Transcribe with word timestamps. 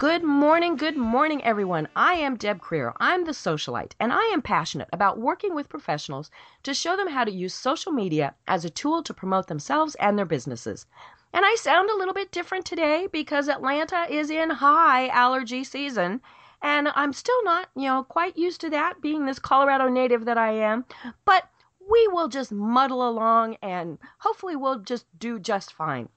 Good 0.00 0.24
morning, 0.24 0.76
good 0.76 0.96
morning, 0.96 1.44
everyone. 1.44 1.86
I 1.94 2.14
am 2.14 2.38
Deb 2.38 2.58
Krier. 2.58 2.94
I'm 2.96 3.26
the 3.26 3.32
socialite, 3.32 3.92
and 4.00 4.14
I 4.14 4.22
am 4.32 4.40
passionate 4.40 4.88
about 4.94 5.18
working 5.18 5.54
with 5.54 5.68
professionals 5.68 6.30
to 6.62 6.72
show 6.72 6.96
them 6.96 7.08
how 7.08 7.24
to 7.24 7.30
use 7.30 7.52
social 7.52 7.92
media 7.92 8.34
as 8.48 8.64
a 8.64 8.70
tool 8.70 9.02
to 9.02 9.12
promote 9.12 9.48
themselves 9.48 9.96
and 9.96 10.16
their 10.16 10.24
businesses. 10.24 10.86
And 11.34 11.44
I 11.44 11.54
sound 11.56 11.90
a 11.90 11.96
little 11.96 12.14
bit 12.14 12.32
different 12.32 12.64
today 12.64 13.08
because 13.12 13.46
Atlanta 13.46 14.06
is 14.08 14.30
in 14.30 14.48
high 14.48 15.08
allergy 15.08 15.64
season, 15.64 16.22
and 16.62 16.88
I'm 16.94 17.12
still 17.12 17.44
not, 17.44 17.68
you 17.76 17.88
know, 17.88 18.02
quite 18.02 18.38
used 18.38 18.62
to 18.62 18.70
that 18.70 19.02
being 19.02 19.26
this 19.26 19.38
Colorado 19.38 19.90
native 19.90 20.24
that 20.24 20.38
I 20.38 20.52
am. 20.52 20.86
But 21.26 21.46
we 21.90 22.08
will 22.08 22.28
just 22.28 22.52
muddle 22.52 23.06
along 23.06 23.58
and 23.60 23.98
hopefully 24.20 24.56
we'll 24.56 24.78
just 24.78 25.04
do 25.18 25.38
just 25.38 25.74
fine. 25.74 26.08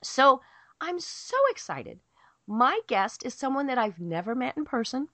So 0.00 0.42
I'm 0.80 1.00
so 1.00 1.36
excited 1.50 1.98
my 2.50 2.80
guest 2.88 3.24
is 3.24 3.32
someone 3.32 3.68
that 3.68 3.78
I've 3.78 4.00
never 4.00 4.34
met 4.34 4.56
in 4.56 4.64
person, 4.64 5.08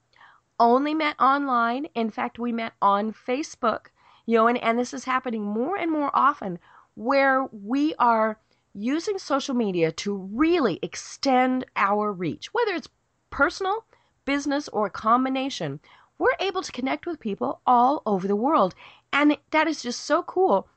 only 0.59 0.95
met 0.95 1.15
online. 1.19 1.85
In 1.93 2.09
fact, 2.09 2.39
we 2.39 2.51
met 2.51 2.73
on 2.81 3.13
Facebook, 3.13 3.87
you 4.25 4.35
know, 4.35 4.47
and, 4.47 4.57
and 4.57 4.79
this 4.79 4.91
is 4.91 5.03
happening 5.03 5.43
more 5.43 5.77
and 5.77 5.91
more 5.91 6.09
often 6.15 6.57
where 6.95 7.45
we 7.51 7.93
are 7.99 8.39
using 8.73 9.19
social 9.19 9.53
media 9.53 9.91
to 9.91 10.15
really 10.15 10.79
extend 10.81 11.63
our 11.75 12.11
reach, 12.11 12.51
whether 12.55 12.73
it's 12.73 12.89
personal, 13.29 13.85
business, 14.25 14.67
or 14.69 14.87
a 14.87 14.91
combination. 14.91 15.79
We're 16.17 16.31
able 16.39 16.63
to 16.63 16.71
connect 16.71 17.05
with 17.05 17.19
people 17.19 17.61
all 17.67 18.01
over 18.07 18.27
the 18.27 18.35
world. 18.35 18.73
And 19.13 19.37
that 19.51 19.67
is 19.67 19.83
just 19.83 20.01
so 20.01 20.23
cool 20.23 20.67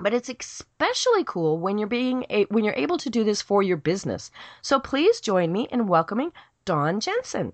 but 0.00 0.14
it's 0.14 0.28
especially 0.28 1.24
cool 1.24 1.58
when 1.58 1.78
you're 1.78 1.88
being 1.88 2.24
a, 2.30 2.44
when 2.44 2.64
you're 2.64 2.74
able 2.74 2.98
to 2.98 3.10
do 3.10 3.24
this 3.24 3.42
for 3.42 3.62
your 3.62 3.76
business. 3.76 4.30
So 4.62 4.78
please 4.78 5.20
join 5.20 5.52
me 5.52 5.68
in 5.70 5.86
welcoming 5.86 6.32
Dawn 6.64 7.00
Jensen. 7.00 7.52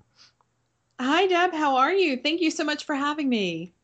Hi 1.00 1.26
Deb, 1.26 1.52
how 1.52 1.76
are 1.76 1.92
you? 1.92 2.16
Thank 2.16 2.40
you 2.40 2.50
so 2.50 2.64
much 2.64 2.84
for 2.84 2.94
having 2.94 3.28
me. 3.28 3.74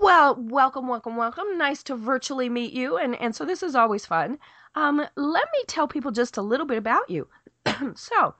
Well, 0.00 0.34
welcome, 0.38 0.88
welcome, 0.88 1.16
welcome. 1.16 1.58
Nice 1.58 1.82
to 1.84 1.94
virtually 1.94 2.48
meet 2.48 2.72
you, 2.72 2.96
and 2.96 3.14
and 3.20 3.34
so 3.36 3.44
this 3.44 3.62
is 3.62 3.74
always 3.74 4.06
fun. 4.06 4.38
Um, 4.74 4.98
let 5.16 5.48
me 5.52 5.64
tell 5.66 5.88
people 5.88 6.10
just 6.10 6.36
a 6.36 6.42
little 6.42 6.66
bit 6.66 6.78
about 6.78 7.10
you. 7.10 7.28
so, 7.94 8.34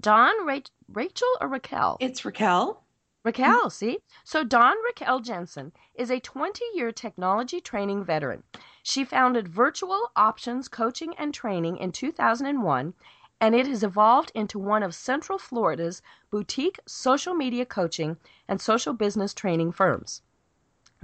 Dawn, 0.00 0.46
Ra- 0.46 0.58
Rachel, 0.92 1.28
or 1.40 1.48
Raquel? 1.48 1.98
It's 2.00 2.24
Raquel. 2.24 2.82
Raquel, 3.24 3.70
see? 3.70 3.98
So, 4.24 4.42
Dawn 4.42 4.74
Raquel 4.84 5.20
Jensen 5.20 5.72
is 5.94 6.10
a 6.10 6.18
20 6.18 6.64
year 6.74 6.90
technology 6.90 7.60
training 7.60 8.04
veteran. 8.04 8.42
She 8.84 9.04
founded 9.04 9.46
Virtual 9.46 10.10
Options 10.16 10.66
Coaching 10.66 11.14
and 11.14 11.32
Training 11.32 11.76
in 11.76 11.92
2001, 11.92 12.94
and 13.40 13.54
it 13.54 13.68
has 13.68 13.84
evolved 13.84 14.32
into 14.34 14.58
one 14.58 14.82
of 14.82 14.92
Central 14.92 15.38
Florida's 15.38 16.02
boutique 16.30 16.80
social 16.84 17.32
media 17.32 17.64
coaching 17.64 18.16
and 18.48 18.60
social 18.60 18.92
business 18.92 19.34
training 19.34 19.70
firms. 19.70 20.22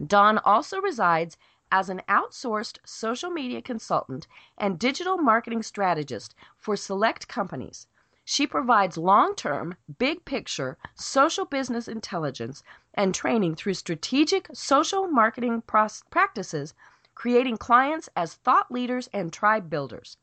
Dawn 0.04 0.38
also 0.38 0.80
resides 0.80 1.36
as 1.70 1.88
an 1.88 2.02
outsourced 2.08 2.78
social 2.84 3.30
media 3.30 3.62
consultant 3.62 4.26
and 4.56 4.78
digital 4.78 5.16
marketing 5.16 5.62
strategist 5.62 6.34
for 6.56 6.76
select 6.76 7.28
companies. 7.28 7.86
She 8.24 8.46
provides 8.46 8.98
long 8.98 9.36
term, 9.36 9.76
big 9.98 10.24
picture 10.24 10.78
social 10.96 11.44
business 11.44 11.86
intelligence 11.86 12.64
and 12.94 13.14
training 13.14 13.54
through 13.54 13.74
strategic 13.74 14.48
social 14.52 15.06
marketing 15.06 15.62
practices 15.62 16.74
creating 17.18 17.56
clients 17.56 18.08
as 18.14 18.34
thought 18.34 18.70
leaders 18.70 19.08
and 19.12 19.32
tribe 19.32 19.68
builders. 19.68 20.16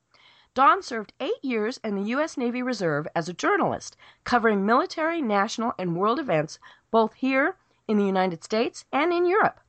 Dawn 0.53 0.81
served 0.81 1.11
eight 1.19 1.44
years 1.44 1.78
in 1.83 1.97
the 1.97 2.09
U.S. 2.11 2.38
Navy 2.38 2.61
Reserve 2.61 3.06
as 3.13 3.28
a 3.28 3.33
journalist, 3.33 3.97
covering 4.23 4.66
military, 4.66 5.22
national, 5.22 5.73
and 5.78 5.97
world 5.97 6.19
events 6.19 6.57
both 6.91 7.16
here 7.16 7.57
in 7.85 7.97
the 7.97 8.05
United 8.05 8.45
States 8.45 8.85
and 8.94 9.11
in 9.11 9.25
Europe. 9.25 9.59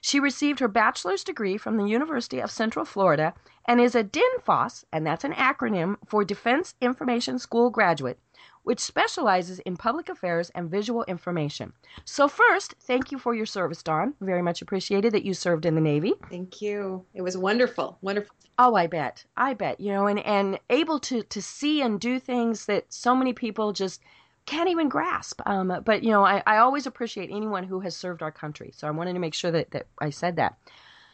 She 0.00 0.18
received 0.18 0.58
her 0.58 0.66
bachelor's 0.66 1.22
degree 1.22 1.56
from 1.56 1.76
the 1.76 1.86
University 1.86 2.40
of 2.40 2.50
Central 2.50 2.84
Florida 2.84 3.32
and 3.64 3.80
is 3.80 3.94
a 3.94 4.02
DINFOS, 4.02 4.84
and 4.92 5.06
that's 5.06 5.22
an 5.22 5.34
acronym 5.34 5.98
for 6.04 6.24
Defense 6.24 6.74
Information 6.80 7.38
School 7.38 7.70
graduate, 7.70 8.18
which 8.62 8.80
specializes 8.80 9.58
in 9.60 9.76
public 9.76 10.08
affairs 10.08 10.50
and 10.54 10.70
visual 10.70 11.04
information. 11.04 11.72
So, 12.04 12.28
first, 12.28 12.74
thank 12.80 13.10
you 13.10 13.18
for 13.18 13.34
your 13.34 13.46
service, 13.46 13.82
Dawn. 13.82 14.14
Very 14.20 14.42
much 14.42 14.62
appreciated 14.62 15.12
that 15.12 15.24
you 15.24 15.34
served 15.34 15.66
in 15.66 15.74
the 15.74 15.80
Navy. 15.80 16.14
Thank 16.30 16.62
you. 16.62 17.04
It 17.14 17.22
was 17.22 17.36
wonderful. 17.36 17.98
Wonderful. 18.00 18.34
Oh, 18.58 18.74
I 18.74 18.86
bet. 18.86 19.24
I 19.36 19.54
bet. 19.54 19.80
You 19.80 19.92
know, 19.92 20.06
and, 20.06 20.20
and 20.20 20.58
able 20.70 20.98
to, 21.00 21.22
to 21.22 21.42
see 21.42 21.82
and 21.82 21.98
do 21.98 22.18
things 22.18 22.66
that 22.66 22.92
so 22.92 23.16
many 23.16 23.32
people 23.32 23.72
just 23.72 24.00
can't 24.46 24.68
even 24.68 24.88
grasp. 24.88 25.40
Um, 25.46 25.80
but, 25.84 26.02
you 26.02 26.10
know, 26.10 26.24
I, 26.24 26.42
I 26.46 26.58
always 26.58 26.86
appreciate 26.86 27.30
anyone 27.30 27.64
who 27.64 27.80
has 27.80 27.96
served 27.96 28.22
our 28.22 28.32
country. 28.32 28.72
So 28.76 28.86
I 28.86 28.90
wanted 28.90 29.14
to 29.14 29.18
make 29.20 29.34
sure 29.34 29.50
that, 29.50 29.70
that 29.70 29.86
I 30.00 30.10
said 30.10 30.36
that. 30.36 30.56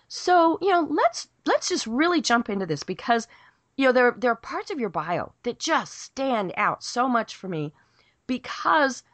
So, 0.09 0.59
you 0.63 0.71
know, 0.71 0.89
let's 0.91 1.29
let's 1.45 1.69
just 1.69 1.87
really 1.87 2.23
jump 2.23 2.49
into 2.49 2.65
this 2.65 2.83
because 2.83 3.29
you 3.79 3.85
know, 3.87 3.93
there, 3.93 4.15
there 4.19 4.33
are 4.33 4.37
parts 4.37 4.73
of 4.73 4.81
your 4.81 4.91
bio 4.91 5.33
that 5.45 5.61
just 5.61 6.01
stand 6.01 6.53
out 6.57 6.83
so 6.83 7.09
much 7.09 7.37
for 7.37 7.49
me 7.49 7.73
because 8.27 9.05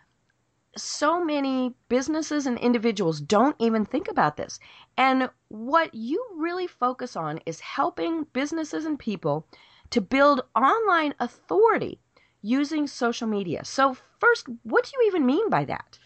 so 0.77 1.23
many 1.23 1.75
businesses 1.91 2.47
and 2.47 2.59
individuals 2.59 3.21
don't 3.21 3.55
even 3.59 3.85
think 3.85 4.09
about 4.11 4.39
this. 4.39 4.59
And 4.97 5.29
what 5.49 5.95
you 5.95 6.25
really 6.37 6.67
focus 6.67 7.15
on 7.15 7.41
is 7.45 7.61
helping 7.61 8.25
businesses 8.33 8.87
and 8.87 8.99
people 8.99 9.47
to 9.91 10.01
build 10.01 10.41
online 10.57 11.15
authority 11.21 12.01
using 12.41 12.87
social 12.87 13.29
media. 13.29 13.65
So, 13.67 13.97
first, 14.19 14.47
what 14.63 14.85
do 14.85 14.93
you 14.95 15.09
even 15.09 15.27
mean 15.27 15.51
by 15.51 15.67
that? 15.67 15.99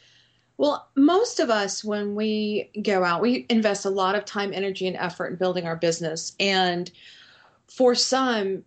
Well, 0.56 0.88
most 0.96 1.38
of 1.38 1.48
us, 1.48 1.84
when 1.84 2.16
we 2.16 2.72
go 2.82 3.04
out, 3.04 3.22
we 3.22 3.46
invest 3.48 3.84
a 3.84 3.90
lot 3.90 4.16
of 4.16 4.24
time, 4.24 4.52
energy, 4.52 4.88
and 4.88 4.96
effort 4.96 5.28
in 5.28 5.36
building 5.36 5.66
our 5.66 5.76
business. 5.76 6.34
And 6.40 6.90
for 7.70 7.94
some, 7.94 8.64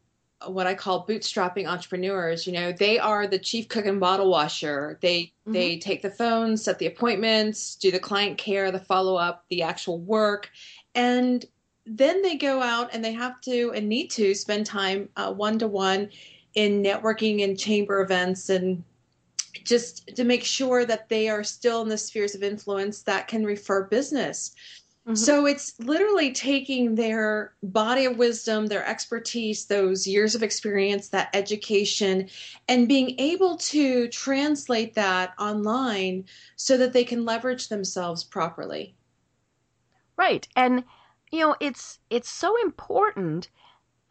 what 0.48 0.68
I 0.68 0.74
call 0.74 1.06
bootstrapping 1.06 1.68
entrepreneurs, 1.68 2.48
you 2.48 2.54
know, 2.54 2.72
they 2.72 2.98
are 3.00 3.28
the 3.28 3.40
chief 3.40 3.68
cook 3.68 3.86
and 3.86 4.00
bottle 4.00 4.30
washer. 4.30 4.98
They 5.02 5.24
mm-hmm. 5.24 5.54
they 5.54 5.78
take 5.78 6.02
the 6.02 6.10
phone, 6.10 6.58
set 6.58 6.80
the 6.80 6.88
appointments, 6.88 7.76
do 7.76 7.92
the 7.92 8.00
client 8.00 8.38
care, 8.38 8.72
the 8.72 8.80
follow 8.80 9.16
up, 9.16 9.46
the 9.50 9.62
actual 9.62 10.00
work, 10.00 10.50
and 10.96 11.46
then 11.86 12.22
they 12.22 12.36
go 12.36 12.62
out 12.62 12.90
and 12.94 13.04
they 13.04 13.12
have 13.12 13.42
to 13.42 13.72
and 13.76 13.90
need 13.90 14.10
to 14.12 14.34
spend 14.34 14.66
time 14.66 15.10
one 15.16 15.58
to 15.60 15.68
one 15.68 16.10
in 16.54 16.84
networking 16.84 17.44
and 17.44 17.58
chamber 17.58 18.02
events 18.02 18.50
and 18.50 18.84
just 19.64 20.16
to 20.16 20.24
make 20.24 20.44
sure 20.44 20.86
that 20.86 21.10
they 21.10 21.30
are 21.30 21.44
still 21.44 21.82
in 21.82 21.90
the 21.90 21.98
spheres 21.98 22.36
of 22.36 22.44
influence 22.44 23.04
that 23.04 23.28
can 23.28 23.44
refer 23.44 23.84
business. 23.84 24.56
Mm-hmm. 25.08 25.16
So 25.16 25.48
it's 25.48 25.80
literally 25.80 26.32
taking 26.32 26.94
their 26.94 27.54
body 27.64 28.06
of 28.06 28.18
wisdom, 28.18 28.68
their 28.68 28.86
expertise, 28.86 29.66
those 29.66 30.06
years 30.06 30.36
of 30.36 30.44
experience, 30.44 31.10
that 31.10 31.30
education, 31.34 32.30
and 32.68 32.88
being 32.88 33.20
able 33.20 33.58
to 33.58 34.08
translate 34.10 34.94
that 34.94 35.34
online 35.40 36.26
so 36.56 36.78
that 36.78 36.94
they 36.94 37.04
can 37.04 37.26
leverage 37.26 37.68
themselves 37.68 38.24
properly. 38.24 38.96
Right. 40.18 40.48
And 40.56 40.84
you 41.32 41.40
know, 41.40 41.56
it's 41.60 41.98
it's 42.10 42.30
so 42.30 42.62
important 42.62 43.50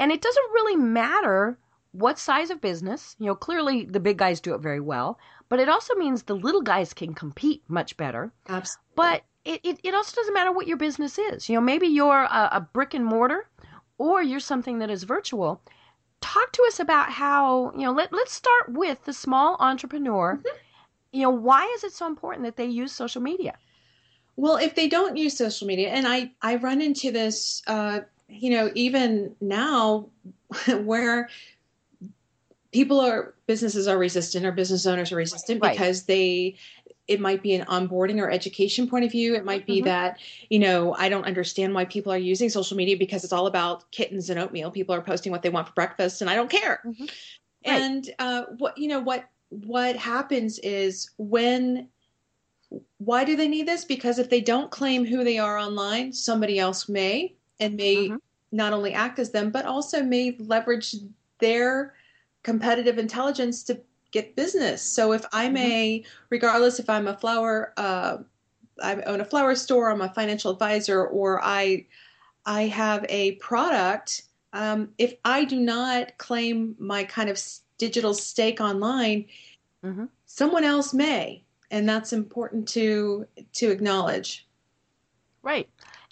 and 0.01 0.11
it 0.11 0.23
doesn't 0.23 0.53
really 0.53 0.77
matter 0.77 1.57
what 1.93 2.19
size 2.19 2.51
of 2.51 2.61
business. 2.61 3.15
You 3.19 3.27
know, 3.27 3.35
clearly 3.35 3.85
the 3.85 4.01
big 4.01 4.17
guys 4.17 4.41
do 4.41 4.55
it 4.55 4.61
very 4.61 4.81
well, 4.81 5.19
but 5.49 5.61
it 5.61 5.69
also 5.69 5.95
means 5.95 6.23
the 6.23 6.35
little 6.35 6.63
guys 6.63 6.95
can 6.95 7.15
compete 7.15 7.63
much 7.69 7.97
better. 7.97 8.33
Absolutely. 8.49 8.93
But 8.97 9.23
it, 9.45 9.61
it, 9.65 9.81
it 9.83 9.95
also 9.95 10.15
doesn't 10.17 10.35
matter 10.35 10.53
what 10.53 10.67
your 10.67 10.77
business 10.77 11.19
is. 11.19 11.49
You 11.49 11.55
know, 11.55 11.61
maybe 11.61 11.87
you're 11.87 12.25
a, 12.25 12.49
a 12.53 12.69
brick 12.73 12.95
and 12.95 13.05
mortar 13.05 13.49
or 13.99 14.23
you're 14.23 14.41
something 14.41 14.79
that 14.81 14.91
is 14.91 15.03
virtual. 15.05 15.63
Talk 16.21 16.53
to 16.53 16.65
us 16.67 16.81
about 16.81 17.11
how, 17.11 17.73
you 17.73 17.83
know, 17.83 17.93
let, 17.93 18.13
let's 18.13 18.33
start 18.33 18.73
with 18.73 19.05
the 19.05 19.13
small 19.13 19.57
entrepreneur. 19.61 20.37
Mm-hmm. 20.37 20.57
You 21.13 21.23
know, 21.23 21.31
why 21.31 21.71
is 21.75 21.85
it 21.85 21.93
so 21.93 22.07
important 22.07 22.45
that 22.45 22.57
they 22.57 22.67
use 22.67 22.93
social 22.93 23.23
media? 23.23 23.57
Well, 24.37 24.57
if 24.57 24.75
they 24.75 24.89
don't 24.89 25.17
use 25.17 25.37
social 25.37 25.67
media, 25.67 25.91
and 25.91 26.07
I, 26.07 26.31
I 26.41 26.57
run 26.57 26.81
into 26.81 27.11
this, 27.11 27.63
uh, 27.67 28.01
you 28.29 28.51
know, 28.51 28.71
even 28.75 29.35
now 29.41 30.09
where 30.83 31.29
people 32.73 33.01
are 33.01 33.35
businesses 33.47 33.89
are 33.89 33.99
resistant 33.99 34.47
or 34.47 34.53
business 34.53 34.87
owners 34.87 35.11
are 35.13 35.17
resistant 35.17 35.61
Right. 35.61 35.73
because 35.73 36.05
they 36.05 36.57
it 37.11 37.21
might 37.21 37.43
be 37.43 37.55
an 37.55 37.67
onboarding 37.67 38.21
or 38.21 38.31
education 38.31 38.89
point 38.89 39.05
of 39.05 39.11
view 39.11 39.35
it 39.35 39.45
might 39.45 39.67
be 39.67 39.83
Mhm. 39.83 39.85
that 39.87 40.19
you 40.49 40.61
know 40.61 40.95
i 40.95 41.09
don't 41.09 41.25
understand 41.25 41.75
why 41.75 41.85
people 41.85 42.13
are 42.13 42.19
using 42.19 42.49
social 42.49 42.77
media 42.77 42.97
because 42.97 43.25
it's 43.25 43.33
all 43.33 43.49
about 43.49 43.91
kittens 43.91 44.31
and 44.31 44.39
oatmeal 44.39 44.71
people 44.71 44.95
are 44.95 45.03
posting 45.03 45.33
what 45.33 45.43
they 45.43 45.51
want 45.51 45.67
for 45.67 45.75
breakfast 45.75 46.21
and 46.23 46.31
i 46.31 46.37
don't 46.37 46.51
care 46.51 46.81
Mhm. 46.87 47.11
Right. 47.67 47.83
and 47.83 48.11
uh, 48.19 48.45
what 48.59 48.79
you 48.79 48.89
know 48.89 49.01
what 49.01 49.25
what 49.49 49.97
happens 49.97 50.61
is 50.61 51.11
when 51.19 51.89
why 52.99 53.25
do 53.25 53.35
they 53.35 53.49
need 53.49 53.67
this 53.67 53.85
because 53.85 54.21
if 54.21 54.31
they 54.31 54.41
don't 54.41 54.71
claim 54.71 55.05
who 55.05 55.25
they 55.25 55.39
are 55.39 55.59
online 55.59 56.13
somebody 56.13 56.61
else 56.61 56.89
may 56.89 57.35
and 57.59 57.77
may 57.77 58.09
Mhm. 58.09 58.21
not 58.53 58.73
only 58.73 58.95
act 58.95 59.19
as 59.19 59.31
them 59.33 59.51
but 59.51 59.67
also 59.67 60.05
may 60.05 60.37
leverage 60.39 60.95
their 61.41 61.95
competitive 62.45 62.99
intelligence 62.99 63.65
to 63.65 63.81
get 64.13 64.37
business 64.37 64.83
so 64.83 65.13
if 65.13 65.25
i'm 65.33 65.57
a 65.57 66.05
regardless 66.31 66.79
if 66.79 66.89
i'm 66.91 67.07
a 67.09 67.17
flower 67.17 67.73
uh, 67.77 68.19
i 68.83 68.95
own 69.03 69.21
a 69.21 69.25
flower 69.25 69.55
store 69.55 69.91
i'm 69.91 70.01
a 70.01 70.13
financial 70.15 70.51
advisor 70.51 71.07
or 71.07 71.41
i 71.45 71.85
i 72.47 72.63
have 72.63 73.05
a 73.09 73.33
product 73.37 74.23
um, 74.53 74.91
if 74.99 75.15
i 75.25 75.45
do 75.45 75.61
not 75.61 76.17
claim 76.19 76.75
my 76.79 77.05
kind 77.05 77.31
of 77.31 77.41
digital 77.79 78.15
stake 78.15 78.61
online 78.61 79.27
Mhm. 79.85 80.09
someone 80.27 80.65
else 80.65 80.93
may 80.93 81.45
and 81.71 81.89
that's 81.89 82.13
important 82.13 82.69
to 82.69 83.27
to 83.55 83.71
acknowledge 83.71 84.47
Right. 85.43 85.69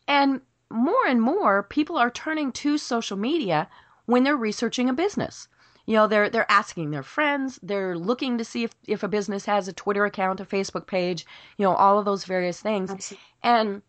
And 0.06 0.40
more 0.70 1.06
and 1.06 1.20
more 1.20 1.62
people 1.62 1.96
are 1.98 2.10
turning 2.10 2.52
to 2.52 2.78
social 2.78 3.16
media 3.16 3.68
when 4.06 4.24
they're 4.24 4.36
researching 4.36 4.88
a 4.88 4.94
business. 4.94 5.48
You 5.88 5.94
know, 5.94 6.06
they're 6.06 6.28
they're 6.28 6.50
asking 6.50 6.90
their 6.90 7.02
friends, 7.02 7.58
they're 7.62 7.96
looking 7.96 8.36
to 8.36 8.44
see 8.44 8.62
if, 8.62 8.72
if 8.86 9.02
a 9.02 9.08
business 9.08 9.46
has 9.46 9.68
a 9.68 9.72
Twitter 9.72 10.04
account, 10.04 10.38
a 10.38 10.44
Facebook 10.44 10.86
page, 10.86 11.24
you 11.56 11.64
know, 11.64 11.72
all 11.72 11.98
of 11.98 12.04
those 12.04 12.26
various 12.26 12.60
things. 12.60 13.14
And 13.42 13.80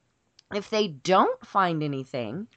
if 0.55 0.69
they 0.69 0.87
don't 0.87 1.45
find 1.45 1.83
anything, 1.83 2.47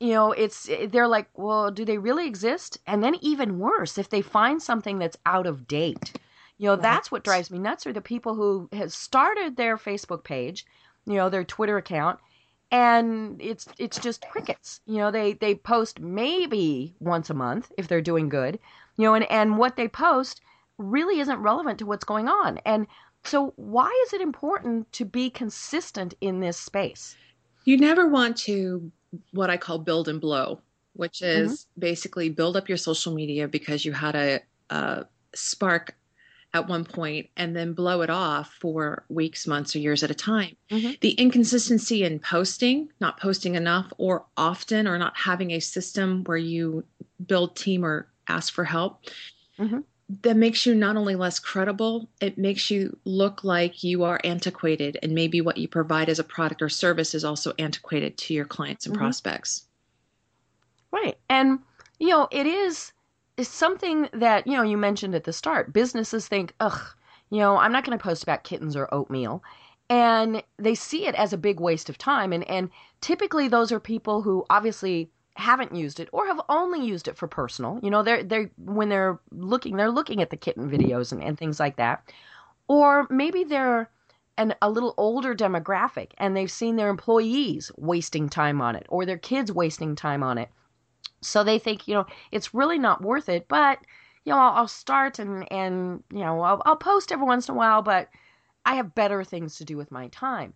you 0.00 0.14
know, 0.14 0.32
it's 0.32 0.68
they're 0.88 1.06
like, 1.06 1.28
well, 1.38 1.70
do 1.70 1.84
they 1.84 1.98
really 1.98 2.26
exist? 2.26 2.78
And 2.88 3.04
then 3.04 3.14
even 3.20 3.60
worse, 3.60 3.98
if 3.98 4.08
they 4.08 4.20
find 4.20 4.60
something 4.60 4.98
that's 4.98 5.16
out 5.24 5.46
of 5.46 5.68
date, 5.68 6.14
you 6.58 6.66
know, 6.66 6.74
that's 6.74 7.12
what 7.12 7.22
drives 7.22 7.52
me 7.52 7.60
nuts 7.60 7.86
are 7.86 7.92
the 7.92 8.00
people 8.00 8.34
who 8.34 8.68
have 8.72 8.92
started 8.92 9.54
their 9.54 9.76
Facebook 9.76 10.24
page, 10.24 10.66
you 11.06 11.14
know, 11.14 11.28
their 11.28 11.44
Twitter 11.44 11.76
account, 11.76 12.18
and 12.70 13.40
it's 13.40 13.68
it's 13.78 13.98
just 13.98 14.28
crickets. 14.28 14.80
You 14.86 14.98
know, 14.98 15.10
they 15.10 15.34
they 15.34 15.54
post 15.54 16.00
maybe 16.00 16.94
once 17.00 17.30
a 17.30 17.34
month 17.34 17.72
if 17.78 17.88
they're 17.88 18.00
doing 18.02 18.28
good, 18.28 18.58
you 18.96 19.04
know, 19.06 19.14
and 19.14 19.30
and 19.30 19.58
what 19.58 19.76
they 19.76 19.88
post 19.88 20.40
really 20.78 21.20
isn't 21.20 21.38
relevant 21.40 21.78
to 21.80 21.86
what's 21.86 22.04
going 22.04 22.28
on. 22.28 22.58
And 22.64 22.86
so 23.24 23.52
why 23.56 23.90
is 24.06 24.12
it 24.12 24.20
important 24.20 24.90
to 24.92 25.04
be 25.04 25.30
consistent 25.30 26.14
in 26.20 26.40
this 26.40 26.56
space? 26.58 27.16
You 27.64 27.76
never 27.76 28.06
want 28.08 28.36
to 28.38 28.90
what 29.32 29.50
I 29.50 29.56
call 29.56 29.78
build 29.78 30.08
and 30.08 30.20
blow, 30.20 30.62
which 30.94 31.22
is 31.22 31.66
Mm-hmm. 31.78 31.78
basically 31.78 32.30
build 32.30 32.56
up 32.56 32.68
your 32.68 32.78
social 32.78 33.14
media 33.14 33.48
because 33.48 33.84
you 33.84 33.92
had 33.92 34.14
a, 34.16 34.40
a 34.70 35.06
spark 35.34 35.96
at 36.52 36.68
one 36.68 36.84
point 36.84 37.28
and 37.36 37.54
then 37.54 37.72
blow 37.72 38.02
it 38.02 38.10
off 38.10 38.52
for 38.60 39.04
weeks, 39.08 39.46
months, 39.46 39.76
or 39.76 39.78
years 39.78 40.02
at 40.02 40.10
a 40.10 40.14
time. 40.14 40.56
Mhm. 40.70 40.98
The 41.00 41.12
inconsistency 41.12 42.02
in 42.02 42.18
posting, 42.18 42.90
not 43.00 43.20
posting 43.20 43.54
enough 43.54 43.92
or 43.98 44.26
often, 44.36 44.88
or 44.88 44.98
not 44.98 45.16
having 45.16 45.52
a 45.52 45.60
system 45.60 46.24
where 46.24 46.36
you 46.36 46.84
build 47.26 47.54
team 47.56 47.84
or 47.84 48.08
ask 48.26 48.52
for 48.52 48.64
help. 48.64 49.04
Mhm. 49.58 49.84
That 50.22 50.36
makes 50.36 50.66
you 50.66 50.74
not 50.74 50.96
only 50.96 51.14
less 51.14 51.38
credible, 51.38 52.10
it 52.20 52.36
makes 52.36 52.68
you 52.68 52.98
look 53.04 53.44
like 53.44 53.84
you 53.84 54.02
are 54.02 54.20
antiquated, 54.24 54.98
and 55.04 55.12
maybe 55.12 55.40
what 55.40 55.56
you 55.56 55.68
provide 55.68 56.08
as 56.08 56.18
a 56.18 56.24
product 56.24 56.62
or 56.62 56.68
service 56.68 57.14
is 57.14 57.24
also 57.24 57.52
antiquated 57.60 58.18
to 58.18 58.34
your 58.34 58.44
clients 58.44 58.86
and 58.86 58.94
Mhm. 58.94 58.98
prospects. 58.98 59.66
Right. 60.90 61.16
And, 61.28 61.60
you 62.00 62.08
know, 62.08 62.26
it 62.32 62.46
is 62.46 62.92
is 63.40 63.48
something 63.48 64.08
that, 64.12 64.46
you 64.46 64.52
know, 64.52 64.62
you 64.62 64.76
mentioned 64.76 65.14
at 65.14 65.24
the 65.24 65.32
start. 65.32 65.72
Businesses 65.72 66.28
think, 66.28 66.54
ugh, 66.60 66.80
you 67.30 67.38
know, 67.38 67.56
I'm 67.56 67.72
not 67.72 67.84
going 67.84 67.98
to 67.98 68.02
post 68.02 68.22
about 68.22 68.44
kittens 68.44 68.76
or 68.76 68.92
oatmeal. 68.94 69.42
And 69.88 70.42
they 70.58 70.74
see 70.74 71.06
it 71.06 71.14
as 71.16 71.32
a 71.32 71.38
big 71.38 71.58
waste 71.58 71.88
of 71.88 71.98
time. 71.98 72.32
And, 72.32 72.48
and 72.48 72.70
typically 73.00 73.48
those 73.48 73.72
are 73.72 73.80
people 73.80 74.22
who 74.22 74.44
obviously 74.50 75.10
haven't 75.34 75.74
used 75.74 75.98
it 75.98 76.10
or 76.12 76.26
have 76.26 76.40
only 76.48 76.84
used 76.86 77.08
it 77.08 77.16
for 77.16 77.26
personal. 77.26 77.80
You 77.82 77.90
know, 77.90 78.02
they're 78.02 78.22
they're 78.22 78.50
when 78.58 78.90
they're 78.90 79.18
looking, 79.32 79.76
they're 79.76 79.90
looking 79.90 80.20
at 80.20 80.30
the 80.30 80.36
kitten 80.36 80.70
videos 80.70 81.10
and, 81.10 81.22
and 81.22 81.38
things 81.38 81.58
like 81.58 81.76
that. 81.76 82.12
Or 82.68 83.06
maybe 83.10 83.42
they're 83.44 83.90
an, 84.36 84.54
a 84.62 84.70
little 84.70 84.94
older 84.96 85.34
demographic 85.34 86.12
and 86.18 86.36
they've 86.36 86.50
seen 86.50 86.76
their 86.76 86.90
employees 86.90 87.72
wasting 87.76 88.28
time 88.28 88.60
on 88.60 88.76
it 88.76 88.86
or 88.90 89.06
their 89.06 89.18
kids 89.18 89.50
wasting 89.50 89.96
time 89.96 90.22
on 90.22 90.38
it. 90.38 90.50
So 91.22 91.44
they 91.44 91.58
think, 91.58 91.86
you 91.88 91.94
know, 91.94 92.06
it's 92.32 92.54
really 92.54 92.78
not 92.78 93.02
worth 93.02 93.28
it, 93.28 93.48
but 93.48 93.80
you 94.24 94.32
know, 94.32 94.38
I'll, 94.38 94.52
I'll 94.52 94.68
start 94.68 95.18
and 95.18 95.50
and 95.52 96.02
you 96.12 96.20
know, 96.20 96.40
I'll, 96.40 96.62
I'll 96.66 96.76
post 96.76 97.12
every 97.12 97.26
once 97.26 97.48
in 97.48 97.54
a 97.54 97.58
while, 97.58 97.82
but 97.82 98.08
I 98.64 98.74
have 98.76 98.94
better 98.94 99.24
things 99.24 99.56
to 99.56 99.64
do 99.64 99.76
with 99.76 99.90
my 99.90 100.08
time. 100.08 100.54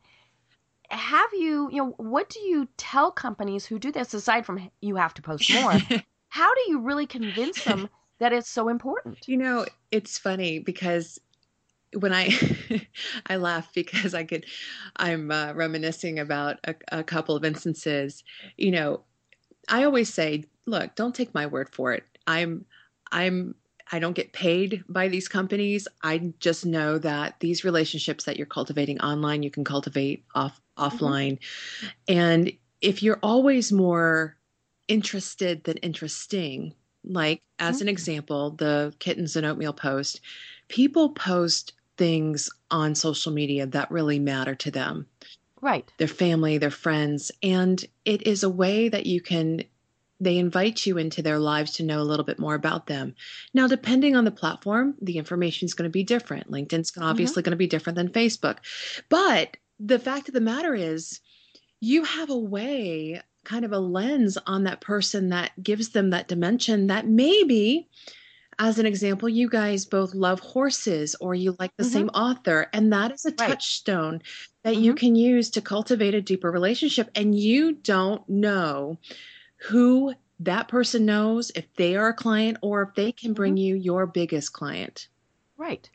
Have 0.90 1.30
you, 1.32 1.70
you 1.70 1.78
know, 1.78 1.94
what 1.96 2.28
do 2.30 2.40
you 2.40 2.68
tell 2.76 3.10
companies 3.10 3.66
who 3.66 3.78
do 3.78 3.90
this 3.90 4.14
aside 4.14 4.46
from 4.46 4.70
you 4.80 4.96
have 4.96 5.14
to 5.14 5.22
post 5.22 5.50
more? 5.50 5.84
How 6.28 6.54
do 6.54 6.60
you 6.68 6.80
really 6.80 7.06
convince 7.06 7.62
them 7.62 7.88
that 8.18 8.32
it's 8.32 8.50
so 8.50 8.68
important? 8.68 9.26
You 9.26 9.36
know, 9.38 9.66
it's 9.90 10.18
funny 10.18 10.58
because 10.58 11.18
when 11.98 12.12
I 12.12 12.30
I 13.26 13.36
laugh 13.36 13.72
because 13.74 14.14
I 14.14 14.24
could 14.24 14.46
I'm 14.96 15.30
uh, 15.30 15.52
reminiscing 15.54 16.18
about 16.18 16.58
a, 16.64 16.74
a 16.92 17.04
couple 17.04 17.36
of 17.36 17.44
instances. 17.44 18.24
You 18.56 18.72
know, 18.72 19.04
I 19.68 19.84
always 19.84 20.12
say, 20.12 20.44
look, 20.66 20.94
don't 20.94 21.14
take 21.14 21.34
my 21.34 21.46
word 21.46 21.68
for 21.70 21.92
it. 21.92 22.04
I'm 22.26 22.64
I'm 23.12 23.54
I 23.92 23.98
don't 23.98 24.16
get 24.16 24.32
paid 24.32 24.82
by 24.88 25.08
these 25.08 25.28
companies. 25.28 25.86
I 26.02 26.32
just 26.40 26.64
know 26.64 26.98
that 26.98 27.38
these 27.40 27.64
relationships 27.64 28.24
that 28.24 28.36
you're 28.36 28.46
cultivating 28.46 29.00
online, 29.00 29.42
you 29.42 29.50
can 29.50 29.64
cultivate 29.64 30.24
off 30.34 30.60
mm-hmm. 30.78 30.96
offline. 30.96 31.38
And 32.08 32.52
if 32.80 33.02
you're 33.02 33.20
always 33.22 33.72
more 33.72 34.36
interested 34.88 35.64
than 35.64 35.76
interesting, 35.78 36.74
like 37.04 37.42
as 37.58 37.80
an 37.80 37.86
mm. 37.86 37.90
example, 37.90 38.50
the 38.52 38.94
kittens 38.98 39.36
and 39.36 39.46
oatmeal 39.46 39.72
post, 39.72 40.20
people 40.68 41.10
post 41.10 41.74
things 41.96 42.50
on 42.70 42.94
social 42.94 43.32
media 43.32 43.66
that 43.66 43.90
really 43.90 44.18
matter 44.18 44.54
to 44.54 44.70
them 44.70 45.06
Right. 45.60 45.90
their 45.96 46.08
family, 46.08 46.58
their 46.58 46.70
friends, 46.70 47.32
and 47.42 47.82
it 48.04 48.26
is 48.26 48.42
a 48.42 48.50
way 48.50 48.90
that 48.90 49.06
you 49.06 49.22
can 49.22 49.64
they 50.20 50.38
invite 50.38 50.86
you 50.86 50.96
into 50.98 51.22
their 51.22 51.38
lives 51.38 51.72
to 51.72 51.82
know 51.82 52.00
a 52.00 52.04
little 52.04 52.24
bit 52.24 52.38
more 52.38 52.54
about 52.54 52.86
them. 52.86 53.14
Now, 53.52 53.66
depending 53.66 54.14
on 54.16 54.24
the 54.24 54.30
platform, 54.30 54.94
the 55.02 55.18
information 55.18 55.66
is 55.66 55.74
going 55.74 55.88
to 55.88 55.92
be 55.92 56.04
different. 56.04 56.50
LinkedIn's 56.50 56.90
gonna- 56.90 57.06
obviously 57.06 57.42
going 57.42 57.50
to 57.52 57.56
be 57.56 57.66
different 57.66 57.96
than 57.96 58.08
Facebook. 58.08 58.58
But 59.08 59.56
the 59.80 59.98
fact 59.98 60.28
of 60.28 60.34
the 60.34 60.40
matter 60.40 60.74
is, 60.74 61.20
you 61.80 62.04
have 62.04 62.30
a 62.30 62.38
way, 62.38 63.20
kind 63.44 63.64
of 63.64 63.72
a 63.72 63.78
lens 63.78 64.38
on 64.46 64.64
that 64.64 64.80
person 64.80 65.28
that 65.30 65.50
gives 65.62 65.90
them 65.90 66.10
that 66.10 66.28
dimension 66.28 66.86
that 66.86 67.06
maybe 67.06 67.88
as 68.60 68.78
an 68.78 68.86
example, 68.86 69.28
you 69.28 69.48
guys 69.48 69.84
both 69.84 70.14
love 70.14 70.38
horses 70.38 71.16
or 71.20 71.34
you 71.34 71.56
like 71.58 71.72
the 71.76 71.82
Mhm. 71.84 71.92
same 71.92 72.08
author, 72.10 72.68
and 72.72 72.92
that 72.92 73.10
is 73.10 73.24
a 73.24 73.30
Right. 73.30 73.48
touchstone 73.48 74.22
that 74.62 74.76
you 74.76 74.94
Mhm. 74.94 74.96
can 74.96 75.16
use 75.16 75.50
to 75.50 75.60
cultivate 75.60 76.14
a 76.14 76.22
deeper 76.22 76.52
relationship. 76.52 77.10
And 77.16 77.36
you 77.36 77.72
don't 77.72 78.26
know 78.28 78.98
who 79.68 80.14
that 80.40 80.68
person 80.68 81.06
knows, 81.06 81.50
if 81.54 81.64
they 81.76 81.96
are 81.96 82.08
a 82.08 82.14
client 82.14 82.58
or 82.60 82.82
if 82.82 82.94
they 82.94 83.12
can 83.12 83.32
bring 83.32 83.56
you 83.56 83.74
your 83.74 84.06
biggest 84.06 84.52
client. 84.52 85.08
Right. 85.56 85.88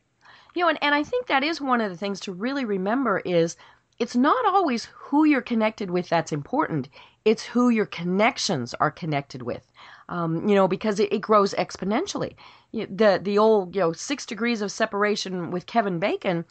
You 0.56 0.64
know, 0.64 0.70
and, 0.70 0.80
and 0.82 0.96
I 0.96 1.04
think 1.04 1.28
that 1.28 1.44
is 1.44 1.62
one 1.62 1.82
of 1.82 1.92
the 1.92 1.98
things 1.98 2.20
to 2.22 2.32
really 2.32 2.66
remember 2.66 3.20
is 3.20 3.58
it's 4.00 4.16
not 4.16 4.46
always 4.46 4.86
who 4.96 5.26
you're 5.26 5.42
connected 5.42 5.92
with 5.92 6.10
that's 6.10 6.32
important. 6.32 6.90
It's 7.26 7.44
who 7.44 7.70
your 7.70 7.86
connections 7.86 8.74
are 8.80 8.92
connected 8.92 9.44
with. 9.44 9.72
Um, 10.08 10.48
you 10.48 10.56
know, 10.56 10.68
because 10.68 11.00
it, 11.00 11.14
it 11.14 11.20
grows 11.20 11.54
exponentially. 11.54 12.34
The 12.74 13.20
the 13.22 13.38
old, 13.38 13.76
you 13.76 13.82
know, 13.82 13.94
six 13.94 14.26
degrees 14.26 14.62
of 14.62 14.72
separation 14.72 15.52
with 15.52 15.68
Kevin 15.68 16.00
Bacon, 16.00 16.46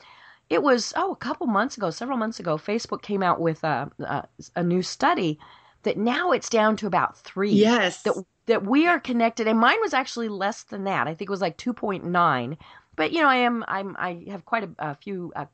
it 0.51 0.63
was, 0.63 0.93
oh, 0.97 1.13
a 1.13 1.17
couple 1.17 1.47
months 1.47 1.77
ago, 1.77 1.91
several 1.91 2.19
months 2.19 2.39
ago, 2.39 2.57
Facebook 2.57 3.03
came 3.03 3.23
out 3.23 3.41
with 3.41 3.65
a, 3.65 3.91
a, 3.99 4.29
a 4.55 4.63
new 4.63 4.83
study 4.83 5.39
that 5.89 5.97
now 5.99 6.33
it's 6.33 6.51
down 6.51 6.77
to 6.77 6.87
about 6.87 7.19
three 7.19 7.53
Yes. 7.55 8.03
that 8.05 8.15
that 8.47 8.65
we 8.67 8.87
are 8.87 9.01
connected 9.01 9.49
and 9.49 9.59
mine 9.61 9.79
was 9.83 9.95
actually 9.95 10.29
less 10.29 10.65
than 10.65 10.85
that 10.85 11.09
i 11.09 11.15
think 11.15 11.29
it 11.31 11.37
was 11.37 11.43
like 11.43 11.59
2.9 11.59 12.57
but 12.97 13.13
you 13.13 13.21
know 13.23 13.29
i 13.29 13.37
am 13.37 13.65
i'm 13.69 13.97
i 13.99 14.25
have 14.31 14.45
quite 14.47 14.65
a, 14.65 14.71
a 14.81 14.95
few 14.97 15.33
a, 15.37 15.49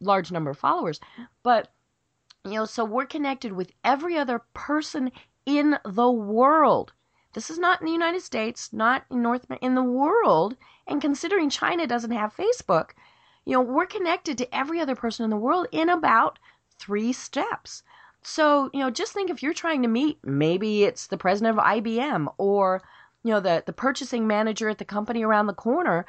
large 0.00 0.32
number 0.32 0.50
of 0.50 0.58
followers 0.58 1.00
but 1.44 1.72
you 2.44 2.52
know 2.54 2.66
so 2.66 2.84
we're 2.84 3.06
connected 3.06 3.52
with 3.52 3.72
every 3.84 4.18
other 4.18 4.40
person 4.54 5.12
in 5.46 5.78
the 5.86 6.10
world 6.10 6.92
This 7.34 7.50
is 7.50 7.58
not 7.58 7.80
in 7.80 7.86
the 7.86 7.92
United 7.92 8.22
States, 8.22 8.72
not 8.72 9.04
in 9.10 9.22
North 9.22 9.44
America 9.46 9.64
in 9.66 9.76
the 9.76 9.84
world. 9.84 10.56
And 10.88 11.00
considering 11.00 11.50
China 11.50 11.86
doesn't 11.86 12.10
have 12.10 12.36
Facebook, 12.36 12.90
you 13.46 13.54
know, 13.54 13.60
we're 13.62 13.86
connected 13.86 14.38
to 14.38 14.54
every 14.54 14.80
other 14.80 14.96
person 14.96 15.24
in 15.24 15.30
the 15.30 15.36
world 15.36 15.68
in 15.72 15.88
about 15.88 16.38
three 16.78 17.12
steps. 17.12 17.84
So, 18.22 18.70
you 18.72 18.80
know, 18.80 18.90
just 18.90 19.12
think 19.12 19.30
if 19.30 19.42
you're 19.42 19.54
trying 19.54 19.82
to 19.82 19.88
meet, 19.88 20.18
maybe 20.24 20.84
it's 20.84 21.06
the 21.06 21.16
president 21.16 21.58
of 21.58 21.64
IBM 21.64 22.32
or, 22.36 22.82
you 23.24 23.30
know, 23.30 23.40
the, 23.40 23.62
the 23.64 23.72
purchasing 23.72 24.26
manager 24.26 24.68
at 24.68 24.78
the 24.78 24.84
company 24.84 25.24
around 25.24 25.46
the 25.46 25.54
corner, 25.54 26.04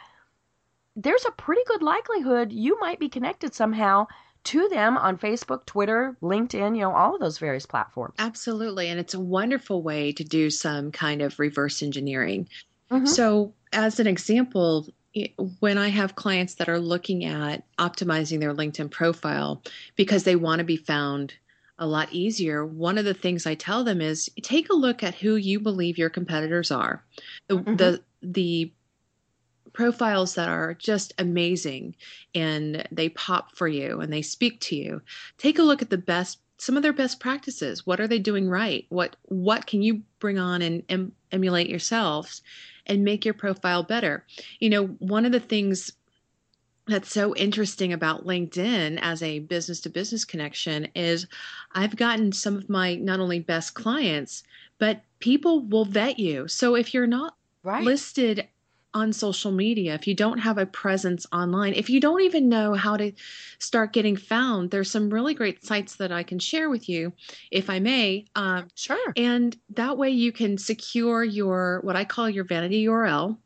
there's 0.96 1.26
a 1.26 1.32
pretty 1.32 1.62
good 1.68 1.82
likelihood 1.82 2.52
you 2.52 2.80
might 2.80 3.00
be 3.00 3.10
connected 3.10 3.54
somehow 3.54 4.08
to 4.46 4.68
them 4.70 4.98
on 4.98 5.18
Facebook, 5.18 5.66
Twitter, 5.66 6.18
LinkedIn, 6.22 6.76
you 6.76 6.82
know, 6.82 6.96
all 6.96 7.14
of 7.14 7.22
those 7.22 7.38
various 7.38 7.66
platforms. 7.66 8.16
Absolutely. 8.20 8.88
And 8.90 9.00
it's 9.00 9.14
a 9.14 9.20
wonderful 9.20 9.84
way 9.84 10.12
to 10.14 10.24
do 10.24 10.50
some 10.50 10.92
kind 10.92 11.22
of 11.22 11.40
reverse 11.40 11.84
engineering. 11.84 12.48
Mm-hmm. 12.90 13.06
So, 13.06 13.54
as 13.72 14.00
an 14.00 14.08
example, 14.08 14.88
when 15.60 15.78
I 15.78 15.90
have 15.90 16.16
clients 16.16 16.56
that 16.56 16.70
are 16.70 16.80
looking 16.80 17.26
at 17.26 17.64
optimizing 17.78 18.40
their 18.40 18.54
LinkedIn 18.54 18.90
profile 18.92 19.62
because 19.96 20.24
they 20.24 20.36
want 20.36 20.60
to 20.60 20.66
be 20.66 20.78
found 20.78 21.34
a 21.80 21.88
lot 21.88 22.12
easier, 22.12 22.66
one 22.66 22.98
of 22.98 23.06
the 23.06 23.14
things 23.14 23.48
I 23.48 23.56
tell 23.56 23.84
them 23.84 24.02
is 24.02 24.30
take 24.42 24.70
a 24.70 24.76
look 24.76 25.02
at 25.02 25.16
who 25.16 25.36
you 25.36 25.60
believe 25.60 25.98
your 25.98 26.10
competitors 26.10 26.72
are. 26.72 27.04
The 27.48 27.56
mm-hmm. 27.56 27.76
the, 27.76 28.04
the 28.22 28.74
profiles 29.74 30.36
that 30.36 30.50
are 30.50 30.74
just 30.74 31.14
amazing 31.18 31.96
and 32.36 32.86
they 32.92 33.10
pop 33.10 33.56
for 33.56 33.68
you 33.68 34.02
and 34.02 34.12
they 34.12 34.22
speak 34.22 34.60
to 34.62 34.76
you. 34.76 35.02
Take 35.38 35.58
a 35.58 35.64
look 35.64 35.82
at 35.82 35.90
the 35.90 35.98
best 35.98 36.40
some 36.58 36.76
of 36.76 36.84
their 36.84 36.92
best 36.92 37.22
practices. 37.22 37.88
What 37.88 38.02
are 38.02 38.08
they 38.08 38.20
doing 38.20 38.50
right? 38.50 38.86
What 38.90 39.16
what 39.24 39.66
can 39.66 39.82
you 39.82 40.02
bring 40.20 40.38
on 40.38 40.62
and 40.62 40.84
em, 40.90 41.14
emulate 41.32 41.70
yourselves 41.70 42.42
and 42.86 43.06
make 43.06 43.24
your 43.24 43.34
profile 43.34 43.84
better? 43.84 44.26
You 44.60 44.70
know, 44.70 44.88
one 45.00 45.26
of 45.26 45.32
the 45.32 45.40
things 45.40 45.94
that's 46.90 47.12
so 47.12 47.36
interesting 47.36 47.94
about 47.94 48.26
LinkedIn 48.26 49.00
as 49.02 49.24
a 49.24 49.40
business 49.40 49.80
to 49.82 49.90
business 49.90 50.26
connection 50.26 50.88
is 50.96 51.28
I've 51.74 51.96
gotten 51.96 52.32
some 52.32 52.58
of 52.58 52.70
my 52.70 52.96
not 52.96 53.20
only 53.20 53.40
best 53.40 53.74
clients, 53.74 54.44
but 54.80 55.02
people 55.20 55.62
will 55.62 55.86
vet 55.86 56.20
you. 56.20 56.48
So 56.48 56.76
if 56.76 56.94
you're 56.94 57.08
not 57.08 57.36
right. 57.64 57.84
listed 57.84 58.48
on 58.94 59.14
social 59.14 59.52
media, 59.52 59.94
if 59.94 60.08
you 60.08 60.16
don't 60.16 60.40
have 60.40 60.58
a 60.58 60.66
presence 60.66 61.28
online, 61.32 61.74
if 61.74 61.90
you 61.90 62.00
don't 62.00 62.22
even 62.22 62.50
know 62.50 62.74
how 62.74 62.98
to 62.98 63.12
start 63.60 63.94
getting 63.94 64.16
found, 64.16 64.72
there's 64.72 64.90
some 64.90 65.12
really 65.12 65.36
great 65.36 65.64
sites 65.64 65.96
that 65.98 66.12
I 66.12 66.24
can 66.24 66.40
share 66.40 66.70
with 66.70 66.90
you, 66.90 67.14
if 67.52 67.70
I 67.70 67.80
may. 67.80 68.26
Um, 68.36 68.68
sure. 68.74 69.14
And 69.16 69.56
that 69.76 69.98
way 69.98 70.10
you 70.10 70.32
can 70.32 70.58
secure 70.58 71.24
your, 71.24 71.82
what 71.84 71.96
I 71.96 72.04
call 72.04 72.30
your 72.30 72.46
vanity 72.46 72.86
URL 72.86 73.38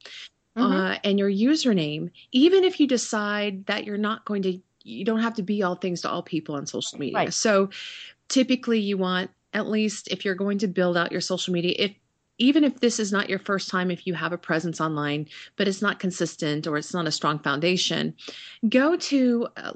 mm-hmm. 0.57 0.71
uh, 0.71 0.97
and 1.03 1.19
your 1.19 1.29
username, 1.29 2.11
even 2.31 2.63
if 2.63 2.79
you 2.79 2.87
decide 2.87 3.65
that 3.65 3.85
you're 3.85 3.97
not 3.97 4.25
going 4.25 4.41
to, 4.43 4.59
you 4.83 5.05
don't 5.05 5.21
have 5.21 5.35
to 5.35 5.43
be 5.43 5.63
all 5.63 5.75
things 5.75 6.01
to 6.01 6.09
all 6.09 6.23
people 6.23 6.55
on 6.55 6.65
social 6.65 6.99
media. 6.99 7.15
Right. 7.15 7.33
So 7.33 7.69
typically 8.27 8.79
you 8.79 8.97
want, 8.97 9.31
at 9.53 9.67
least 9.67 10.07
if 10.09 10.25
you're 10.25 10.35
going 10.35 10.57
to 10.59 10.67
build 10.67 10.97
out 10.97 11.11
your 11.11 11.21
social 11.21 11.53
media, 11.53 11.75
if 11.77 11.91
even 12.39 12.63
if 12.63 12.79
this 12.79 12.99
is 12.99 13.11
not 13.11 13.29
your 13.29 13.37
first 13.37 13.69
time, 13.69 13.91
if 13.91 14.07
you 14.07 14.15
have 14.15 14.33
a 14.33 14.37
presence 14.37 14.81
online, 14.81 15.27
but 15.55 15.67
it's 15.67 15.83
not 15.83 15.99
consistent 15.99 16.65
or 16.65 16.77
it's 16.77 16.93
not 16.93 17.05
a 17.07 17.11
strong 17.11 17.37
foundation, 17.37 18.15
go 18.67 18.95
to 18.97 19.47
uh, 19.55 19.73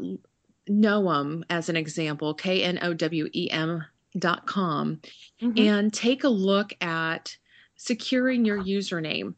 Knowem 0.68 1.44
as 1.50 1.70
an 1.70 1.76
example, 1.76 2.34
K 2.34 2.64
N 2.64 2.80
O 2.82 2.94
W 2.94 3.30
E 3.32 3.50
M 3.52 3.86
dot 4.18 4.48
com, 4.48 5.00
mm-hmm. 5.40 5.58
and 5.58 5.94
take 5.94 6.24
a 6.24 6.30
look 6.30 6.74
at 6.82 7.38
securing 7.76 8.44
your 8.44 8.58
username. 8.58 9.36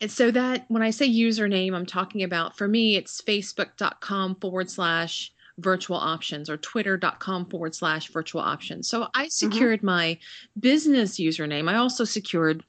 And 0.00 0.10
so 0.10 0.30
that 0.30 0.64
when 0.68 0.82
I 0.82 0.90
say 0.90 1.08
username, 1.08 1.74
I'm 1.74 1.86
talking 1.86 2.22
about 2.22 2.56
for 2.56 2.68
me, 2.68 2.96
it's 2.96 3.20
facebook.com 3.20 4.36
forward 4.36 4.70
slash 4.70 5.32
virtual 5.58 5.96
options 5.96 6.50
or 6.50 6.56
twitter.com 6.56 7.46
forward 7.46 7.74
slash 7.74 8.08
virtual 8.08 8.40
options. 8.40 8.88
So 8.88 9.08
I 9.14 9.22
mm-hmm. 9.22 9.28
secured 9.28 9.78
mm-hmm. 9.78 9.86
my 9.86 10.18
business 10.58 11.18
username. 11.18 11.70
I 11.70 11.76
also 11.76 12.04
secured 12.04 12.64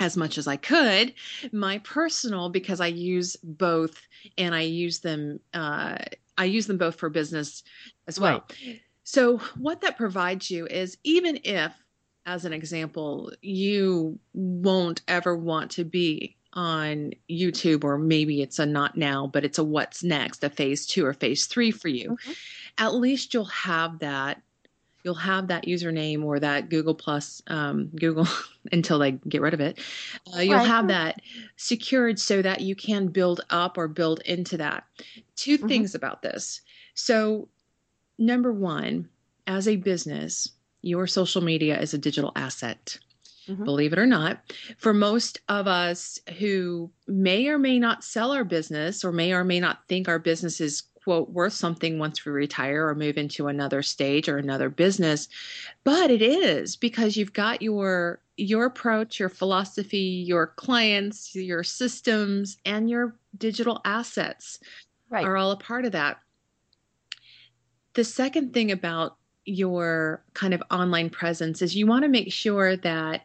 as 0.00 0.16
much 0.16 0.38
as 0.38 0.48
I 0.48 0.56
could 0.56 1.12
my 1.52 1.78
personal 1.78 2.48
because 2.48 2.80
I 2.80 2.86
use 2.86 3.36
both 3.42 4.00
and 4.38 4.54
I 4.54 4.62
use 4.62 5.00
them 5.00 5.40
uh, 5.54 5.98
I 6.38 6.44
use 6.44 6.66
them 6.66 6.78
both 6.78 6.96
for 6.96 7.10
business 7.10 7.62
as 8.08 8.18
well. 8.18 8.44
Right. 8.66 8.80
So 9.04 9.38
what 9.58 9.82
that 9.82 9.98
provides 9.98 10.50
you 10.50 10.66
is 10.66 10.96
even 11.04 11.38
if 11.44 11.72
as 12.26 12.44
an 12.44 12.52
example 12.52 13.32
you 13.42 14.18
won't 14.32 15.02
ever 15.06 15.36
want 15.36 15.70
to 15.72 15.84
be 15.84 16.36
on 16.52 17.12
YouTube, 17.30 17.84
or 17.84 17.98
maybe 17.98 18.42
it's 18.42 18.58
a 18.58 18.66
not 18.66 18.96
now, 18.96 19.26
but 19.26 19.44
it's 19.44 19.58
a 19.58 19.64
what's 19.64 20.02
next, 20.02 20.42
a 20.42 20.50
phase 20.50 20.86
two 20.86 21.06
or 21.06 21.12
phase 21.12 21.46
three 21.46 21.70
for 21.70 21.88
you. 21.88 22.10
Mm-hmm. 22.10 22.32
At 22.78 22.94
least 22.94 23.34
you'll 23.34 23.44
have 23.46 24.00
that. 24.00 24.42
You'll 25.02 25.14
have 25.14 25.48
that 25.48 25.64
username 25.64 26.24
or 26.24 26.38
that 26.40 26.68
Google 26.68 26.94
Plus, 26.94 27.40
um, 27.46 27.86
Google 27.86 28.28
until 28.72 28.98
they 28.98 29.12
get 29.12 29.40
rid 29.40 29.54
of 29.54 29.60
it. 29.60 29.78
Uh, 30.34 30.40
you'll 30.40 30.56
right. 30.56 30.66
have 30.66 30.88
that 30.88 31.22
secured 31.56 32.18
so 32.18 32.42
that 32.42 32.60
you 32.60 32.74
can 32.74 33.08
build 33.08 33.40
up 33.48 33.78
or 33.78 33.88
build 33.88 34.20
into 34.26 34.58
that. 34.58 34.84
2 35.36 35.56
mm-hmm. 35.56 35.68
things 35.68 35.94
about 35.94 36.20
this. 36.20 36.60
So, 36.94 37.48
number 38.18 38.52
one, 38.52 39.08
as 39.46 39.66
a 39.66 39.76
business, 39.76 40.50
your 40.82 41.06
social 41.06 41.40
media 41.40 41.80
is 41.80 41.94
a 41.94 41.98
digital 41.98 42.32
asset 42.36 42.98
mm-hmm. 43.48 43.64
believe 43.64 43.92
it 43.92 43.98
or 43.98 44.06
not. 44.06 44.40
For 44.78 44.92
most 44.92 45.40
of 45.48 45.66
us 45.66 46.18
who 46.38 46.90
may 47.06 47.48
or 47.48 47.58
may 47.58 47.78
not 47.78 48.04
sell 48.04 48.32
our 48.32 48.44
business 48.44 49.04
or 49.04 49.12
may 49.12 49.32
or 49.32 49.44
may 49.44 49.60
not 49.60 49.86
think 49.88 50.08
our 50.08 50.18
business 50.18 50.60
is 50.60 50.82
quote 51.02 51.30
worth 51.30 51.52
something 51.52 51.98
once 51.98 52.24
we 52.24 52.32
retire 52.32 52.86
or 52.86 52.94
move 52.94 53.16
into 53.16 53.48
another 53.48 53.82
stage 53.82 54.28
or 54.28 54.36
another 54.36 54.68
business 54.68 55.28
but 55.84 56.10
it 56.10 56.20
is 56.20 56.76
because 56.76 57.16
you've 57.16 57.32
got 57.32 57.62
your 57.62 58.20
your 58.36 58.66
approach 58.66 59.18
your 59.18 59.28
philosophy 59.28 60.22
your 60.26 60.48
clients 60.48 61.34
your 61.34 61.64
systems 61.64 62.58
and 62.66 62.90
your 62.90 63.16
digital 63.38 63.80
assets 63.84 64.60
right. 65.08 65.24
are 65.24 65.36
all 65.36 65.52
a 65.52 65.56
part 65.56 65.84
of 65.84 65.92
that 65.92 66.18
the 67.94 68.04
second 68.04 68.52
thing 68.52 68.70
about 68.70 69.16
your 69.50 70.22
kind 70.34 70.54
of 70.54 70.62
online 70.70 71.10
presence 71.10 71.62
is 71.62 71.74
you 71.74 71.86
want 71.86 72.02
to 72.04 72.08
make 72.08 72.32
sure 72.32 72.76
that 72.76 73.22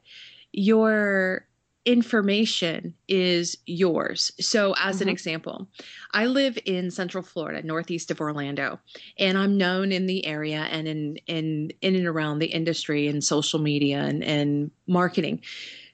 your 0.52 1.46
information 1.86 2.96
is 3.08 3.58
yours. 3.68 4.32
So, 4.40 4.74
as 4.78 4.96
mm-hmm. 4.96 5.04
an 5.04 5.10
example, 5.10 5.68
I 6.14 6.26
live 6.26 6.58
in 6.66 6.90
Central 6.90 7.24
Florida, 7.24 7.66
northeast 7.66 8.12
of 8.12 8.20
Orlando, 8.20 8.80
and 9.20 9.38
I'm 9.38 9.58
known 9.58 9.92
in 9.92 10.08
the 10.08 10.26
area 10.26 10.68
and 10.72 10.88
in 10.88 11.18
in 11.28 11.72
in 11.82 11.96
and 11.96 12.08
around 12.08 12.40
the 12.40 12.48
industry 12.48 13.08
and 13.08 13.24
social 13.24 13.60
media 13.60 14.00
and, 14.00 14.24
and 14.24 14.72
marketing. 14.88 15.42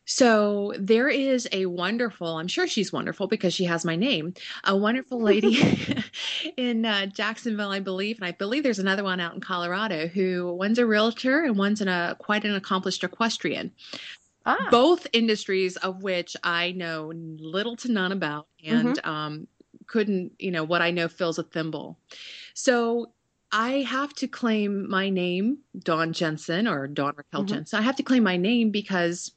So 0.06 0.74
there 0.78 1.08
is 1.08 1.48
a 1.52 1.68
wonderful, 1.68 2.38
I'm 2.38 2.48
sure 2.48 2.68
she's 2.68 2.92
wonderful 2.92 3.28
because 3.28 3.54
she 3.54 3.66
has 3.66 3.86
my 3.86 3.96
name, 3.96 4.34
a 4.64 4.76
wonderful 4.76 5.22
lady 5.22 5.62
in 6.58 6.86
uh, 6.86 7.06
Jacksonville, 7.06 7.72
I 7.72 7.80
believe. 7.80 8.18
And 8.18 8.26
I 8.26 8.32
believe 8.32 8.64
there's 8.64 8.80
another 8.80 9.04
one 9.04 9.20
out 9.20 9.34
in 9.34 9.42
Colorado 9.42 10.08
who 10.08 10.54
one's 10.54 10.80
a 10.80 10.86
realtor 10.86 11.44
and 11.44 11.58
one's 11.58 11.82
an, 11.82 11.88
a, 11.88 12.16
quite 12.20 12.44
an 12.44 12.56
accomplished 12.56 13.04
equestrian. 13.04 13.72
Ah. 14.46 14.68
Both 14.72 15.06
industries 15.14 15.78
of 15.78 16.02
which 16.02 16.36
I 16.44 16.72
know 16.72 17.12
little 17.16 17.76
to 17.78 17.92
none 17.92 18.12
about 18.12 18.48
and 18.66 18.96
mm-hmm. 18.96 19.10
um, 19.10 19.48
couldn't, 19.86 20.34
you 20.40 20.50
know, 20.50 20.64
what 20.64 20.82
I 20.82 20.90
know 20.90 21.08
fills 21.08 21.38
a 21.38 21.44
thimble. 21.44 22.00
So 22.56 23.12
I 23.52 23.82
have 23.82 24.14
to 24.16 24.28
claim 24.28 24.90
my 24.90 25.10
name, 25.10 25.60
Dawn 25.78 26.14
Jensen 26.14 26.68
or 26.68 26.88
Dawn 26.88 27.14
Raquel 27.16 27.42
mm-hmm. 27.42 27.54
Jensen. 27.54 27.80
I 27.80 27.84
have 27.84 27.98
to 27.98 28.04
claim 28.04 28.24
my 28.24 28.38
name 28.38 28.72
because 28.72 29.32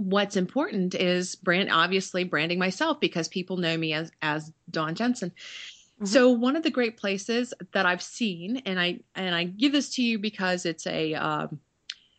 what's 0.00 0.36
important 0.36 0.94
is 0.94 1.34
brand 1.36 1.70
obviously 1.70 2.24
branding 2.24 2.58
myself 2.58 2.98
because 3.00 3.28
people 3.28 3.58
know 3.58 3.76
me 3.76 3.92
as 3.92 4.10
as 4.22 4.52
Dawn 4.70 4.94
Jensen. 4.94 5.30
Mm-hmm. 5.30 6.06
So 6.06 6.30
one 6.30 6.56
of 6.56 6.62
the 6.62 6.70
great 6.70 6.96
places 6.96 7.52
that 7.72 7.84
I've 7.84 8.02
seen, 8.02 8.62
and 8.64 8.80
I 8.80 9.00
and 9.14 9.34
I 9.34 9.44
give 9.44 9.72
this 9.72 9.94
to 9.96 10.02
you 10.02 10.18
because 10.18 10.64
it's 10.64 10.86
a 10.86 11.14
um, 11.14 11.60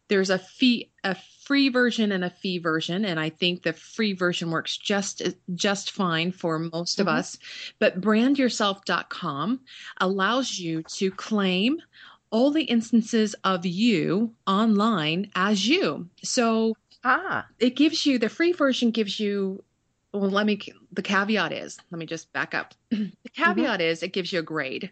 there's 0.10 0.30
a 0.30 0.38
fee 0.38 0.92
a 1.04 1.16
free 1.44 1.70
version 1.70 2.12
and 2.12 2.24
a 2.24 2.30
fee 2.30 2.60
version, 2.60 3.04
and 3.04 3.20
I 3.20 3.30
think 3.30 3.64
the 3.64 3.74
free 3.74 4.14
version 4.14 4.52
works 4.52 4.78
just 4.78 5.24
just 5.56 5.92
fine 5.92 6.32
for 6.32 6.60
most 6.60 7.00
mm-hmm. 7.00 7.08
of 7.08 7.16
us. 7.16 7.40
But 7.80 8.00
brandyourself.com 8.00 9.60
allows 10.00 10.60
you 10.60 10.84
to 10.84 11.10
claim 11.10 11.82
all 12.30 12.52
the 12.52 12.64
instances 12.64 13.36
of 13.44 13.66
you 13.66 14.34
online 14.46 15.32
as 15.36 15.68
you. 15.68 16.08
So 16.24 16.76
Ah. 17.04 17.48
It 17.60 17.76
gives 17.76 18.06
you 18.06 18.20
the 18.20 18.30
free 18.30 18.52
version 18.52 18.92
gives 18.92 19.20
you 19.20 19.64
well 20.14 20.30
let 20.30 20.46
me 20.46 20.60
the 20.92 21.02
caveat 21.02 21.52
is 21.54 21.78
let 21.90 22.00
me 22.00 22.06
just 22.06 22.32
back 22.34 22.54
up. 22.54 22.74
the 22.90 22.98
mm-hmm. 22.98 23.44
caveat 23.44 23.80
mm-hmm. 23.80 23.82
is 23.82 24.04
it 24.04 24.14
gives 24.14 24.32
you 24.32 24.40
a 24.40 24.44
grade. 24.44 24.92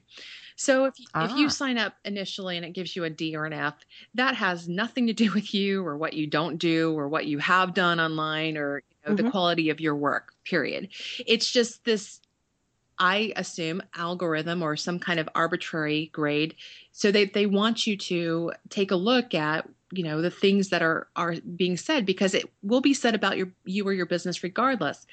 So 0.56 0.86
if 0.86 0.96
if 1.00 1.08
Ah. 1.13 1.38
you 1.38 1.50
sign 1.50 1.78
up 1.78 1.96
initially 2.04 2.58
and 2.58 2.66
it 2.66 2.74
gives 2.74 2.96
you 2.96 3.04
a 3.06 3.10
D 3.10 3.36
or 3.36 3.46
an 3.46 3.54
F, 3.54 3.75
that 4.16 4.36
has 4.36 4.68
nothing 4.68 5.08
to 5.08 5.13
do 5.13 5.32
with 5.34 5.54
you 5.54 5.86
or 5.86 5.98
what 5.98 6.13
you 6.13 6.28
don't 6.28 6.58
do 6.58 6.94
or 6.94 7.08
what 7.08 7.28
you 7.28 7.38
have 7.39 7.74
done 7.74 8.00
online 8.00 8.58
or 8.58 8.84
you 8.92 9.10
know, 9.10 9.16
the 9.16 9.24
Mhm. 9.24 9.32
quality 9.32 9.70
of 9.70 9.80
your 9.80 9.96
work. 9.96 10.34
Period. 10.46 10.89
It's 11.25 11.51
just 11.51 11.84
this 11.86 12.20
I 13.01 13.32
assume 13.38 13.82
algorithm 13.96 14.62
or 14.62 14.75
some 14.75 15.00
kind 15.00 15.20
of 15.22 15.30
arbitrary 15.34 16.10
grade. 16.12 16.56
So 16.92 17.12
they 17.12 17.25
they 17.25 17.46
want 17.46 17.88
you 17.88 17.96
to 17.98 18.51
take 18.70 18.92
a 18.92 18.96
look 18.98 19.34
at 19.34 19.70
you 19.91 20.03
know 20.03 20.22
the 20.22 20.31
things 20.31 20.69
that 20.69 20.81
are 20.81 21.08
are 21.15 21.36
being 21.55 21.77
said 21.77 22.05
because 22.05 22.34
it 22.34 22.46
will 22.62 22.81
be 22.81 22.93
said 22.93 23.15
about 23.15 23.38
your 23.38 23.50
you 23.65 23.88
or 23.88 23.93
your 23.93 24.05
business 24.05 24.43
regardless. 24.43 25.05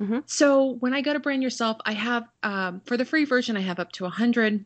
Mhm. 0.00 0.22
So 0.26 0.72
when 0.80 0.92
I 0.92 1.00
go 1.00 1.12
to 1.12 1.20
brand 1.20 1.42
yourself, 1.42 1.78
I 1.86 1.92
have 1.92 2.28
um, 2.42 2.80
for 2.84 2.96
the 2.96 3.04
free 3.04 3.24
version 3.24 3.56
I 3.56 3.60
have 3.60 3.78
up 3.78 3.92
to 3.92 4.04
a 4.04 4.10
hundred 4.10 4.64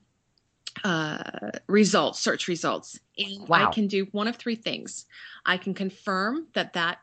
uh, 0.84 1.50
results, 1.66 2.20
search 2.20 2.48
results, 2.48 2.98
and 3.18 3.48
Wow. 3.48 3.68
I 3.68 3.72
can 3.72 3.86
do 3.86 4.06
one 4.12 4.28
of 4.28 4.36
three 4.36 4.54
things. 4.54 5.06
I 5.44 5.56
can 5.56 5.74
confirm 5.74 6.46
that 6.54 6.72
that 6.74 6.98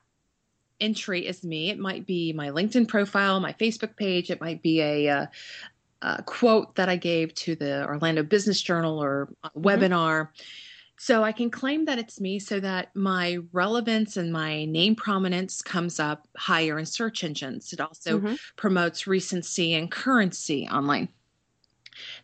entry 0.80 1.28
is 1.28 1.44
me. 1.44 1.70
It 1.70 1.80
might 1.80 2.06
be 2.06 2.34
my 2.34 2.50
LinkedIn 2.50 2.88
profile, 2.88 3.40
my 3.40 3.54
Facebook 3.54 3.96
page. 3.98 4.30
It 4.30 4.42
might 4.42 4.62
be 4.62 4.82
a, 4.82 5.10
uh 5.10 5.26
a 6.04 6.22
quote 6.22 6.76
that 6.76 6.90
I 6.90 6.96
gave 6.96 7.34
to 7.36 7.56
the 7.56 7.84
Orlando 7.86 8.22
Business 8.22 8.62
Journal 8.62 9.02
or 9.02 9.30
a 9.44 9.50
webinar. 9.52 10.30
So 11.00 11.24
I 11.24 11.32
can 11.32 11.52
claim 11.52 11.86
that 11.86 12.00
it's 12.00 12.20
me 12.20 12.40
so 12.40 12.60
that 12.60 12.96
my 12.96 13.38
relevance 13.52 14.18
and 14.18 14.32
my 14.34 14.66
name 14.66 14.96
prominence 14.96 15.62
comes 15.62 16.00
up 16.00 16.28
higher 16.36 16.80
in 16.80 16.86
search 16.88 17.24
engines. 17.24 17.72
It 17.72 17.80
also 17.80 18.22
Mhm. 18.22 18.38
promotes 18.56 19.06
recency 19.06 19.74
and 19.74 19.92
currency 19.92 20.68
online. 20.68 21.10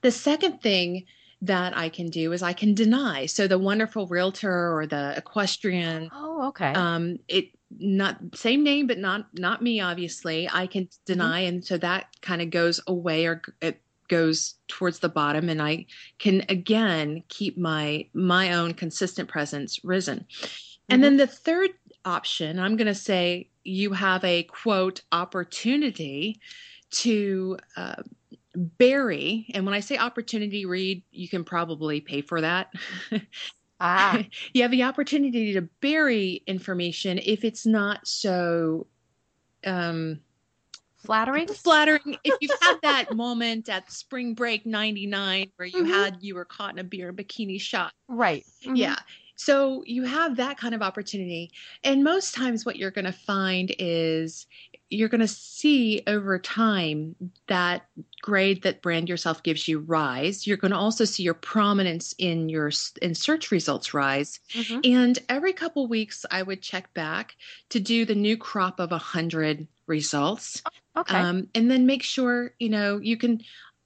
The 0.02 0.12
second 0.12 0.62
thing 0.62 1.06
that 1.42 1.76
I 1.76 1.90
can 1.90 2.10
do 2.10 2.32
is 2.32 2.42
I 2.44 2.54
can 2.54 2.74
deny. 2.74 3.26
So 3.26 3.48
the 3.48 3.60
wonderful 3.60 4.08
realtor 4.08 4.76
or 4.78 4.88
the 4.88 5.14
equestrian 5.18 6.12
Oh, 6.12 6.48
okay. 6.48 6.78
um 6.78 7.18
it 7.30 7.48
not 7.72 8.20
same 8.36 8.64
name 8.64 8.88
but 8.88 9.00
not 9.00 9.28
not 9.36 9.62
me 9.64 9.82
obviously 9.82 10.50
i 10.52 10.68
can 10.68 10.90
deny 11.06 11.42
and 11.42 11.66
so 11.66 11.78
that 11.78 12.08
kind 12.24 12.42
of 12.42 12.52
goes 12.52 12.82
away 12.88 13.28
or 13.28 13.44
it 13.62 13.83
goes 14.08 14.56
towards 14.68 15.00
the 15.00 15.10
bottom 15.10 15.50
and 15.50 15.62
i 15.62 15.86
can 16.20 16.44
again 16.50 17.24
keep 17.30 17.58
my 17.58 18.06
my 18.14 18.54
own 18.54 18.74
consistent 18.74 19.30
presence 19.30 19.84
risen. 19.84 20.26
And 20.90 21.04
then 21.04 21.18
the 21.18 21.28
third 21.28 21.72
option 22.06 22.60
i'm 22.60 22.76
going 22.76 22.88
to 22.88 22.96
say 22.96 23.50
you 23.64 23.94
have 23.94 24.24
a 24.24 24.44
quote 24.44 25.02
opportunity 25.12 26.40
to 26.92 27.58
uh, 27.78 28.04
bury 28.56 29.48
and 29.54 29.66
when 29.66 29.74
i 29.74 29.80
say 29.80 29.98
opportunity 29.98 30.66
read 30.66 31.02
you 31.12 31.28
can 31.28 31.44
probably 31.44 32.02
pay 32.02 32.22
for 32.22 32.42
that. 32.42 32.72
Ah, 33.80 34.24
you 34.54 34.62
have 34.62 34.72
the 34.72 34.84
opportunity 34.84 35.52
to 35.52 35.62
bury 35.82 36.42
information 36.48 37.20
if 37.22 37.44
it's 37.44 37.66
not 37.66 38.08
so 38.08 38.88
um 39.66 40.22
flattering. 41.06 41.48
flattering 41.64 42.18
if 42.24 42.36
you've 42.40 42.52
had 42.62 42.78
that 42.82 43.12
moment 43.12 43.70
at 43.70 43.92
spring 43.92 44.34
break 44.36 44.66
99 44.66 45.52
where 45.58 45.68
you 45.68 45.84
Mhm. 45.84 45.90
had 45.94 46.18
you 46.22 46.36
were 46.36 46.46
caught 46.46 46.74
in 46.74 46.80
a 46.80 46.84
beer 46.84 47.14
bikini 47.14 47.60
shot 47.60 47.94
Right. 48.08 48.46
Mhm. 48.66 48.76
yeah 48.78 48.98
so 49.36 49.84
you 49.86 50.04
have 50.04 50.36
that 50.38 50.58
kind 50.58 50.76
of 50.76 50.82
opportunity 50.82 51.52
and 51.84 52.04
most 52.04 52.34
times 52.36 52.66
what 52.66 52.76
you're 52.78 52.92
going 52.92 53.06
to 53.06 53.12
find 53.12 53.74
is 53.80 54.46
you're 54.90 55.10
going 55.10 55.22
to 55.22 55.28
see 55.28 56.04
over 56.06 56.38
time 56.38 57.16
that 57.48 57.88
grade 58.22 58.62
that 58.62 58.82
brand 58.84 59.10
yourself 59.10 59.42
gives 59.44 59.68
you 59.68 59.80
rise 59.80 60.46
you're 60.46 60.58
going 60.58 60.72
to 60.72 60.78
also 60.78 61.04
see 61.06 61.24
your 61.24 61.34
prominence 61.34 62.14
in 62.20 62.48
your 62.50 62.72
in 63.02 63.16
search 63.16 63.52
results 63.52 63.94
rise 63.94 64.40
Mhm. 64.54 64.84
and 64.84 65.20
every 65.30 65.54
couple 65.54 65.88
weeks 65.88 66.26
i 66.32 66.44
would 66.44 66.62
check 66.62 66.94
back 66.94 67.36
to 67.70 67.80
do 67.80 68.06
the 68.06 68.16
new 68.16 68.38
crop 68.38 68.80
of 68.80 68.92
100 68.92 69.68
results 69.88 70.62
Okay. 70.96 71.16
um, 71.16 71.48
and 71.56 71.70
then 71.72 71.86
make 71.86 72.04
sure 72.04 72.54
you 72.60 72.70
know 72.70 73.00
you 73.00 73.18
can 73.18 73.42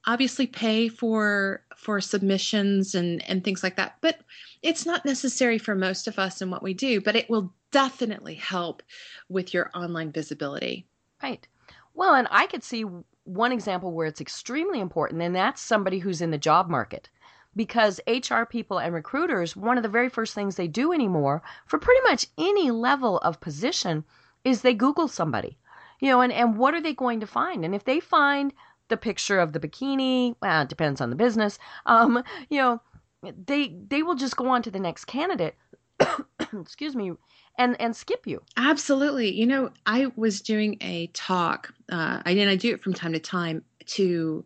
obviously 0.06 0.46
pay 0.46 0.88
for 0.88 1.64
for 1.76 2.00
submissions 2.00 2.94
and 2.94 3.22
and 3.28 3.44
things 3.44 3.62
like 3.62 3.76
that 3.76 3.96
but 4.00 4.18
it's 4.62 4.86
not 4.86 5.04
necessary 5.04 5.58
for 5.58 5.74
most 5.74 6.06
of 6.08 6.18
us 6.18 6.40
in 6.42 6.50
what 6.50 6.62
we 6.62 6.74
do 6.74 7.00
but 7.00 7.16
it 7.16 7.28
will 7.30 7.52
definitely 7.70 8.34
help 8.34 8.82
with 9.28 9.52
your 9.54 9.70
online 9.74 10.12
visibility 10.12 10.86
Right. 11.22 11.46
Well, 11.94 12.14
and 12.14 12.28
I 12.30 12.46
could 12.46 12.62
see 12.64 12.84
one 13.24 13.52
example 13.52 13.92
where 13.92 14.06
it's 14.06 14.20
extremely 14.20 14.80
important, 14.80 15.22
and 15.22 15.34
that's 15.34 15.60
somebody 15.60 15.98
who's 15.98 16.20
in 16.20 16.30
the 16.30 16.38
job 16.38 16.68
market. 16.68 17.08
Because 17.56 18.00
HR 18.06 18.44
people 18.44 18.78
and 18.78 18.94
recruiters, 18.94 19.56
one 19.56 19.76
of 19.76 19.82
the 19.82 19.88
very 19.88 20.08
first 20.08 20.34
things 20.34 20.56
they 20.56 20.68
do 20.68 20.92
anymore 20.92 21.42
for 21.66 21.78
pretty 21.78 22.00
much 22.02 22.26
any 22.38 22.70
level 22.70 23.18
of 23.18 23.40
position 23.40 24.04
is 24.44 24.62
they 24.62 24.74
Google 24.74 25.08
somebody. 25.08 25.58
You 26.00 26.10
know, 26.10 26.20
and, 26.20 26.32
and 26.32 26.56
what 26.56 26.74
are 26.74 26.80
they 26.80 26.94
going 26.94 27.20
to 27.20 27.26
find? 27.26 27.64
And 27.64 27.74
if 27.74 27.84
they 27.84 28.00
find 28.00 28.52
the 28.88 28.96
picture 28.96 29.38
of 29.38 29.52
the 29.52 29.60
bikini, 29.60 30.36
well, 30.40 30.62
it 30.62 30.68
depends 30.68 31.00
on 31.00 31.10
the 31.10 31.16
business, 31.16 31.58
um, 31.86 32.22
you 32.50 32.58
know, 32.58 32.80
they 33.22 33.74
they 33.88 34.02
will 34.02 34.14
just 34.14 34.36
go 34.36 34.48
on 34.48 34.62
to 34.62 34.70
the 34.70 34.78
next 34.78 35.06
candidate, 35.06 35.56
excuse 36.52 36.94
me, 36.94 37.12
and, 37.58 37.80
and 37.80 37.96
skip 37.96 38.26
you. 38.26 38.40
absolutely 38.56 39.32
you 39.34 39.44
know 39.44 39.70
i 39.84 40.06
was 40.14 40.40
doing 40.40 40.76
a 40.80 41.08
talk 41.08 41.74
uh, 41.90 42.22
i 42.24 42.30
and 42.30 42.48
i 42.48 42.54
do 42.54 42.72
it 42.72 42.82
from 42.82 42.94
time 42.94 43.12
to 43.12 43.18
time 43.18 43.64
to 43.86 44.44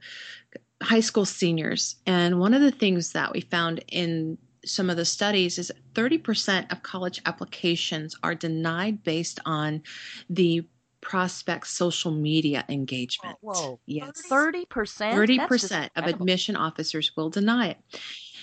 high 0.82 1.00
school 1.00 1.26
seniors 1.26 1.96
and 2.06 2.40
one 2.40 2.54
of 2.54 2.62
the 2.62 2.70
things 2.70 3.12
that 3.12 3.30
we 3.32 3.42
found 3.42 3.84
in 3.88 4.38
some 4.64 4.88
of 4.90 4.96
the 4.96 5.04
studies 5.04 5.58
is 5.58 5.72
30% 5.94 6.70
of 6.70 6.82
college 6.82 7.20
applications 7.26 8.16
are 8.22 8.34
denied 8.34 9.02
based 9.02 9.40
on 9.44 9.82
the 10.30 10.66
prospect 11.02 11.66
social 11.66 12.12
media 12.12 12.64
engagement. 12.68 13.36
Whoa. 13.42 13.80
Yes. 13.86 14.12
Thirty 14.16 14.64
percent. 14.64 15.14
30% 15.14 15.90
of 15.96 16.06
admission 16.06 16.56
officers 16.56 17.12
will 17.16 17.30
deny 17.30 17.68
it. 17.68 17.78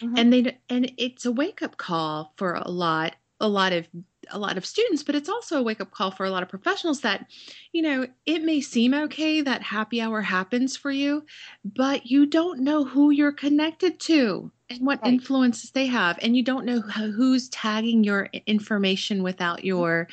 Mhm. 0.01 0.19
And 0.19 0.33
they 0.33 0.57
and 0.69 0.91
it's 0.97 1.25
a 1.25 1.31
wake-up 1.31 1.77
call 1.77 2.33
for 2.37 2.53
a 2.55 2.69
lot 2.69 3.15
a 3.39 3.47
lot 3.47 3.73
of 3.73 3.87
a 4.31 4.39
lot 4.39 4.57
of 4.57 4.65
students, 4.65 5.03
but 5.03 5.15
it's 5.15 5.29
also 5.29 5.59
a 5.59 5.63
wake-up 5.63 5.91
call 5.91 6.11
for 6.11 6.25
a 6.25 6.31
lot 6.31 6.43
of 6.43 6.49
professionals 6.49 7.01
that 7.01 7.27
you 7.73 7.81
know, 7.81 8.07
it 8.25 8.43
may 8.43 8.61
seem 8.61 8.93
okay 8.93 9.41
that 9.41 9.61
happy 9.61 10.01
hour 10.01 10.21
happens 10.21 10.75
for 10.75 10.91
you, 10.91 11.23
but 11.63 12.05
you 12.07 12.25
don't 12.25 12.59
know 12.61 12.83
who 12.85 13.11
you're 13.11 13.31
connected 13.31 13.99
to 14.01 14.51
and 14.69 14.85
what 14.85 15.01
Right. 15.01 15.13
influences 15.13 15.71
they 15.71 15.87
have 15.87 16.19
and 16.21 16.35
you 16.37 16.43
don't 16.43 16.65
know 16.65 16.79
who's 16.81 17.49
tagging 17.49 18.03
your 18.03 18.29
information 18.45 19.23
without 19.23 19.63
your 19.65 20.07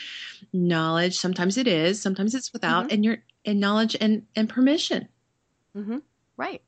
knowledge 0.53 1.17
sometimes 1.19 1.57
it 1.59 1.67
is 1.69 2.01
sometimes 2.01 2.35
it's 2.35 2.53
without 2.53 2.87
Mhm. 2.87 2.93
and 2.93 3.05
your 3.05 3.19
and 3.45 3.61
knowledge 3.61 3.97
and 4.01 4.27
and 4.35 4.49
permission 4.49 5.09
hmm 5.75 5.99
Right. 6.37 6.63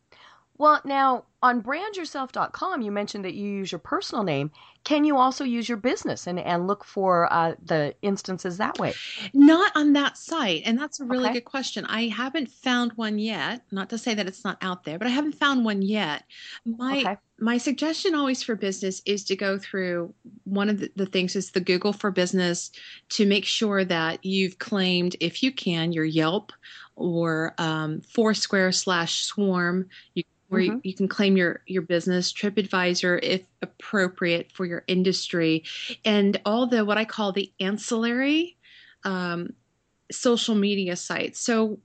Well, 0.59 0.81
now 0.85 1.25
on 1.43 1.63
brandyourself.com, 1.63 2.83
you 2.83 2.91
mentioned 2.91 3.25
that 3.25 3.35
you 3.35 3.49
use 3.49 3.71
your 3.73 3.79
personal 3.79 4.25
name. 4.25 4.51
Can 4.85 5.05
you 5.05 5.17
also 5.17 5.45
use 5.45 5.69
your 5.69 5.79
business 5.79 6.27
and, 6.27 6.39
and 6.39 6.67
look 6.67 6.85
for 6.85 7.33
uh, 7.33 7.55
the 7.65 7.95
instances 8.03 8.59
that 8.59 8.79
way? 8.79 9.01
not 9.35 9.73
on 9.75 9.93
that 9.95 10.17
site 10.17 10.63
and 10.65 10.79
that's 10.79 11.01
a 11.01 11.05
really 11.05 11.29
Okay. 11.29 11.35
good 11.35 11.45
question 11.45 11.85
i 11.87 12.07
haven't 12.09 12.51
found 12.51 12.93
one 12.93 13.19
yet 13.19 13.63
not 13.71 13.91
to 13.91 13.99
say 13.99 14.15
that 14.15 14.27
it's 14.27 14.45
not 14.45 14.59
out 14.63 14.85
there 14.85 14.99
but 14.99 15.07
i 15.07 15.11
haven't 15.11 15.35
found 15.35 15.65
one 15.65 15.83
yet 15.83 16.25
my 16.65 16.99
Okay. 16.99 17.17
my 17.41 17.57
suggestion 17.59 18.15
always 18.15 18.43
for 18.43 18.57
business 18.57 19.01
is 19.07 19.25
to 19.25 19.37
go 19.37 19.59
through 19.59 20.13
one 20.45 20.69
of 20.69 20.81
the, 20.81 20.91
the 20.97 21.07
things 21.07 21.37
is 21.37 21.51
the 21.51 21.61
google 21.61 21.93
for 21.93 22.11
business 22.11 22.71
to 23.09 23.27
make 23.27 23.45
sure 23.45 23.85
that 23.85 24.25
you've 24.25 24.59
claimed 24.59 25.17
if 25.21 25.43
you 25.43 25.53
can 25.53 25.93
your 25.93 26.05
yelp 26.05 26.53
or 26.97 27.55
um, 27.59 28.01
foursquare 28.03 28.73
slash 28.73 29.23
swarm 29.23 29.87
you, 30.15 30.23
where 30.49 30.61
you, 30.63 30.81
you 30.83 30.95
can 30.95 31.09
claim 31.09 31.37
your 31.37 31.61
your 31.67 31.83
business 31.83 32.33
tripadvisor 32.33 33.19
if 33.23 33.43
appropriate 33.63 34.51
for 34.53 34.65
your 34.65 34.85
industry 34.87 35.65
and 36.05 36.41
all 36.45 36.67
the 36.67 36.85
what 36.85 36.99
i 36.99 37.05
call 37.05 37.33
the 37.33 37.53
ancillary 37.61 38.57
um, 39.05 39.53
social 40.11 40.55
media 40.55 40.97
sites 40.97 41.39
so 41.41 41.79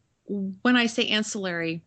when 0.61 0.75
i 0.75 0.85
say 0.85 1.07
ancillary 1.07 1.81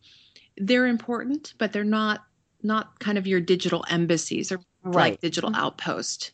they're 0.59 0.87
important 0.87 1.55
but 1.59 1.73
they're 1.73 1.85
not 1.85 2.25
not 2.63 2.99
kind 3.01 3.17
of 3.19 3.27
your 3.27 3.41
digital 3.41 3.85
embassies 3.89 4.53
or 4.53 4.61
Right. 4.83 5.13
like 5.13 5.21
digital 5.21 5.51
Mhm. 5.51 5.57
outpost 5.57 6.33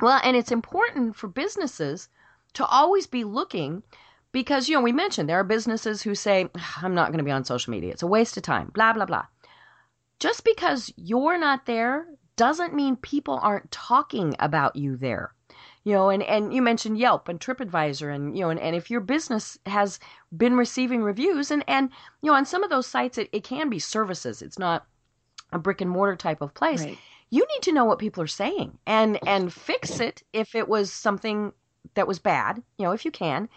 Well, 0.00 0.20
and 0.22 0.36
it's 0.36 0.52
important 0.52 1.16
for 1.16 1.26
businesses 1.26 2.08
to 2.52 2.64
always 2.66 3.06
be 3.06 3.24
looking 3.24 3.82
because, 4.36 4.68
you 4.68 4.76
know, 4.76 4.82
we 4.82 4.92
mentioned 4.92 5.30
there 5.30 5.40
are 5.40 5.44
businesses 5.44 6.02
who 6.02 6.14
say, 6.14 6.46
I'm 6.82 6.94
not 6.94 7.08
going 7.08 7.16
to 7.20 7.24
be 7.24 7.30
on 7.30 7.46
social 7.46 7.70
media. 7.70 7.92
It's 7.92 8.02
a 8.02 8.06
waste 8.06 8.36
of 8.36 8.42
time, 8.42 8.70
blah, 8.74 8.92
blah, 8.92 9.06
blah. 9.06 9.24
Just 10.20 10.44
because 10.44 10.92
you're 10.96 11.38
not 11.38 11.64
there 11.64 12.06
doesn't 12.36 12.74
mean 12.74 12.96
people 12.96 13.40
aren't 13.42 13.70
talking 13.70 14.36
about 14.38 14.76
you 14.76 14.94
there. 14.98 15.32
you 15.84 15.94
know 15.94 16.10
and 16.10 16.22
and 16.22 16.52
you 16.52 16.60
mentioned 16.60 16.98
yelp 16.98 17.30
and 17.30 17.40
tripadvisor 17.40 18.14
and 18.14 18.36
you 18.36 18.42
know 18.42 18.50
and, 18.50 18.60
and 18.60 18.76
if 18.76 18.90
your 18.90 19.00
business 19.00 19.56
has 19.64 19.98
been 20.36 20.54
receiving 20.54 21.02
reviews 21.02 21.50
and 21.50 21.64
and 21.66 21.88
you 22.20 22.30
know 22.30 22.36
on 22.36 22.44
some 22.44 22.62
of 22.62 22.68
those 22.68 22.86
sites 22.86 23.16
it, 23.16 23.30
it 23.32 23.42
can 23.42 23.70
be 23.70 23.78
services 23.78 24.42
it's 24.42 24.58
not 24.58 24.84
a 25.52 25.58
brick 25.58 25.80
and 25.80 25.90
mortar 25.90 26.16
type 26.16 26.42
of 26.42 26.52
place 26.52 26.84
Right. 26.84 26.98
you 27.30 27.46
need 27.52 27.62
to 27.62 27.72
know 27.72 27.86
what 27.86 27.98
people 27.98 28.22
are 28.22 28.26
saying 28.42 28.76
and 28.86 29.18
and 29.26 29.50
fix 29.50 29.98
it 30.00 30.22
if 30.32 30.54
it 30.54 30.68
was 30.68 30.92
something 30.92 31.52
that 31.94 32.06
was 32.08 32.18
bad 32.18 32.62
you 32.78 32.84
know 32.84 32.92
if 32.92 33.04
you 33.06 33.10
can 33.10 33.48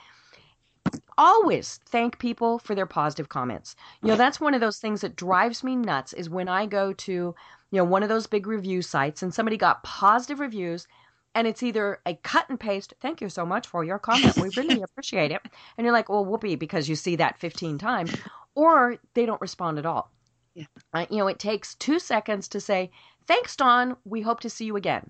always 1.17 1.79
thank 1.85 2.19
people 2.19 2.59
for 2.59 2.75
their 2.75 2.85
positive 2.85 3.29
comments. 3.29 3.75
You 4.01 4.09
know 4.09 4.15
that's 4.15 4.39
one 4.39 4.53
of 4.53 4.61
those 4.61 4.79
things 4.79 5.01
that 5.01 5.15
drives 5.15 5.63
me 5.63 5.75
nuts 5.75 6.13
is 6.13 6.29
when 6.29 6.47
i 6.47 6.65
go 6.65 6.93
to 6.93 7.11
you 7.11 7.77
know 7.77 7.83
one 7.83 8.03
of 8.03 8.09
those 8.09 8.27
big 8.27 8.47
review 8.47 8.81
sites 8.81 9.21
and 9.21 9.33
somebody 9.33 9.57
got 9.57 9.83
positive 9.83 10.39
reviews 10.39 10.87
and 11.35 11.47
it's 11.47 11.61
either 11.61 11.99
a 12.05 12.15
cut 12.15 12.49
and 12.49 12.59
paste 12.59 12.93
thank 13.01 13.21
you 13.21 13.29
so 13.29 13.45
much 13.45 13.67
for 13.67 13.83
your 13.83 13.99
comment. 13.99 14.37
We 14.37 14.49
really 14.57 14.81
appreciate 14.89 15.31
it. 15.31 15.41
And 15.77 15.85
you're 15.85 15.93
like 15.93 16.09
well 16.09 16.25
whoopee 16.25 16.55
because 16.55 16.89
you 16.89 16.95
see 16.95 17.15
that 17.17 17.39
15 17.39 17.77
times 17.77 18.15
or 18.55 18.97
they 19.13 19.25
don't 19.25 19.41
respond 19.41 19.77
at 19.77 19.85
all. 19.85 20.11
Yeah. 20.55 20.65
uh, 20.93 21.05
you 21.09 21.17
know 21.17 21.27
it 21.27 21.39
takes 21.39 21.75
two 21.75 21.99
seconds 21.99 22.47
to 22.49 22.59
say 22.59 22.91
thanks 23.27 23.55
don 23.55 23.95
we 24.03 24.21
hope 24.21 24.39
to 24.41 24.49
see 24.49 24.65
you 24.65 24.75
again 24.75 25.09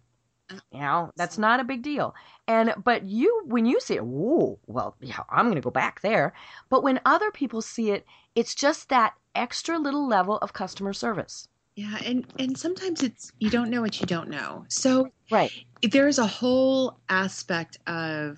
you 0.72 0.80
know 0.80 1.12
that's 1.16 1.38
not 1.38 1.60
a 1.60 1.64
big 1.64 1.82
deal. 1.82 2.16
And 2.48 2.74
but 2.84 3.04
you 3.04 3.44
when 3.46 3.66
you 3.66 3.80
see 3.80 3.96
it 3.96 4.06
whoa 4.06 4.60
well 4.68 4.96
yeah 5.02 5.20
i'm 5.30 5.48
gonna 5.48 5.62
go 5.62 5.72
back 5.72 6.02
there. 6.02 6.34
But 6.70 6.84
when 6.84 7.00
other 7.06 7.32
people 7.32 7.62
see 7.62 7.92
it 7.92 8.06
it's 8.36 8.56
just 8.56 8.90
that 8.90 9.14
extra 9.36 9.78
little 9.78 10.08
level 10.08 10.38
of 10.38 10.54
customer 10.54 10.94
service. 10.94 11.48
Yeah, 11.76 11.98
and 12.06 12.26
and 12.38 12.58
sometimes 12.58 13.04
it's 13.04 13.32
you 13.40 13.50
don't 13.50 13.70
know 13.70 13.82
what 13.82 14.02
you 14.02 14.06
don't 14.06 14.30
know. 14.30 14.66
So 14.68 15.12
right. 15.32 15.52
there's 15.82 16.20
a 16.20 16.28
whole 16.28 17.00
aspect 17.08 17.78
of 17.88 18.38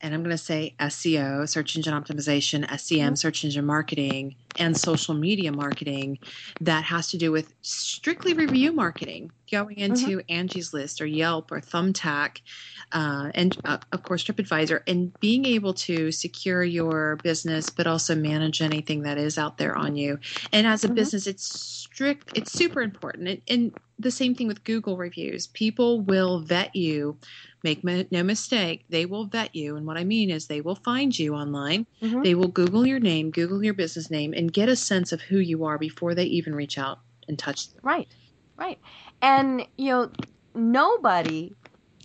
and 0.00 0.14
I'm 0.14 0.22
going 0.22 0.30
to 0.30 0.38
say 0.38 0.74
SEO, 0.80 1.48
search 1.48 1.76
engine 1.76 1.94
optimization, 1.94 2.64
SEM, 2.78 3.14
Mhm. 3.14 3.18
search 3.18 3.44
engine 3.44 3.66
marketing, 3.66 4.36
and 4.56 4.76
social 4.76 5.14
media 5.14 5.52
marketing 5.52 6.18
that 6.60 6.84
has 6.84 7.08
to 7.10 7.18
do 7.18 7.32
with 7.32 7.54
strictly 7.62 8.34
review 8.34 8.72
marketing, 8.72 9.32
going 9.50 9.78
into 9.78 10.22
Angie's 10.28 10.72
List 10.74 11.00
or 11.00 11.06
Yelp 11.06 11.50
or 11.52 11.60
Thumbtack, 11.60 12.38
uh, 12.92 13.30
and 13.34 13.56
uh, 13.64 13.78
of 13.92 14.02
course 14.02 14.24
TripAdvisor, 14.24 14.82
and 14.86 15.18
being 15.20 15.44
able 15.44 15.74
to 15.74 16.10
secure 16.12 16.62
your 16.64 17.16
business, 17.16 17.70
but 17.70 17.86
also 17.86 18.14
manage 18.14 18.60
anything 18.60 19.02
that 19.02 19.18
is 19.18 19.38
out 19.38 19.58
there 19.58 19.76
on 19.76 19.96
you. 19.96 20.18
And 20.52 20.66
as 20.66 20.84
a 20.84 20.88
Mhm. 20.88 20.94
business, 20.94 21.26
it's 21.26 21.44
strict, 21.44 22.30
it's 22.34 22.50
super 22.50 22.82
important. 22.82 23.28
And, 23.28 23.42
and 23.48 23.72
the 23.98 24.10
same 24.10 24.34
thing 24.34 24.48
with 24.48 24.64
Google 24.64 24.96
reviews. 24.96 25.46
People 25.48 26.00
will 26.00 26.40
vet 26.40 26.74
you. 26.74 27.18
Make 27.62 27.84
no 27.84 28.22
mistake, 28.22 28.84
they 28.88 29.04
will 29.04 29.26
vet 29.26 29.54
you. 29.54 29.76
And 29.76 29.86
what 29.86 29.98
I 29.98 30.04
mean 30.04 30.30
is, 30.30 30.46
they 30.46 30.60
will 30.62 30.76
find 30.76 31.16
you 31.18 31.34
online. 31.34 31.86
Mhm. 32.02 32.24
They 32.24 32.34
will 32.34 32.48
Google 32.48 32.86
your 32.86 33.00
name, 33.00 33.30
Google 33.30 33.62
your 33.62 33.74
business 33.74 34.10
name, 34.10 34.32
and 34.34 34.52
get 34.52 34.68
a 34.68 34.76
sense 34.76 35.12
of 35.12 35.20
who 35.20 35.38
you 35.38 35.64
are 35.64 35.78
before 35.78 36.14
they 36.14 36.24
even 36.24 36.54
reach 36.54 36.78
out 36.78 36.98
and 37.28 37.38
touch 37.38 37.68
you. 37.74 37.80
Right, 37.82 38.08
right. 38.56 38.78
And, 39.20 39.66
you 39.76 39.90
know, 39.90 40.10
nobody 40.54 41.52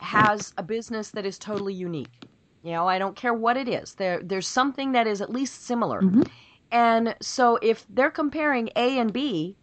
has 0.01 0.53
a 0.57 0.63
business 0.63 1.11
that 1.11 1.25
is 1.25 1.39
totally 1.39 1.73
unique. 1.73 2.19
You 2.63 2.71
know, 2.73 2.87
I 2.87 2.99
don't 2.99 3.15
care 3.15 3.33
what 3.33 3.57
it 3.57 3.69
is. 3.69 3.95
There 3.95 4.21
there's 4.21 4.47
something 4.47 4.91
that 4.91 5.07
is 5.07 5.21
at 5.21 5.31
least 5.31 5.65
similar. 5.65 6.01
Mhm. 6.01 6.27
And 6.71 7.15
so 7.21 7.57
if 7.61 7.85
they're 7.87 8.11
comparing 8.11 8.69
A 8.75 8.99
and 8.99 9.13
B 9.13 9.55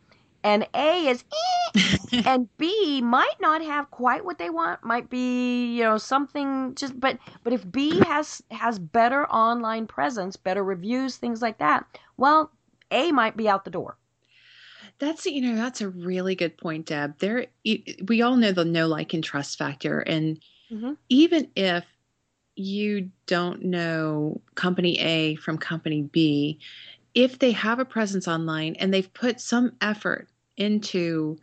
and 0.45 0.67
A 0.75 1.09
is 1.09 1.25
eh, 1.33 1.81
and 2.27 2.49
B 2.59 3.01
might 3.03 3.41
not 3.41 3.63
have 3.63 3.91
quite 3.91 4.25
what 4.25 4.39
they 4.39 4.51
want, 4.51 4.85
might 4.85 5.11
be, 5.11 5.75
you 5.75 5.83
know, 5.83 5.99
something 5.99 6.75
just 6.75 6.99
but 7.01 7.19
but 7.45 7.53
if 7.53 7.71
B 7.71 7.99
has 8.01 8.43
has 8.51 8.79
better 8.79 9.27
online 9.31 9.87
presence, 9.87 10.37
better 10.37 10.63
reviews, 10.65 11.17
things 11.17 11.43
like 11.43 11.59
that, 11.59 11.87
well, 12.17 12.51
A 12.91 13.13
might 13.13 13.37
be 13.37 13.49
out 13.49 13.65
the 13.65 13.71
door. 13.71 13.97
That's 14.99 15.27
you 15.27 15.41
know 15.43 15.57
that's 15.57 15.81
a 15.81 15.89
really 15.89 16.35
good 16.35 16.57
point, 16.57 16.87
Deb. 16.87 17.19
There, 17.19 17.47
we 18.07 18.23
all 18.23 18.37
know 18.37 18.53
the 18.53 18.65
no 18.65 18.87
like 18.89 19.15
and 19.15 19.23
trust 19.25 19.59
factor, 19.59 20.01
and 20.01 20.39
Mhm. 20.71 20.97
even 21.09 21.51
if 21.57 21.85
you 22.57 23.11
don't 23.27 23.63
know 23.65 24.41
company 24.55 24.99
A 24.99 25.37
from 25.37 25.59
company 25.59 26.03
B, 26.03 26.59
if 27.15 27.39
they 27.39 27.53
have 27.53 27.79
a 27.79 27.85
presence 27.85 28.29
online 28.29 28.77
and 28.77 28.93
they've 28.93 29.13
put 29.13 29.41
some 29.41 29.73
effort 29.81 30.29
into 30.57 31.39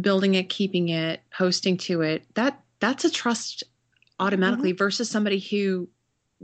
building 0.00 0.34
it, 0.34 0.48
keeping 0.48 0.88
it, 0.88 1.20
posting 1.32 1.76
to 1.78 2.02
it, 2.02 2.24
that 2.34 2.60
that's 2.80 3.04
a 3.04 3.10
trust 3.10 3.64
automatically 4.20 4.72
versus 4.72 5.08
somebody 5.10 5.38
who 5.38 5.88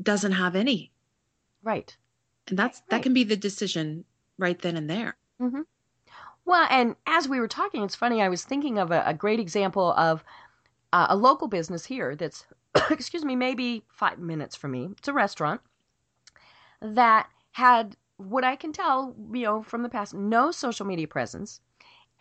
doesn't 0.02 0.32
have 0.32 0.54
any, 0.56 0.90
Right. 1.62 1.94
and 2.48 2.58
that's 2.58 2.82
that 2.88 3.02
can 3.02 3.12
be 3.14 3.24
the 3.24 3.36
decision 3.36 4.04
right 4.38 4.58
then 4.58 4.76
and 4.76 4.88
there. 4.88 5.16
Mm-hmm. 5.40 5.62
Well, 6.44 6.66
and 6.70 6.96
as 7.06 7.28
we 7.28 7.38
were 7.40 7.48
talking, 7.48 7.82
it's 7.82 7.94
funny. 7.94 8.20
I 8.20 8.28
was 8.28 8.44
thinking 8.44 8.78
of 8.78 8.90
a, 8.90 9.02
a 9.06 9.14
great 9.14 9.38
example 9.40 9.92
of 9.92 10.24
uh, 10.92 11.06
a 11.10 11.16
local 11.16 11.46
business 11.48 11.84
here 11.84 12.16
that's, 12.16 12.44
excuse 12.90 13.24
me, 13.24 13.36
maybe 13.36 13.84
five 13.88 14.18
minutes 14.18 14.56
from 14.56 14.72
me. 14.72 14.88
It's 14.98 15.08
a 15.08 15.12
restaurant 15.12 15.60
that 16.80 17.28
had, 17.52 17.96
what 18.16 18.44
I 18.44 18.56
can 18.56 18.72
tell, 18.72 19.14
you 19.32 19.44
know, 19.44 19.62
from 19.62 19.82
the 19.82 19.88
past, 19.88 20.14
no 20.14 20.50
social 20.50 20.84
media 20.86 21.06
presence, 21.06 21.60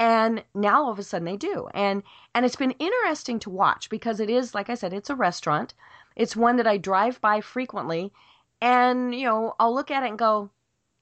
and 0.01 0.43
now 0.55 0.83
all 0.83 0.91
of 0.91 0.97
a 0.97 1.03
sudden 1.03 1.25
they 1.25 1.37
do. 1.37 1.67
And 1.75 2.01
and 2.33 2.43
it's 2.43 2.55
been 2.55 2.71
interesting 2.71 3.37
to 3.41 3.51
watch 3.51 3.87
because 3.87 4.19
it 4.19 4.31
is, 4.31 4.55
like 4.55 4.67
I 4.67 4.73
said, 4.73 4.93
it's 4.93 5.11
a 5.11 5.15
restaurant. 5.15 5.75
It's 6.15 6.35
one 6.35 6.55
that 6.57 6.65
I 6.65 6.77
drive 6.77 7.21
by 7.21 7.39
frequently, 7.39 8.11
and 8.59 9.13
you 9.13 9.25
know, 9.25 9.53
I'll 9.59 9.73
look 9.73 9.91
at 9.91 10.01
it 10.03 10.09
and 10.09 10.17
go, 10.17 10.49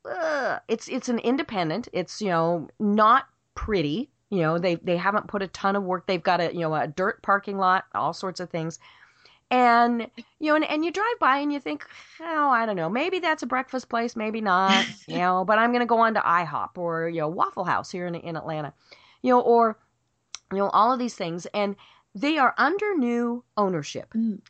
Ugh. 0.03 0.62
it's 0.67 0.89
it's 0.89 1.07
an 1.07 1.19
independent. 1.19 1.88
It's 1.93 2.21
you 2.21 2.27
know 2.27 2.67
not 2.77 3.27
pretty. 3.55 4.09
You 4.29 4.41
know 4.41 4.59
they 4.59 4.75
they 4.75 4.97
haven't 4.97 5.27
put 5.27 5.41
a 5.43 5.47
ton 5.47 5.77
of 5.77 5.83
work. 5.83 6.05
They've 6.05 6.21
got 6.21 6.41
a 6.41 6.53
you 6.53 6.59
know 6.59 6.75
a 6.75 6.88
dirt 6.88 7.21
parking 7.23 7.57
lot, 7.57 7.85
all 7.95 8.12
sorts 8.13 8.41
of 8.41 8.49
things, 8.49 8.79
and 9.51 10.07
you 10.39 10.49
know 10.49 10.55
and, 10.55 10.69
and 10.69 10.85
you 10.85 10.91
drive 10.91 11.19
by 11.19 11.38
and 11.38 11.51
you 11.51 11.59
think, 11.59 11.85
oh 12.21 12.49
I 12.49 12.65
don't 12.65 12.75
know, 12.75 12.89
maybe 12.89 13.19
that's 13.19 13.43
a 13.43 13.47
breakfast 13.47 13.89
place, 13.89 14.15
maybe 14.15 14.41
not. 14.41 14.85
You 15.07 15.17
know, 15.17 15.43
but 15.43 15.57
I'm 15.57 15.71
gonna 15.71 15.85
go 15.85 15.99
on 15.99 16.13
to 16.13 16.19
IHOP 16.19 16.77
or 16.77 17.09
you 17.09 17.21
know 17.21 17.29
Waffle 17.29 17.63
House 17.63 17.89
here 17.91 18.05
in 18.05 18.15
in 18.15 18.35
Atlanta, 18.35 18.73
you 19.21 19.31
know, 19.31 19.41
or 19.41 19.77
you 20.51 20.59
know 20.59 20.69
all 20.69 20.93
of 20.93 20.99
these 20.99 21.15
things, 21.15 21.47
and 21.47 21.75
they 22.13 22.38
are 22.38 22.53
under 22.57 22.95
new 22.95 23.43
ownership. 23.57 24.13
Mm. 24.13 24.41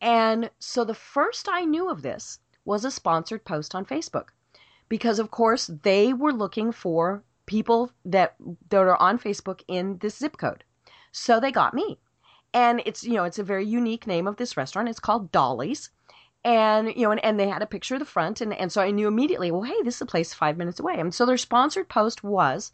And 0.00 0.50
so 0.58 0.84
the 0.84 0.94
first 0.94 1.48
I 1.48 1.64
knew 1.64 1.88
of 1.88 2.02
this 2.02 2.38
was 2.64 2.84
a 2.84 2.90
sponsored 2.90 3.44
post 3.44 3.74
on 3.74 3.86
Facebook 3.86 4.28
because 4.88 5.18
of 5.18 5.30
course 5.30 5.70
they 5.82 6.12
were 6.12 6.32
looking 6.32 6.72
for 6.72 7.22
people 7.46 7.90
that 8.04 8.34
that 8.68 8.80
are 8.80 9.00
on 9.00 9.18
Facebook 9.18 9.62
in 9.68 9.98
this 9.98 10.18
zip 10.18 10.36
code. 10.36 10.64
So 11.12 11.40
they 11.40 11.52
got 11.52 11.74
me. 11.74 11.98
And 12.54 12.80
it's 12.86 13.04
you 13.04 13.14
know, 13.14 13.24
it's 13.24 13.38
a 13.38 13.44
very 13.44 13.66
unique 13.66 14.06
name 14.06 14.26
of 14.26 14.36
this 14.36 14.56
restaurant. 14.56 14.88
It's 14.88 15.00
called 15.00 15.30
Dolly's. 15.30 15.90
And 16.44 16.88
you 16.88 17.02
know, 17.02 17.10
and, 17.10 17.24
and 17.24 17.38
they 17.38 17.48
had 17.48 17.62
a 17.62 17.66
picture 17.66 17.96
of 17.96 18.00
the 18.00 18.06
front 18.06 18.40
and, 18.40 18.54
and 18.54 18.70
so 18.72 18.80
I 18.80 18.90
knew 18.90 19.08
immediately, 19.08 19.50
well, 19.50 19.62
hey, 19.62 19.82
this 19.82 19.96
is 19.96 20.00
a 20.02 20.06
place 20.06 20.32
five 20.32 20.56
minutes 20.56 20.80
away. 20.80 20.94
And 20.98 21.14
so 21.14 21.26
their 21.26 21.36
sponsored 21.36 21.88
post 21.88 22.24
was 22.24 22.72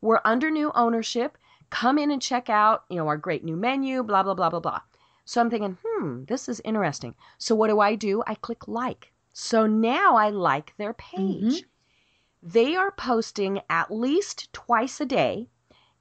we're 0.00 0.20
under 0.24 0.50
new 0.50 0.72
ownership. 0.74 1.38
Come 1.70 1.98
in 1.98 2.10
and 2.10 2.20
check 2.20 2.50
out, 2.50 2.84
you 2.88 2.96
know, 2.96 3.06
our 3.06 3.16
great 3.16 3.44
new 3.44 3.56
menu, 3.56 4.02
blah, 4.02 4.22
blah, 4.22 4.34
blah, 4.34 4.50
blah, 4.50 4.60
blah. 4.60 4.80
So 5.24 5.40
I'm 5.40 5.50
thinking, 5.50 5.78
hmm, 5.86 6.24
this 6.24 6.48
is 6.48 6.60
interesting. 6.64 7.14
So 7.38 7.54
what 7.54 7.68
do 7.68 7.78
I 7.78 7.94
do? 7.94 8.22
I 8.26 8.34
click 8.34 8.66
like. 8.66 9.12
So 9.32 9.66
now 9.66 10.16
I 10.16 10.30
like 10.30 10.74
their 10.76 10.92
page. 10.94 11.64
They 12.42 12.74
are 12.74 12.90
posting 12.90 13.60
at 13.68 13.92
least 13.92 14.52
twice 14.52 15.00
a 15.00 15.06
day, 15.06 15.48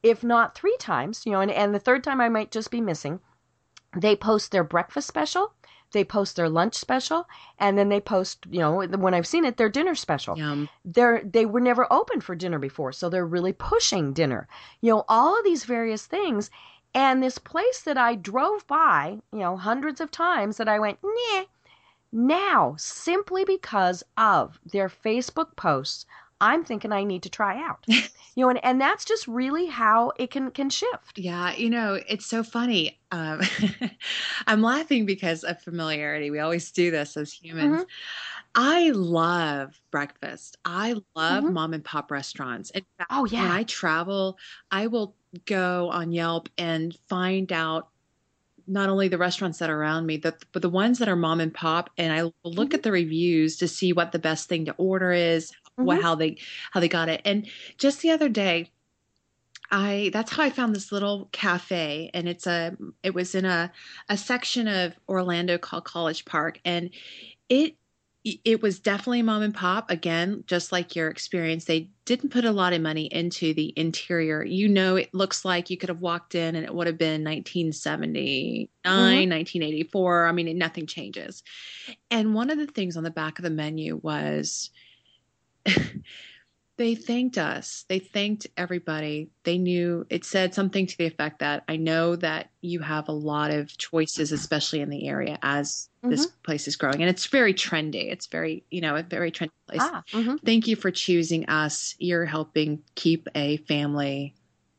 if 0.04 0.24
not 0.24 0.56
three 0.56 0.78
times, 0.78 1.26
you 1.26 1.32
know, 1.32 1.42
and, 1.42 1.52
and 1.52 1.74
the 1.74 1.80
third 1.80 2.04
time 2.04 2.22
I 2.22 2.30
might 2.30 2.52
just 2.52 2.72
be 2.72 2.82
missing. 2.82 3.20
They 3.96 4.16
post 4.16 4.52
their 4.52 4.64
breakfast 4.64 5.08
special, 5.08 5.54
they 5.92 6.04
post 6.04 6.36
their 6.36 6.50
lunch 6.50 6.76
special, 6.76 7.28
and 7.58 7.78
then 7.78 7.90
they 7.90 8.00
post, 8.00 8.46
you 8.50 8.60
know, 8.60 8.86
when 8.86 9.14
I've 9.16 9.26
seen 9.28 9.46
it, 9.46 9.58
their 9.58 9.70
dinner 9.70 9.96
special 9.96 10.38
Yum. 10.38 10.70
they're 10.86 11.24
they 11.24 11.46
were 11.46 11.60
never 11.60 11.92
open 11.92 12.22
for 12.22 12.36
dinner 12.36 12.60
before 12.60 12.92
so 12.92 13.10
they're 13.10 13.26
really 13.26 13.54
pushing 13.54 14.14
dinner 14.14 14.48
you 14.82 14.92
know 14.92 15.04
all 15.08 15.38
of 15.38 15.44
these 15.44 15.66
various 15.66 16.06
things 16.06 16.50
and 16.94 17.22
this 17.22 17.38
place 17.38 17.82
that 17.82 17.98
i 17.98 18.16
drove 18.16 18.66
by 18.68 19.18
you 19.34 19.40
know 19.40 19.58
hundreds 19.58 20.00
of 20.00 20.12
times 20.12 20.58
that 20.58 20.68
i 20.68 20.80
went 20.80 21.00
nah 21.04 21.44
now 22.12 22.76
simply 22.78 23.44
because 23.44 24.04
of 24.18 24.60
their 24.66 24.90
facebook 24.90 25.56
posts 25.56 26.06
i'm 26.42 26.64
thinking 26.64 26.92
i 26.92 27.04
need 27.04 27.24
to 27.24 27.30
try 27.30 27.62
out 27.62 27.86
you 27.88 28.02
know 28.38 28.50
and, 28.50 28.64
and 28.64 28.80
that's 28.80 29.06
just 29.06 29.28
really 29.28 29.66
how 29.68 30.12
it 30.18 30.32
can 30.32 30.52
can 30.52 30.70
shift 30.70 31.18
Yeah, 31.18 31.54
you 31.56 31.70
know, 31.70 32.00
it's 32.08 32.26
so 32.26 32.44
funny. 32.44 33.00
Um, 33.12 33.42
I'm 34.48 34.62
laughing 34.62 35.06
because 35.06 35.44
of 35.44 35.62
familiarity. 35.62 36.32
We 36.32 36.40
always 36.40 36.72
do 36.72 36.92
this 36.92 37.18
as 37.18 37.34
humans. 37.34 37.82
Mhm. 37.82 37.86
I 38.56 38.92
love 38.92 39.80
breakfast. 39.92 40.58
I 40.66 40.94
love 41.16 41.44
Mhm. 41.44 41.54
mom 41.54 41.74
and 41.74 41.84
pop 41.84 42.12
restaurants. 42.12 42.70
In 42.72 42.84
fact, 42.98 43.12
oh 43.12 43.26
yeah. 43.26 43.42
when 43.44 43.52
I 43.52 43.64
travel, 43.64 44.38
I 44.72 44.88
will 44.88 45.16
go 45.46 45.90
on 45.90 46.12
Yelp 46.12 46.50
and 46.58 46.96
find 47.08 47.52
out 47.52 47.90
not 48.68 48.90
only 48.90 49.08
the 49.08 49.18
restaurants 49.18 49.58
that 49.60 49.70
are 49.70 49.80
around 49.80 50.06
me, 50.06 50.18
but, 50.18 50.46
but 50.52 50.62
the 50.62 50.70
ones 50.70 51.00
that 51.00 51.10
are 51.10 51.16
mom 51.16 51.40
and 51.40 51.54
pop, 51.54 51.90
and 51.98 52.14
I 52.14 52.24
will 52.24 52.34
look 52.44 52.70
mm-hmm. 52.70 52.76
at 52.76 52.84
the 52.84 52.92
reviews 52.92 53.58
to 53.58 53.68
see 53.68 53.94
what 53.94 54.12
the 54.12 54.20
best 54.20 54.48
thing 54.48 54.66
to 54.66 54.74
order 54.78 55.12
is, 55.12 55.52
mm-hmm. 55.80 55.88
what 55.88 56.02
how 56.02 56.16
they 56.16 56.38
how 56.72 56.80
they 56.80 56.88
got 56.88 57.10
it. 57.10 57.22
And 57.26 57.48
just 57.78 58.02
the 58.02 58.12
other 58.12 58.30
day, 58.30 58.72
I 59.72 60.10
that's 60.14 60.32
how 60.32 60.44
I 60.44 60.50
found 60.50 60.76
this 60.76 60.92
little 60.92 61.30
cafe 61.32 62.10
and 62.14 62.28
it's 62.28 62.48
a 62.48 62.76
it 63.04 63.14
was 63.14 63.36
in 63.36 63.46
a 63.46 63.72
a 64.10 64.18
section 64.18 64.68
of 64.68 64.94
Orlando 65.08 65.58
called 65.58 65.86
College 65.86 66.26
Park 66.26 66.60
and 66.66 66.90
it 67.50 67.76
it 68.24 68.62
was 68.62 68.80
definitely 68.80 69.22
mom 69.22 69.42
and 69.42 69.56
pop 69.56 69.90
again 69.90 70.44
just 70.46 70.74
like 70.74 70.96
your 70.96 71.10
experience 71.10 71.66
they 71.66 71.90
didn't 72.04 72.32
put 72.32 72.44
a 72.44 72.52
lot 72.52 72.74
of 72.74 72.82
money 72.82 73.06
into 73.06 73.54
the 73.54 73.74
interior 73.78 74.44
you 74.44 74.68
know 74.68 74.98
it 74.98 75.14
looks 75.14 75.46
like 75.46 75.70
you 75.70 75.78
could 75.78 75.88
have 75.88 76.02
walked 76.02 76.36
in 76.36 76.56
and 76.56 76.66
it 76.66 76.74
would 76.74 76.86
have 76.86 76.98
been 76.98 77.24
1979 77.24 78.68
mm-hmm. 78.86 79.30
1984 79.30 80.26
i 80.26 80.32
mean 80.34 80.58
nothing 80.58 80.86
changes 80.86 81.44
and 82.12 82.34
one 82.34 82.50
of 82.50 82.58
the 82.58 82.68
things 82.68 82.98
on 82.98 83.04
the 83.04 83.10
back 83.10 83.40
of 83.40 83.44
the 83.44 83.50
menu 83.50 83.96
was 84.04 84.70
they 86.80 86.96
thanked 86.96 87.38
us. 87.38 87.84
They 87.90 88.00
thanked 88.00 88.48
everybody. 88.56 89.30
They 89.44 89.58
knew 89.58 90.06
it 90.10 90.24
said 90.24 90.56
something 90.56 90.88
to 90.88 90.98
the 90.98 91.06
effect 91.06 91.40
that 91.40 91.66
I 91.68 91.76
know 91.76 92.16
that 92.16 92.52
you 92.62 92.80
have 92.80 93.10
a 93.10 93.12
lot 93.12 93.52
of 93.52 93.78
choices, 93.78 94.32
especially 94.32 94.80
in 94.80 94.90
the 94.90 95.08
area 95.10 95.38
as 95.42 95.90
mm-hmm. 95.98 96.12
this 96.12 96.28
place 96.28 96.70
is 96.70 96.78
growing. 96.78 97.02
And 97.02 97.10
it's 97.10 97.26
very 97.26 97.54
trendy. 97.54 98.10
It's 98.10 98.28
very, 98.28 98.64
you 98.72 98.80
know, 98.80 98.96
a 98.96 99.04
very 99.04 99.30
trendy 99.30 99.52
place. 99.68 99.82
Ah, 99.84 100.04
mm-hmm. 100.14 100.38
Thank 100.38 100.68
you 100.68 100.78
for 100.78 100.90
choosing 100.90 101.50
us. 101.50 101.96
You're 102.00 102.26
helping 102.26 102.82
keep 102.96 103.28
a 103.36 103.58
family, 103.58 104.36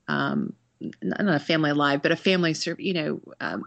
um, 0.09 0.55
not 1.03 1.21
a 1.21 1.39
family 1.39 1.69
alive, 1.69 2.01
but 2.01 2.13
a 2.13 2.17
family, 2.17 2.55
you 2.79 2.95
know, 2.95 3.21
um, 3.41 3.65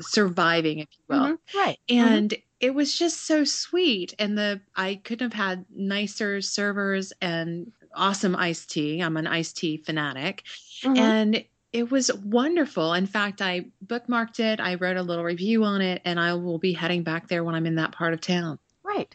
surviving, 0.00 0.78
if 0.78 0.88
you 0.92 1.04
will. 1.08 1.24
Mm-hmm. 1.24 1.58
Right. 1.58 1.78
And 1.90 2.34
it 2.60 2.74
was 2.74 2.96
just 2.96 3.26
so 3.26 3.42
sweet. 3.44 4.14
And 4.18 4.36
the 4.36 4.60
i 4.76 4.96
couldn't 5.02 5.32
have 5.32 5.46
had 5.46 5.64
nicer 5.74 6.40
servers 6.40 7.12
and 7.20 7.72
awesome 7.94 8.36
iced 8.36 8.70
tea. 8.70 9.00
I'm 9.00 9.16
an 9.16 9.26
iced 9.26 9.56
tea 9.56 9.78
fanatic. 9.78 10.44
Mm-hmm. 10.82 10.96
and 10.96 11.44
it 11.72 11.90
was 11.90 12.12
wonderful. 12.14 12.92
In 12.94 13.06
fact 13.06 13.40
i 13.40 13.66
bookmarked 13.84 14.40
it. 14.40 14.60
I 14.60 14.74
wrote 14.74 14.96
a 14.98 15.02
little 15.02 15.24
review 15.24 15.64
on 15.64 15.80
it 15.80 16.02
and 16.04 16.20
i 16.20 16.34
will 16.34 16.58
be 16.58 16.74
heading 16.74 17.02
back 17.02 17.28
there 17.28 17.42
when 17.42 17.54
i'm 17.54 17.66
in 17.66 17.76
that 17.76 17.92
part 17.92 18.12
of 18.12 18.20
town. 18.20 18.58
Right. 18.82 19.14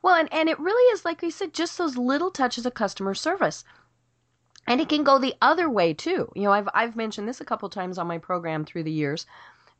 Well 0.00 0.14
and, 0.14 0.32
and 0.32 0.48
it 0.48 0.58
really 0.58 0.92
is 0.94 1.04
like 1.04 1.20
we 1.22 1.30
said 1.30 1.52
just 1.52 1.76
those 1.76 1.96
little 1.96 2.30
touches 2.30 2.66
of 2.66 2.74
customer 2.74 3.14
service. 3.14 3.64
And 4.66 4.82
it 4.82 4.90
can 4.90 5.02
go 5.02 5.18
the 5.18 5.34
other 5.40 5.70
way 5.70 5.92
too. 5.92 6.32
You 6.34 6.44
know 6.44 6.52
i've, 6.52 6.68
I've 6.72 6.96
mentioned 6.96 7.28
this 7.28 7.42
a 7.42 7.44
couple 7.44 7.68
times 7.68 7.98
on 7.98 8.06
my 8.06 8.16
program 8.18 8.64
through 8.64 8.84
the 8.84 8.92
years 8.92 9.26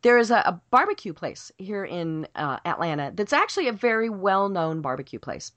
there 0.02 0.18
is 0.18 0.30
a, 0.30 0.38
a 0.38 0.60
barbecue 0.70 1.12
place 1.12 1.50
here 1.58 1.84
in 1.84 2.26
uh, 2.34 2.58
Atlanta 2.64 3.12
that's 3.14 3.32
actually 3.32 3.68
a 3.68 3.72
very 3.72 4.08
well 4.08 4.48
known 4.48 4.80
barbecue 4.80 5.18
place. 5.18 5.52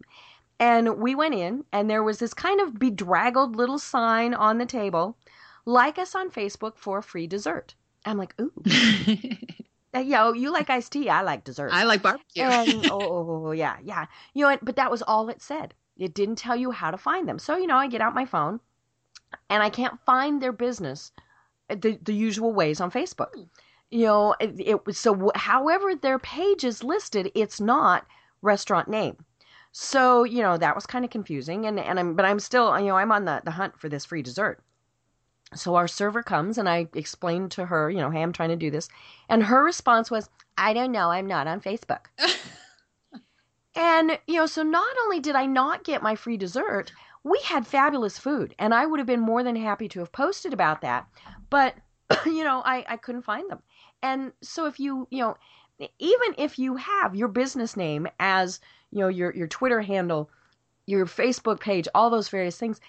And 0.59 0.97
we 0.97 1.15
went 1.15 1.33
in, 1.33 1.65
and 1.71 1.89
there 1.89 2.03
was 2.03 2.19
this 2.19 2.35
kind 2.35 2.61
of 2.61 2.77
bedraggled 2.77 3.55
little 3.55 3.79
sign 3.79 4.35
on 4.35 4.59
the 4.59 4.65
table 4.65 5.17
like 5.65 5.97
us 5.97 6.15
on 6.15 6.29
Facebook 6.29 6.77
for 6.77 6.99
a 6.99 7.03
free 7.03 7.27
dessert. 7.27 7.75
I'm 8.05 8.17
like, 8.17 8.33
ooh. 8.39 8.51
uh, 9.95 9.99
yo, 9.99 10.33
you 10.33 10.51
like 10.51 10.69
iced 10.69 10.91
tea. 10.91 11.09
I 11.09 11.21
like 11.21 11.43
dessert. 11.43 11.71
I 11.71 11.83
like 11.83 12.01
barbecue. 12.01 12.43
and, 12.43 12.87
oh, 12.91 13.51
yeah, 13.51 13.77
yeah. 13.83 14.07
You 14.33 14.49
know, 14.49 14.57
but 14.61 14.75
that 14.75 14.91
was 14.91 15.01
all 15.01 15.29
it 15.29 15.41
said. 15.41 15.73
It 15.97 16.13
didn't 16.13 16.37
tell 16.37 16.55
you 16.55 16.71
how 16.71 16.91
to 16.91 16.97
find 16.97 17.27
them. 17.27 17.37
So, 17.37 17.57
you 17.57 17.67
know, 17.67 17.77
I 17.77 17.87
get 17.87 18.01
out 18.01 18.15
my 18.15 18.25
phone 18.25 18.59
and 19.49 19.61
I 19.61 19.69
can't 19.69 19.99
find 20.05 20.41
their 20.41 20.51
business 20.51 21.11
uh, 21.69 21.75
the, 21.75 21.99
the 22.01 22.13
usual 22.13 22.53
ways 22.53 22.81
on 22.81 22.91
Facebook. 22.91 23.33
You 23.91 24.05
know 24.05 24.35
it, 24.39 24.55
it 24.59 24.95
so 24.95 25.31
however 25.35 25.95
their 25.95 26.17
page 26.17 26.63
is 26.63 26.83
listed 26.83 27.31
it's 27.35 27.59
not 27.59 28.05
restaurant 28.41 28.87
name. 28.87 29.17
So 29.71 30.23
you 30.23 30.41
know 30.41 30.57
that 30.57 30.75
was 30.75 30.85
kind 30.85 31.05
of 31.05 31.11
confusing 31.11 31.65
and 31.65 31.79
and 31.79 31.99
i'm 31.99 32.15
but 32.15 32.25
i'm 32.25 32.39
still 32.39 32.77
you 32.79 32.87
know 32.87 32.97
i'm 32.97 33.11
on 33.11 33.25
the 33.25 33.41
the 33.45 33.51
hunt 33.51 33.77
for 33.77 33.89
this 33.89 34.05
free 34.05 34.21
dessert. 34.21 34.63
So 35.53 35.75
our 35.75 35.87
server 35.87 36.23
comes 36.23 36.57
and 36.57 36.69
i 36.69 36.87
explained 36.93 37.51
to 37.51 37.65
her 37.65 37.89
you 37.89 37.99
know 37.99 38.09
hey 38.09 38.21
i'm 38.23 38.33
trying 38.33 38.49
to 38.49 38.55
do 38.55 38.71
this. 38.71 38.87
And 39.29 39.43
her 39.43 39.63
response 39.63 40.09
was 40.09 40.29
i 40.57 40.73
don't 40.73 40.91
know 40.91 41.11
i'm 41.11 41.27
not 41.27 41.47
on 41.47 41.61
facebook. 41.61 42.05
And 43.75 44.19
you 44.27 44.35
know 44.35 44.45
so 44.45 44.63
not 44.63 44.95
only 45.03 45.19
did 45.19 45.35
i 45.35 45.45
not 45.45 45.83
get 45.83 46.03
my 46.03 46.15
free 46.15 46.37
dessert 46.37 46.91
we 47.23 47.39
had 47.43 47.65
fabulous 47.65 48.17
food 48.17 48.53
and 48.59 48.73
i 48.73 48.85
would 48.85 48.99
have 48.99 49.07
been 49.07 49.21
more 49.21 49.43
than 49.43 49.55
happy 49.55 49.87
to 49.89 49.99
have 49.99 50.11
posted 50.11 50.53
about 50.53 50.81
that 50.81 51.07
but 51.49 51.75
you 52.25 52.43
know 52.43 52.61
i 52.65 52.85
i 52.89 52.97
couldn't 52.97 53.21
find 53.21 53.49
them 53.49 53.61
and 54.03 54.31
so 54.41 54.65
if 54.65 54.79
you, 54.79 55.07
you 55.11 55.19
know, 55.19 55.37
even 55.99 56.35
if 56.37 56.59
you 56.59 56.75
have 56.75 57.15
your 57.15 57.27
business 57.27 57.75
name 57.75 58.07
as, 58.19 58.59
you 58.91 58.99
know, 58.99 59.07
your 59.07 59.33
your 59.35 59.47
Twitter 59.47 59.81
handle, 59.81 60.29
your 60.85 61.05
Facebook 61.05 61.59
page, 61.59 61.87
all 61.95 62.09
those 62.09 62.29
various 62.29 62.57
things, 62.57 62.79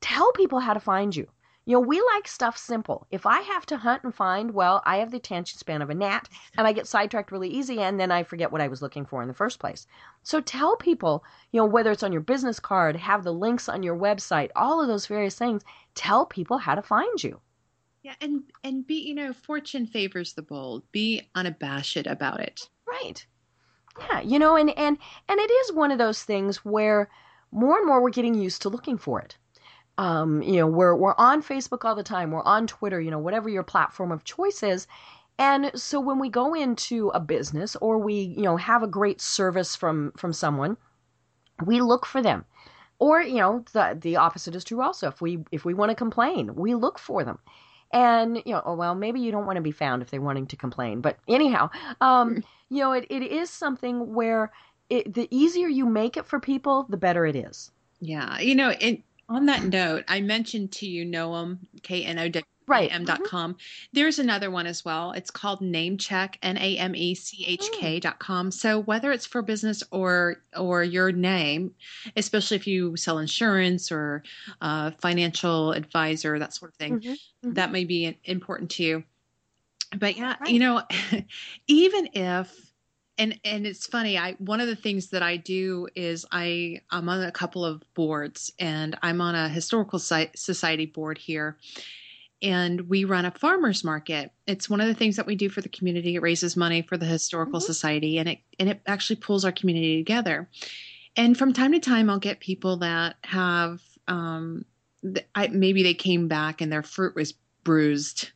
tell 0.00 0.32
people 0.32 0.60
how 0.60 0.74
to 0.74 0.80
find 0.80 1.14
you. 1.14 1.26
You 1.68 1.72
know, 1.72 1.80
we 1.80 2.00
like 2.14 2.28
stuff 2.28 2.56
simple. 2.56 3.08
If 3.10 3.26
I 3.26 3.40
have 3.40 3.66
to 3.66 3.76
hunt 3.76 4.04
and 4.04 4.14
find, 4.14 4.54
well, 4.54 4.82
I 4.86 4.98
have 4.98 5.10
the 5.10 5.16
attention 5.16 5.58
span 5.58 5.82
of 5.82 5.90
a 5.90 5.94
gnat 5.94 6.28
and 6.56 6.64
I 6.64 6.72
get 6.72 6.86
sidetracked 6.86 7.32
really 7.32 7.48
easy 7.48 7.80
and 7.80 7.98
then 7.98 8.12
I 8.12 8.22
forget 8.22 8.52
what 8.52 8.60
I 8.60 8.68
was 8.68 8.82
looking 8.82 9.04
for 9.04 9.20
in 9.20 9.26
the 9.26 9.34
first 9.34 9.58
place. 9.58 9.88
So 10.22 10.40
tell 10.40 10.76
people, 10.76 11.24
you 11.50 11.58
know, 11.58 11.66
whether 11.66 11.90
it's 11.90 12.04
on 12.04 12.12
your 12.12 12.20
business 12.20 12.60
card, 12.60 12.94
have 12.94 13.24
the 13.24 13.32
links 13.32 13.68
on 13.68 13.82
your 13.82 13.96
website, 13.96 14.50
all 14.54 14.80
of 14.80 14.86
those 14.86 15.06
various 15.06 15.36
things, 15.36 15.64
tell 15.96 16.24
people 16.24 16.58
how 16.58 16.76
to 16.76 16.82
find 16.82 17.24
you. 17.24 17.40
Yeah, 18.06 18.14
and 18.20 18.44
and 18.62 18.86
be 18.86 19.00
you 19.00 19.14
know, 19.16 19.32
fortune 19.32 19.84
favors 19.84 20.34
the 20.34 20.42
bold. 20.42 20.84
Be 20.92 21.28
unabashed 21.34 22.06
about 22.06 22.38
it. 22.38 22.68
Right. 22.86 23.26
Yeah, 23.98 24.20
you 24.20 24.38
know, 24.38 24.54
and 24.54 24.70
and 24.78 24.96
and 25.28 25.40
it 25.40 25.50
is 25.50 25.72
one 25.72 25.90
of 25.90 25.98
those 25.98 26.22
things 26.22 26.58
where 26.58 27.10
more 27.50 27.76
and 27.76 27.84
more 27.84 28.00
we're 28.00 28.10
getting 28.10 28.34
used 28.34 28.62
to 28.62 28.68
looking 28.68 28.96
for 28.96 29.20
it. 29.20 29.36
Um, 29.98 30.40
you 30.40 30.54
know, 30.54 30.68
we're 30.68 30.94
we're 30.94 31.16
on 31.18 31.42
Facebook 31.42 31.84
all 31.84 31.96
the 31.96 32.04
time. 32.04 32.30
We're 32.30 32.44
on 32.44 32.68
Twitter. 32.68 33.00
You 33.00 33.10
know, 33.10 33.18
whatever 33.18 33.48
your 33.48 33.64
platform 33.64 34.12
of 34.12 34.22
choice 34.22 34.62
is. 34.62 34.86
And 35.36 35.72
so 35.74 35.98
when 35.98 36.20
we 36.20 36.28
go 36.28 36.54
into 36.54 37.08
a 37.08 37.18
business 37.18 37.74
or 37.74 37.98
we, 37.98 38.14
you 38.14 38.42
know, 38.42 38.56
have 38.56 38.84
a 38.84 38.86
great 38.86 39.20
service 39.20 39.74
from 39.74 40.12
from 40.16 40.32
someone, 40.32 40.76
we 41.64 41.80
look 41.80 42.06
for 42.06 42.22
them. 42.22 42.44
Or, 43.00 43.20
you 43.20 43.38
know, 43.40 43.64
the 43.72 43.98
the 44.00 44.14
opposite 44.14 44.54
is 44.54 44.62
true 44.62 44.80
also. 44.80 45.08
If 45.08 45.20
we 45.20 45.44
if 45.50 45.64
we 45.64 45.74
want 45.74 45.90
to 45.90 45.96
complain, 45.96 46.54
we 46.54 46.76
look 46.76 47.00
for 47.00 47.24
them. 47.24 47.40
And, 47.92 48.42
you 48.44 48.52
know, 48.52 48.62
oh, 48.64 48.74
well, 48.74 48.94
maybe 48.94 49.20
you 49.20 49.30
don't 49.30 49.46
want 49.46 49.56
to 49.56 49.62
be 49.62 49.70
found 49.70 50.02
if 50.02 50.10
they're 50.10 50.20
wanting 50.20 50.46
to 50.48 50.56
complain. 50.56 51.00
But 51.00 51.18
anyhow, 51.28 51.70
um, 52.00 52.42
you 52.68 52.80
know, 52.80 52.92
it, 52.92 53.06
it 53.08 53.22
is 53.22 53.48
something 53.48 54.14
where 54.14 54.52
it, 54.90 55.14
the 55.14 55.28
easier 55.30 55.68
you 55.68 55.86
make 55.86 56.16
it 56.16 56.26
for 56.26 56.40
people, 56.40 56.86
the 56.88 56.96
better 56.96 57.26
it 57.26 57.36
is. 57.36 57.70
Yeah. 58.00 58.38
You 58.40 58.54
know, 58.54 58.74
it, 58.80 59.02
on 59.28 59.46
that 59.46 59.64
note, 59.64 60.04
I 60.08 60.20
mentioned 60.20 60.72
to 60.72 60.86
you 60.86 61.04
Knowem, 61.04 61.58
K 61.82 62.04
N 62.04 62.18
O 62.18 62.28
W 62.28 62.42
right. 62.66 62.90
am.com. 62.90 63.54
Mm-hmm. 63.54 63.60
There's 63.92 64.18
another 64.18 64.50
one 64.50 64.66
as 64.66 64.84
well. 64.84 65.12
It's 65.12 65.30
called 65.30 65.60
Namecheck, 65.60 66.36
N 66.42 66.56
A 66.58 66.78
M 66.78 66.94
E 66.94 67.14
C 67.14 67.44
H 67.46 67.68
K 67.72 68.00
dot 68.00 68.18
com. 68.18 68.50
So 68.50 68.80
whether 68.80 69.12
it's 69.12 69.26
for 69.26 69.42
business 69.42 69.82
or 69.90 70.42
or 70.56 70.82
your 70.82 71.12
name, 71.12 71.74
especially 72.16 72.56
if 72.56 72.66
you 72.66 72.96
sell 72.96 73.18
insurance 73.18 73.90
or 73.92 74.22
uh, 74.60 74.90
financial 74.92 75.72
advisor, 75.72 76.38
that 76.38 76.54
sort 76.54 76.72
of 76.72 76.76
thing, 76.76 77.00
mm-hmm. 77.00 77.12
Mm-hmm. 77.12 77.52
that 77.52 77.72
may 77.72 77.84
be 77.84 78.18
important 78.24 78.70
to 78.72 78.84
you. 78.84 79.04
But 79.96 80.16
yeah, 80.16 80.36
right. 80.40 80.50
you 80.50 80.58
know, 80.58 80.82
even 81.68 82.08
if 82.12 82.66
and 83.18 83.38
and 83.44 83.66
it's 83.66 83.86
funny 83.86 84.18
i 84.18 84.32
one 84.32 84.60
of 84.60 84.66
the 84.66 84.76
things 84.76 85.08
that 85.08 85.22
i 85.22 85.36
do 85.36 85.88
is 85.94 86.26
i 86.32 86.78
i'm 86.90 87.08
on 87.08 87.22
a 87.22 87.32
couple 87.32 87.64
of 87.64 87.82
boards 87.94 88.52
and 88.58 88.96
i'm 89.02 89.20
on 89.20 89.34
a 89.34 89.48
historical 89.48 89.98
society 89.98 90.86
board 90.86 91.18
here 91.18 91.56
and 92.46 92.88
we 92.88 93.02
run 93.02 93.24
a 93.24 93.32
farmers 93.32 93.82
market. 93.82 94.30
It's 94.46 94.70
one 94.70 94.80
of 94.80 94.86
the 94.86 94.94
things 94.94 95.16
that 95.16 95.26
we 95.26 95.34
do 95.34 95.48
for 95.48 95.60
the 95.60 95.68
community. 95.68 96.14
It 96.14 96.22
raises 96.22 96.56
money 96.56 96.80
for 96.80 96.96
the 96.96 97.04
historical 97.04 97.58
mm-hmm. 97.58 97.66
society 97.66 98.18
and 98.18 98.28
it 98.28 98.38
and 98.60 98.68
it 98.68 98.80
actually 98.86 99.16
pulls 99.16 99.44
our 99.44 99.50
community 99.50 99.98
together. 99.98 100.48
And 101.16 101.36
from 101.36 101.52
time 101.52 101.72
to 101.72 101.80
time 101.80 102.08
I'll 102.08 102.20
get 102.20 102.38
people 102.38 102.76
that 102.78 103.16
have 103.24 103.82
um 104.06 104.64
I, 105.34 105.48
maybe 105.48 105.82
they 105.82 105.94
came 105.94 106.28
back 106.28 106.60
and 106.60 106.70
their 106.70 106.84
fruit 106.84 107.16
was 107.16 107.34
bruised. 107.64 108.30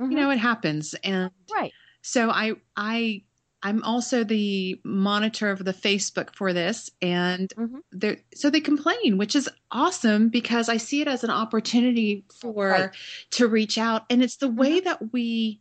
Mm-hmm. 0.00 0.12
You 0.12 0.16
know, 0.16 0.30
it 0.30 0.38
happens. 0.38 0.94
And 1.04 1.30
right. 1.52 1.72
So 2.00 2.30
I 2.30 2.54
I 2.74 3.22
I'm 3.62 3.82
also 3.82 4.22
the 4.22 4.80
monitor 4.84 5.50
of 5.50 5.64
the 5.64 5.72
Facebook 5.72 6.34
for 6.34 6.52
this, 6.52 6.90
and 7.00 7.52
mm-hmm. 7.56 8.10
so 8.34 8.50
they 8.50 8.60
complain, 8.60 9.18
which 9.18 9.34
is 9.34 9.48
awesome 9.70 10.28
because 10.28 10.68
I 10.68 10.76
see 10.76 11.00
it 11.00 11.08
as 11.08 11.24
an 11.24 11.30
opportunity 11.30 12.24
for 12.40 12.68
right. 12.68 12.90
to 13.32 13.48
reach 13.48 13.78
out, 13.78 14.04
and 14.10 14.22
it's 14.22 14.36
the 14.36 14.48
way 14.48 14.78
mm-hmm. 14.78 14.84
that 14.84 15.12
we 15.12 15.60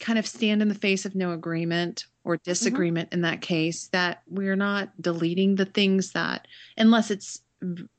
kind 0.00 0.18
of 0.18 0.26
stand 0.26 0.62
in 0.62 0.68
the 0.68 0.74
face 0.74 1.04
of 1.04 1.14
no 1.14 1.32
agreement 1.32 2.06
or 2.24 2.36
mm-hmm. 2.36 2.50
disagreement 2.50 3.10
mm-hmm. 3.10 3.18
in 3.18 3.22
that 3.22 3.40
case 3.40 3.88
that 3.88 4.22
we're 4.28 4.56
not 4.56 4.90
deleting 5.00 5.54
the 5.54 5.64
things 5.64 6.12
that 6.12 6.48
unless 6.76 7.10
it's 7.10 7.40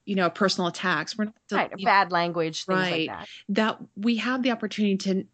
you 0.06 0.16
know 0.16 0.30
personal 0.30 0.68
attacks 0.68 1.18
we're 1.18 1.24
not 1.24 1.34
right 1.52 1.72
bad 1.86 2.12
language 2.12 2.66
right 2.68 3.08
like 3.08 3.20
that. 3.20 3.28
that 3.48 3.78
we 3.96 4.18
have 4.18 4.44
the 4.44 4.52
opportunity 4.52 4.98
to 4.98 5.26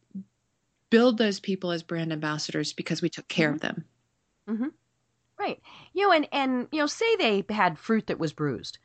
build 0.89 1.17
those 1.17 1.39
people 1.39 1.71
as 1.71 1.83
brand 1.83 2.11
ambassadors 2.11 2.73
because 2.73 3.01
we 3.01 3.09
took 3.09 3.27
care 3.27 3.49
mm-hmm. 3.49 3.55
of 3.55 3.61
them. 3.61 3.85
Mm-hmm. 4.49 4.67
Right. 5.39 5.61
You 5.93 6.03
know, 6.03 6.11
and 6.11 6.27
and 6.31 6.67
you 6.71 6.79
know, 6.79 6.87
say 6.87 7.15
they 7.15 7.45
had 7.49 7.79
fruit 7.79 8.07
that 8.07 8.19
was 8.19 8.33
bruised. 8.33 8.77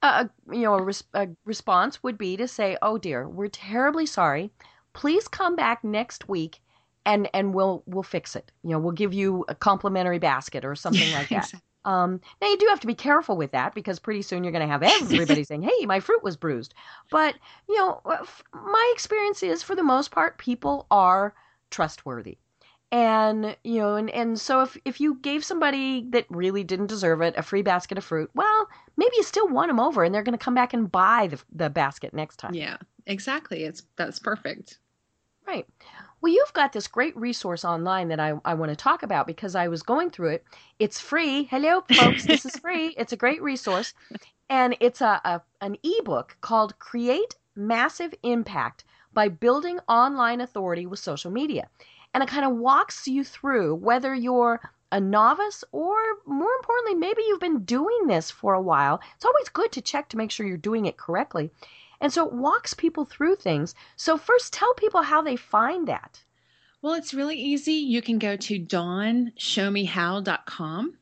Uh, 0.00 0.26
you 0.52 0.62
know, 0.62 0.74
a, 0.74 0.82
res- 0.82 1.04
a 1.12 1.28
response 1.44 2.02
would 2.02 2.16
be 2.16 2.36
to 2.36 2.48
say, 2.48 2.78
"Oh 2.80 2.98
dear, 2.98 3.28
we're 3.28 3.48
terribly 3.48 4.06
sorry. 4.06 4.50
Please 4.92 5.28
come 5.28 5.56
back 5.56 5.84
next 5.84 6.28
week 6.28 6.60
and 7.08 7.28
and 7.32 7.54
we'll 7.54 7.82
we'll 7.86 8.02
fix 8.02 8.36
it. 8.36 8.52
You 8.62 8.70
know, 8.70 8.78
we'll 8.78 8.92
give 8.92 9.14
you 9.14 9.44
a 9.48 9.54
complimentary 9.54 10.18
basket 10.18 10.64
or 10.64 10.74
something 10.74 11.10
like 11.14 11.28
that. 11.30 11.44
Exactly. 11.44 11.60
Um, 11.84 12.20
now 12.42 12.48
you 12.48 12.58
do 12.58 12.66
have 12.68 12.80
to 12.80 12.86
be 12.86 12.94
careful 12.94 13.36
with 13.36 13.52
that 13.52 13.74
because 13.74 13.98
pretty 13.98 14.20
soon 14.20 14.44
you're 14.44 14.52
going 14.52 14.66
to 14.66 14.70
have 14.70 14.82
everybody 14.82 15.42
saying, 15.44 15.62
"Hey, 15.62 15.86
my 15.86 16.00
fruit 16.00 16.22
was 16.22 16.36
bruised." 16.36 16.74
But 17.10 17.34
you 17.68 17.76
know, 17.78 18.00
uh, 18.04 18.24
my 18.52 18.92
experience 18.94 19.42
is, 19.42 19.62
for 19.62 19.74
the 19.74 19.82
most 19.82 20.10
part, 20.10 20.38
people 20.38 20.86
are 20.90 21.34
trustworthy, 21.70 22.38
and 22.90 23.56
you 23.64 23.80
know, 23.80 23.96
and 23.96 24.10
and 24.10 24.40
so 24.40 24.62
if 24.62 24.76
if 24.84 25.00
you 25.00 25.16
gave 25.16 25.44
somebody 25.44 26.06
that 26.10 26.26
really 26.30 26.64
didn't 26.64 26.86
deserve 26.86 27.20
it 27.20 27.34
a 27.36 27.42
free 27.42 27.62
basket 27.62 27.98
of 27.98 28.04
fruit, 28.04 28.30
well, 28.34 28.68
maybe 28.96 29.12
you 29.16 29.22
still 29.22 29.48
won 29.48 29.68
them 29.68 29.80
over, 29.80 30.04
and 30.04 30.14
they're 30.14 30.22
going 30.22 30.38
to 30.38 30.44
come 30.44 30.54
back 30.54 30.72
and 30.72 30.90
buy 30.90 31.28
the 31.28 31.40
the 31.52 31.70
basket 31.70 32.14
next 32.14 32.36
time. 32.36 32.54
Yeah, 32.54 32.78
exactly. 33.06 33.64
It's 33.64 33.82
that's 33.96 34.18
perfect. 34.18 34.78
Right. 35.46 35.66
Well, 36.20 36.32
you've 36.32 36.52
got 36.52 36.72
this 36.72 36.88
great 36.88 37.16
resource 37.16 37.64
online 37.64 38.08
that 38.08 38.20
I, 38.20 38.34
I 38.44 38.54
want 38.54 38.70
to 38.70 38.76
talk 38.76 39.02
about 39.02 39.26
because 39.26 39.54
I 39.54 39.68
was 39.68 39.82
going 39.82 40.10
through 40.10 40.30
it. 40.30 40.44
It's 40.78 41.00
free. 41.00 41.44
Hello, 41.44 41.82
folks. 41.92 42.26
this 42.26 42.44
is 42.44 42.56
free. 42.56 42.94
It's 42.98 43.12
a 43.12 43.16
great 43.16 43.40
resource. 43.40 43.94
And 44.50 44.76
it's 44.80 45.00
a, 45.00 45.20
a 45.24 45.40
an 45.60 45.76
ebook 45.82 46.36
called 46.40 46.78
Create 46.78 47.36
Massive 47.54 48.14
Impact 48.22 48.84
by 49.14 49.28
Building 49.28 49.78
Online 49.88 50.40
Authority 50.40 50.86
with 50.86 50.98
Social 50.98 51.30
Media. 51.30 51.68
And 52.14 52.22
it 52.22 52.28
kind 52.28 52.44
of 52.44 52.56
walks 52.56 53.06
you 53.06 53.24
through 53.24 53.76
whether 53.76 54.14
you're 54.14 54.60
a 54.90 55.00
novice 55.00 55.64
or 55.72 55.96
more 56.26 56.50
importantly, 56.58 56.94
maybe 56.94 57.22
you've 57.26 57.40
been 57.40 57.64
doing 57.64 58.06
this 58.06 58.30
for 58.30 58.54
a 58.54 58.62
while. 58.62 59.00
It's 59.16 59.24
always 59.24 59.48
good 59.48 59.72
to 59.72 59.82
check 59.82 60.08
to 60.10 60.16
make 60.16 60.30
sure 60.30 60.46
you're 60.46 60.56
doing 60.56 60.86
it 60.86 60.96
correctly. 60.96 61.50
And 62.00 62.12
so 62.12 62.24
it 62.26 62.32
walks 62.32 62.74
people 62.74 63.04
through 63.04 63.34
things. 63.36 63.74
So, 63.96 64.16
first, 64.16 64.52
tell 64.52 64.72
people 64.74 65.02
how 65.02 65.22
they 65.22 65.36
find 65.36 65.88
that. 65.88 66.22
Well, 66.80 66.94
it's 66.94 67.12
really 67.12 67.36
easy. 67.36 67.72
You 67.72 68.00
can 68.02 68.20
go 68.20 68.36
to 68.36 68.60
dawnshowmehow.com 68.60 70.94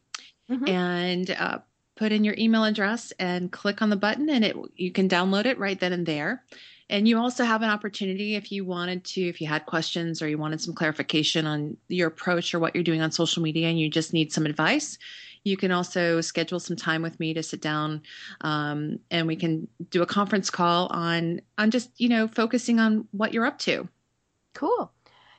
mm-hmm. 0.51 0.69
and 0.69 1.31
uh, 1.31 1.59
put 1.97 2.13
in 2.13 2.25
your 2.25 2.35
email 2.39 2.65
address 2.65 3.13
and 3.19 3.53
click 3.53 3.83
on 3.83 3.91
the 3.91 3.97
button, 3.97 4.31
and 4.31 4.43
it 4.43 4.57
you 4.75 4.91
can 4.91 5.07
download 5.09 5.45
it 5.45 5.59
right 5.59 5.79
then 5.79 5.93
and 5.93 6.07
there. 6.07 6.43
And 6.89 7.09
you 7.09 7.19
also 7.19 7.45
have 7.45 7.63
an 7.63 7.71
opportunity 7.71 8.37
if 8.37 8.53
you 8.53 8.65
wanted 8.65 9.05
to, 9.07 9.21
if 9.23 9.41
you 9.41 9.49
had 9.49 9.67
questions 9.67 10.23
or 10.23 10.29
you 10.29 10.39
wanted 10.39 10.61
some 10.61 10.75
clarification 10.75 11.45
on 11.45 11.77
your 11.89 12.09
approach 12.09 12.55
or 12.55 12.61
what 12.61 12.75
you're 12.75 12.85
doing 12.85 13.03
on 13.03 13.11
social 13.11 13.43
media 13.43 13.69
and 13.69 13.79
you 13.79 13.91
just 13.91 14.13
need 14.13 14.33
some 14.33 14.47
advice, 14.47 14.97
you 15.47 15.57
can 15.57 15.71
also 15.71 16.21
schedule 16.21 16.59
some 16.59 16.77
time 16.77 17.03
with 17.03 17.19
me 17.21 17.33
to 17.35 17.43
sit 17.43 17.61
down 17.61 18.03
um, 18.41 18.99
and 19.11 19.27
we 19.27 19.37
can 19.37 19.69
do 19.91 20.03
a 20.03 20.07
conference 20.07 20.51
call 20.51 20.89
on 20.89 21.41
on 21.57 21.71
just 21.71 21.91
you 22.01 22.09
know 22.09 22.27
focusing 22.27 22.81
on 22.81 23.07
what 23.13 23.33
you're 23.33 23.47
up 23.47 23.59
to. 23.61 23.89
Cool. 24.55 24.91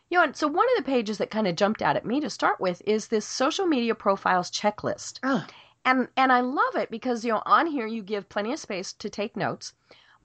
You 0.09 0.17
know, 0.17 0.23
and 0.23 0.35
so 0.35 0.47
one 0.47 0.65
of 0.71 0.77
the 0.77 0.89
pages 0.89 1.17
that 1.17 1.29
kind 1.29 1.47
of 1.47 1.57
jumped 1.57 1.81
out 1.81 1.97
at 1.97 2.05
me 2.05 2.21
to 2.21 2.29
start 2.29 2.61
with 2.61 2.81
is 2.85 3.07
this 3.07 3.25
social 3.25 3.65
media 3.67 3.95
profiles 3.95 4.49
checklist. 4.49 5.19
Oh. 5.23 5.45
And 5.83 6.07
and 6.15 6.31
I 6.31 6.39
love 6.39 6.75
it 6.75 6.89
because 6.89 7.25
you 7.25 7.33
know 7.33 7.43
on 7.45 7.67
here 7.67 7.87
you 7.87 8.01
give 8.01 8.29
plenty 8.29 8.53
of 8.53 8.59
space 8.59 8.93
to 8.93 9.09
take 9.09 9.35
notes, 9.35 9.73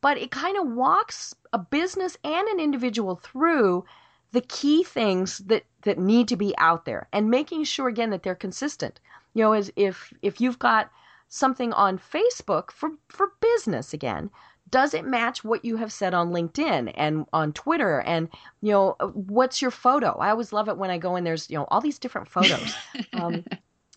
but 0.03 0.19
it 0.19 0.31
kind 0.31 0.59
of 0.59 0.69
walks 0.69 1.35
a 1.55 1.59
business 1.59 2.19
and 2.23 2.47
an 2.49 2.61
individual 2.61 3.17
through 3.17 3.85
the 4.33 4.43
key 4.43 4.85
things 4.85 5.39
that 5.39 5.65
that 5.83 5.99
need 5.99 6.29
to 6.29 6.37
be 6.37 6.55
out 6.59 6.85
there 6.85 7.09
and 7.13 7.31
making 7.31 7.65
sure 7.65 7.89
again 7.89 8.11
that 8.11 8.23
they're 8.23 8.35
consistent 8.35 9.01
you 9.35 9.43
know, 9.43 9.53
is 9.53 9.73
if 9.77 10.13
if 10.23 10.41
you've 10.41 10.59
got 10.59 10.91
something 11.29 11.73
on 11.73 11.99
Facebook 11.99 12.71
for 12.71 12.91
for 13.09 13.33
business 13.41 13.95
again, 13.95 14.31
does 14.71 14.95
it 14.95 15.05
match 15.05 15.45
what 15.45 15.65
you 15.65 15.77
have 15.77 15.93
said 15.93 16.15
on 16.15 16.31
LinkedIn 16.31 16.93
and 16.97 17.27
on 17.33 17.53
Twitter? 17.53 18.01
And 18.01 18.29
you 18.61 18.73
know, 18.73 18.97
what's 19.13 19.63
your 19.63 19.71
photo? 19.71 20.19
I 20.19 20.31
always 20.31 20.53
love 20.53 20.69
it 20.69 20.77
when 20.77 20.91
I 20.91 20.99
go 20.99 21.17
in. 21.17 21.25
There's 21.25 21.49
you 21.51 21.57
know 21.57 21.65
all 21.71 21.81
these 21.81 21.99
different 21.99 22.29
photos. 22.29 22.75
Um, 23.15 23.45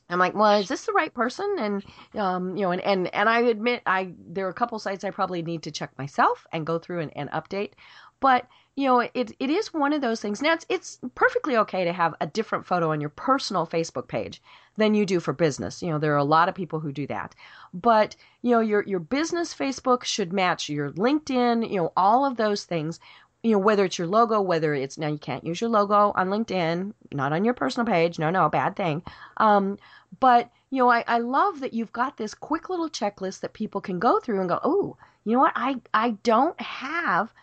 I'm 0.10 0.20
like, 0.20 0.36
well, 0.36 0.60
is 0.60 0.68
this 0.68 0.86
the 0.86 0.94
right 0.94 1.14
person? 1.14 1.56
And 1.60 1.84
um, 2.20 2.56
you 2.56 2.64
know, 2.64 2.72
and, 2.72 2.82
and 2.82 3.14
and 3.14 3.28
I 3.28 3.42
admit, 3.42 3.82
I 3.86 4.14
there 4.28 4.46
are 4.46 4.50
a 4.50 4.54
couple 4.54 4.78
sites 4.80 5.04
I 5.04 5.10
probably 5.10 5.42
need 5.42 5.64
to 5.64 5.72
check 5.72 5.98
myself 5.98 6.46
and 6.52 6.66
go 6.66 6.78
through 6.80 7.02
and, 7.02 7.12
and 7.16 7.30
update. 7.32 7.72
But 8.20 8.48
you 8.76 8.88
know, 8.88 9.00
it 9.00 9.32
it 9.40 9.50
is 9.50 9.74
one 9.74 9.94
of 9.94 10.02
those 10.02 10.22
things. 10.22 10.42
Now 10.42 10.54
it's 10.54 10.66
it's 10.70 11.00
perfectly 11.16 11.58
okay 11.58 11.86
to 11.86 11.94
have 11.94 12.14
a 12.22 12.28
different 12.28 12.66
photo 12.66 12.92
on 12.92 13.02
your 13.02 13.10
personal 13.10 13.66
Facebook 13.66 14.08
page 14.08 14.42
than 14.78 14.94
you 14.94 15.06
do 15.06 15.20
for 15.20 15.34
business. 15.34 15.82
You 15.82 15.90
know, 15.90 16.00
there 16.00 16.14
are 16.14 16.18
a 16.18 16.24
lot 16.24 16.50
of 16.50 16.56
people 16.56 16.80
who 16.80 16.92
do 16.92 17.08
that. 17.08 17.34
But, 17.74 18.16
you 18.42 18.52
know, 18.52 18.60
your 18.60 18.84
your 18.84 19.00
business 19.00 19.54
Facebook 19.54 20.04
should 20.04 20.34
match 20.34 20.70
your 20.70 20.92
LinkedIn, 20.92 21.70
you 21.70 21.78
know, 21.78 21.94
all 21.96 22.26
of 22.26 22.38
those 22.38 22.66
things. 22.66 23.00
You 23.46 23.54
know, 23.54 23.60
whether 23.60 23.86
it's 23.86 23.98
your 23.98 24.08
logo, 24.08 24.42
whether 24.42 24.74
it's 24.74 24.98
now 24.98 25.08
you 25.08 25.18
can't 25.18 25.46
use 25.46 25.62
your 25.62 25.70
logo 25.70 26.12
on 26.16 26.30
LinkedIn, 26.30 26.94
not 27.14 27.34
on 27.34 27.46
your 27.46 27.54
personal 27.54 27.86
page. 27.86 28.18
No, 28.18 28.30
no, 28.30 28.50
bad 28.50 28.76
thing. 28.76 29.04
Um, 29.38 29.78
but 30.20 30.50
you 30.72 30.80
know, 30.80 30.90
I, 30.90 31.04
I 31.08 31.20
love 31.20 31.60
that 31.60 31.74
you've 31.74 31.94
got 31.94 32.18
this 32.18 32.34
quick 32.34 32.70
little 32.70 32.90
checklist 32.90 33.42
that 33.42 33.54
people 33.54 33.82
can 33.82 34.00
go 34.00 34.20
through 34.20 34.40
and 34.40 34.50
go, 34.50 34.60
oh, 34.64 34.98
you 35.24 35.34
know 35.34 35.40
what? 35.40 35.54
I 35.56 35.76
I 35.94 36.12
don't 36.24 36.60
have 36.60 37.34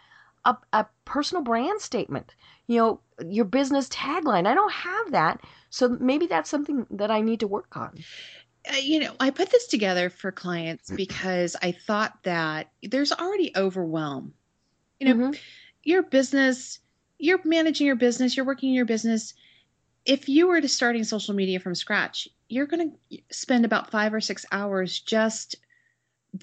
a, 0.45 0.57
a 0.73 0.87
personal 1.05 1.43
brand 1.43 1.81
statement 1.81 2.35
you 2.67 2.79
know, 2.79 3.01
your 3.29 3.45
business 3.45 3.89
tagline. 3.89 4.47
I 4.47 4.55
don't 4.55 4.73
have 4.73 5.13
that. 5.13 5.41
So 5.71 5.89
maybe 5.89 6.27
that's 6.27 6.51
something 6.51 6.87
that 6.91 7.11
I 7.11 7.21
need 7.21 7.41
to 7.41 7.47
work 7.47 7.77
on. 7.77 7.99
Uh, 8.71 8.77
you 8.77 9.01
know, 9.01 9.13
I 9.21 9.31
put 9.31 9.51
this 9.51 9.67
together 9.67 10.09
for 10.09 10.31
clients 10.31 10.91
because 10.91 11.57
I 11.61 11.73
thought 11.73 12.15
that 12.23 12.71
there's 12.83 13.13
already 13.13 13.53
overwhelm. 13.57 14.35
You 15.01 15.09
know, 15.09 15.15
mm-hmm. 15.15 15.33
Your 15.83 16.03
business, 16.03 16.79
you're 17.19 17.41
managing 17.45 17.87
your 17.87 17.97
business, 17.97 18.37
you're 18.37 18.47
working 18.47 18.71
in 18.71 18.75
your 18.75 18.85
business. 18.85 19.35
If 20.05 20.29
you 20.29 20.49
were 20.49 20.61
to 20.61 20.69
starting 20.69 21.05
social 21.05 21.35
media 21.35 21.61
from 21.61 21.75
scratch, 21.75 22.29
you're 22.49 22.67
going 22.67 22.93
to 23.11 23.19
spend 23.31 23.65
about 23.65 23.91
five 23.91 24.13
or 24.13 24.21
six 24.21 24.45
hours 24.53 25.01
just 25.01 25.57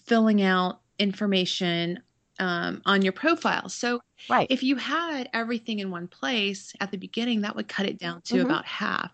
filling 0.05 0.41
out 0.41 0.79
information 0.97 2.01
um, 2.39 2.81
on 2.85 3.01
your 3.01 3.11
profile. 3.11 3.69
So 3.69 4.01
right. 4.29 4.47
if 4.49 4.63
you 4.63 4.77
had 4.77 5.29
everything 5.33 5.79
in 5.79 5.91
one 5.91 6.07
place 6.07 6.73
at 6.79 6.91
the 6.91 6.97
beginning, 6.97 7.41
that 7.41 7.55
would 7.55 7.67
cut 7.67 7.85
it 7.85 7.99
down 7.99 8.21
to 8.23 8.35
mm-hmm. 8.35 8.45
about 8.45 8.65
half. 8.65 9.11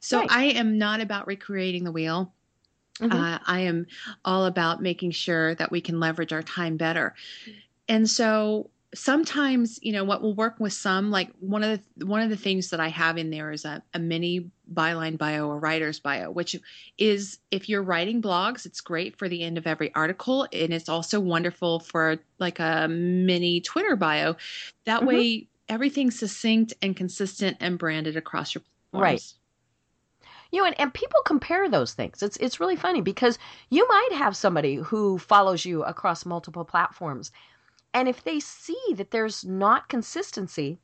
So 0.00 0.20
right. 0.20 0.28
I 0.30 0.44
am 0.44 0.78
not 0.78 1.00
about 1.00 1.26
recreating 1.26 1.84
the 1.84 1.92
wheel. 1.92 2.32
Mm-hmm. 3.00 3.12
Uh, 3.12 3.38
I 3.46 3.60
am 3.60 3.86
all 4.24 4.46
about 4.46 4.82
making 4.82 5.10
sure 5.10 5.54
that 5.54 5.70
we 5.70 5.80
can 5.80 6.00
leverage 6.00 6.32
our 6.32 6.42
time 6.42 6.76
better. 6.76 7.14
And 7.88 8.08
so 8.08 8.70
sometimes 8.96 9.78
you 9.82 9.92
know 9.92 10.04
what 10.04 10.22
will 10.22 10.34
work 10.34 10.58
with 10.58 10.72
some 10.72 11.10
like 11.10 11.30
one 11.38 11.62
of 11.62 11.80
the 11.96 12.06
one 12.06 12.22
of 12.22 12.30
the 12.30 12.36
things 12.36 12.70
that 12.70 12.80
i 12.80 12.88
have 12.88 13.18
in 13.18 13.30
there 13.30 13.52
is 13.52 13.64
a, 13.64 13.82
a 13.94 13.98
mini 13.98 14.50
byline 14.72 15.18
bio 15.18 15.48
or 15.48 15.58
writer's 15.58 16.00
bio 16.00 16.30
which 16.30 16.56
is 16.98 17.38
if 17.50 17.68
you're 17.68 17.82
writing 17.82 18.22
blogs 18.22 18.64
it's 18.64 18.80
great 18.80 19.16
for 19.18 19.28
the 19.28 19.42
end 19.42 19.58
of 19.58 19.66
every 19.66 19.94
article 19.94 20.48
and 20.52 20.72
it's 20.72 20.88
also 20.88 21.20
wonderful 21.20 21.78
for 21.80 22.18
like 22.38 22.58
a 22.58 22.88
mini 22.88 23.60
twitter 23.60 23.96
bio 23.96 24.34
that 24.84 25.00
mm-hmm. 25.00 25.08
way 25.08 25.48
everything's 25.68 26.18
succinct 26.18 26.72
and 26.80 26.96
consistent 26.96 27.56
and 27.60 27.78
branded 27.78 28.16
across 28.16 28.54
your 28.54 28.62
platforms. 28.90 29.02
right 29.02 29.32
you 30.52 30.60
know, 30.60 30.66
and, 30.66 30.78
and 30.78 30.94
people 30.94 31.20
compare 31.26 31.68
those 31.68 31.92
things. 31.92 32.22
It's 32.22 32.36
it's 32.36 32.60
really 32.60 32.76
funny 32.76 33.00
because 33.00 33.36
you 33.68 33.86
might 33.88 34.12
have 34.12 34.36
somebody 34.36 34.76
who 34.76 35.18
follows 35.18 35.64
you 35.64 35.82
across 35.82 36.24
multiple 36.24 36.64
platforms 36.64 37.32
and 37.94 38.08
if 38.08 38.22
they 38.24 38.40
see 38.40 38.80
that 38.94 39.10
there's 39.10 39.44
not 39.44 39.88
consistency 39.88 40.78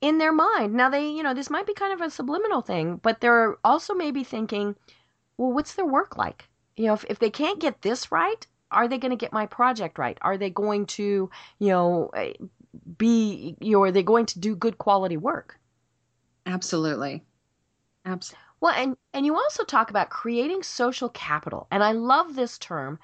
in 0.00 0.18
their 0.18 0.32
mind, 0.32 0.74
now 0.74 0.90
they, 0.90 1.08
you 1.08 1.22
know, 1.22 1.34
this 1.34 1.50
might 1.50 1.66
be 1.66 1.74
kind 1.74 1.92
of 1.92 2.00
a 2.00 2.10
subliminal 2.10 2.60
thing, 2.60 2.96
but 2.96 3.20
they're 3.20 3.56
also 3.64 3.94
maybe 3.94 4.22
thinking, 4.24 4.76
well, 5.38 5.52
what's 5.52 5.74
their 5.74 5.86
work 5.86 6.16
like? 6.16 6.48
You 6.76 6.86
know, 6.86 6.94
if, 6.94 7.04
if 7.08 7.18
they 7.18 7.30
can't 7.30 7.60
get 7.60 7.82
this 7.82 8.12
right, 8.12 8.46
are 8.70 8.88
they 8.88 8.98
going 8.98 9.10
to 9.10 9.16
get 9.16 9.32
my 9.32 9.46
project 9.46 9.98
right? 9.98 10.18
Are 10.22 10.36
they 10.36 10.50
going 10.50 10.86
to, 10.86 11.30
you 11.58 11.68
know, 11.68 12.10
eh, 12.14 12.34
be, 12.98 13.56
you 13.60 13.72
know, 13.72 13.82
are 13.82 13.92
they 13.92 14.02
going 14.02 14.26
to 14.26 14.38
do 14.40 14.56
good 14.56 14.78
quality 14.78 15.16
work? 15.16 15.58
Absolutely. 16.46 17.22
Absolutely. 18.04 18.40
Well, 18.60 18.74
and, 18.74 18.96
and 19.12 19.26
you 19.26 19.34
also 19.36 19.64
talk 19.64 19.90
about 19.90 20.10
creating 20.10 20.62
social 20.62 21.08
capital. 21.10 21.66
And 21.70 21.82
I 21.84 21.92
love 21.92 22.34
this 22.34 22.58
term 22.58 22.98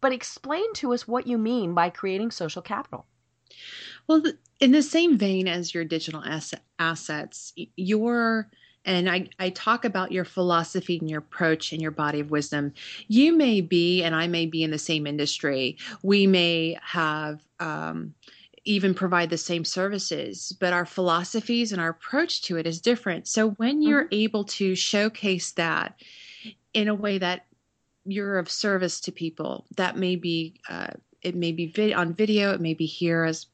but 0.00 0.12
explain 0.12 0.72
to 0.74 0.92
us 0.92 1.06
what 1.06 1.26
you 1.26 1.38
mean 1.38 1.74
by 1.74 1.90
creating 1.90 2.30
social 2.30 2.62
capital. 2.62 3.06
Well, 4.06 4.22
in 4.60 4.72
the 4.72 4.82
same 4.82 5.18
vein 5.18 5.48
as 5.48 5.74
your 5.74 5.84
digital 5.84 6.22
asset, 6.24 6.62
assets, 6.78 7.52
your 7.76 8.48
and 8.86 9.10
I, 9.10 9.28
I 9.40 9.50
talk 9.50 9.84
about 9.84 10.12
your 10.12 10.24
philosophy 10.24 10.98
and 10.98 11.10
your 11.10 11.18
approach 11.18 11.72
and 11.72 11.82
your 11.82 11.90
body 11.90 12.20
of 12.20 12.30
wisdom. 12.30 12.72
You 13.08 13.36
may 13.36 13.60
be, 13.60 14.04
and 14.04 14.14
I 14.14 14.28
may 14.28 14.46
be 14.46 14.62
in 14.62 14.70
the 14.70 14.78
same 14.78 15.08
industry. 15.08 15.76
We 16.04 16.28
may 16.28 16.78
have 16.82 17.44
um, 17.58 18.14
even 18.64 18.94
provide 18.94 19.30
the 19.30 19.38
same 19.38 19.64
services, 19.64 20.56
but 20.60 20.72
our 20.72 20.86
philosophies 20.86 21.72
and 21.72 21.80
our 21.80 21.88
approach 21.88 22.42
to 22.42 22.58
it 22.58 22.66
is 22.66 22.80
different. 22.80 23.26
So 23.26 23.50
when 23.50 23.82
you're 23.82 24.04
mm-hmm. 24.04 24.14
able 24.14 24.44
to 24.44 24.76
showcase 24.76 25.50
that 25.52 26.00
in 26.72 26.86
a 26.86 26.94
way 26.94 27.18
that 27.18 27.46
you're 28.06 28.38
of 28.38 28.50
service 28.50 29.00
to 29.00 29.12
people, 29.12 29.66
that 29.76 29.96
may 29.96 30.16
be 30.16 30.60
uh, 30.68 30.88
it 31.22 31.34
may 31.34 31.52
be 31.52 31.66
vid- 31.66 31.94
on 31.94 32.14
video, 32.14 32.52
it 32.52 32.60
may 32.60 32.74
be 32.74 32.86
here 32.86 33.24
as 33.24 33.46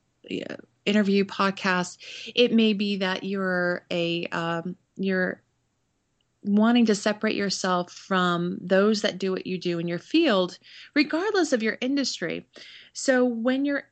interview 0.85 1.25
podcast, 1.25 1.99
it 2.35 2.53
may 2.53 2.73
be 2.73 2.97
that 2.97 3.25
you're 3.25 3.85
a 3.91 4.27
um, 4.27 4.77
you're 4.97 5.43
wanting 6.45 6.87
to 6.87 6.95
separate 6.95 7.37
yourself 7.37 7.93
from 7.93 8.59
those 8.61 9.03
that 9.03 9.19
do 9.19 9.31
what 9.31 9.47
you 9.47 9.59
do 9.59 9.79
in 9.79 9.87
your 9.87 9.99
field, 9.99 10.59
regardless 10.95 11.53
of 11.53 11.63
your 11.63 11.79
industry. 11.81 12.47
So 12.93 13.25
when 13.25 13.65
you're 13.65 13.85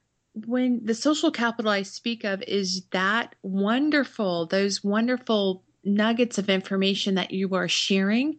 when 0.46 0.84
the 0.84 0.94
social 0.94 1.30
capital 1.30 1.70
I 1.70 1.82
speak 1.82 2.24
of 2.24 2.42
is 2.42 2.84
that 2.90 3.34
wonderful, 3.42 4.46
those 4.46 4.82
wonderful 4.82 5.64
nuggets 5.84 6.38
of 6.38 6.50
information 6.50 7.14
that 7.14 7.30
you 7.30 7.54
are 7.54 7.68
sharing 7.68 8.36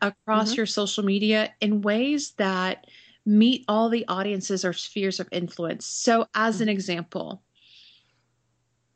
across 0.00 0.50
mm-hmm. 0.50 0.58
your 0.58 0.66
social 0.66 1.04
media 1.04 1.52
in 1.60 1.82
ways 1.82 2.32
that 2.32 2.86
meet 3.26 3.64
all 3.68 3.88
the 3.88 4.06
audiences 4.08 4.64
or 4.64 4.72
spheres 4.72 5.20
of 5.20 5.28
influence. 5.32 5.86
So 5.86 6.26
as 6.34 6.60
an 6.60 6.66
mm-hmm. 6.68 6.72
example, 6.72 7.42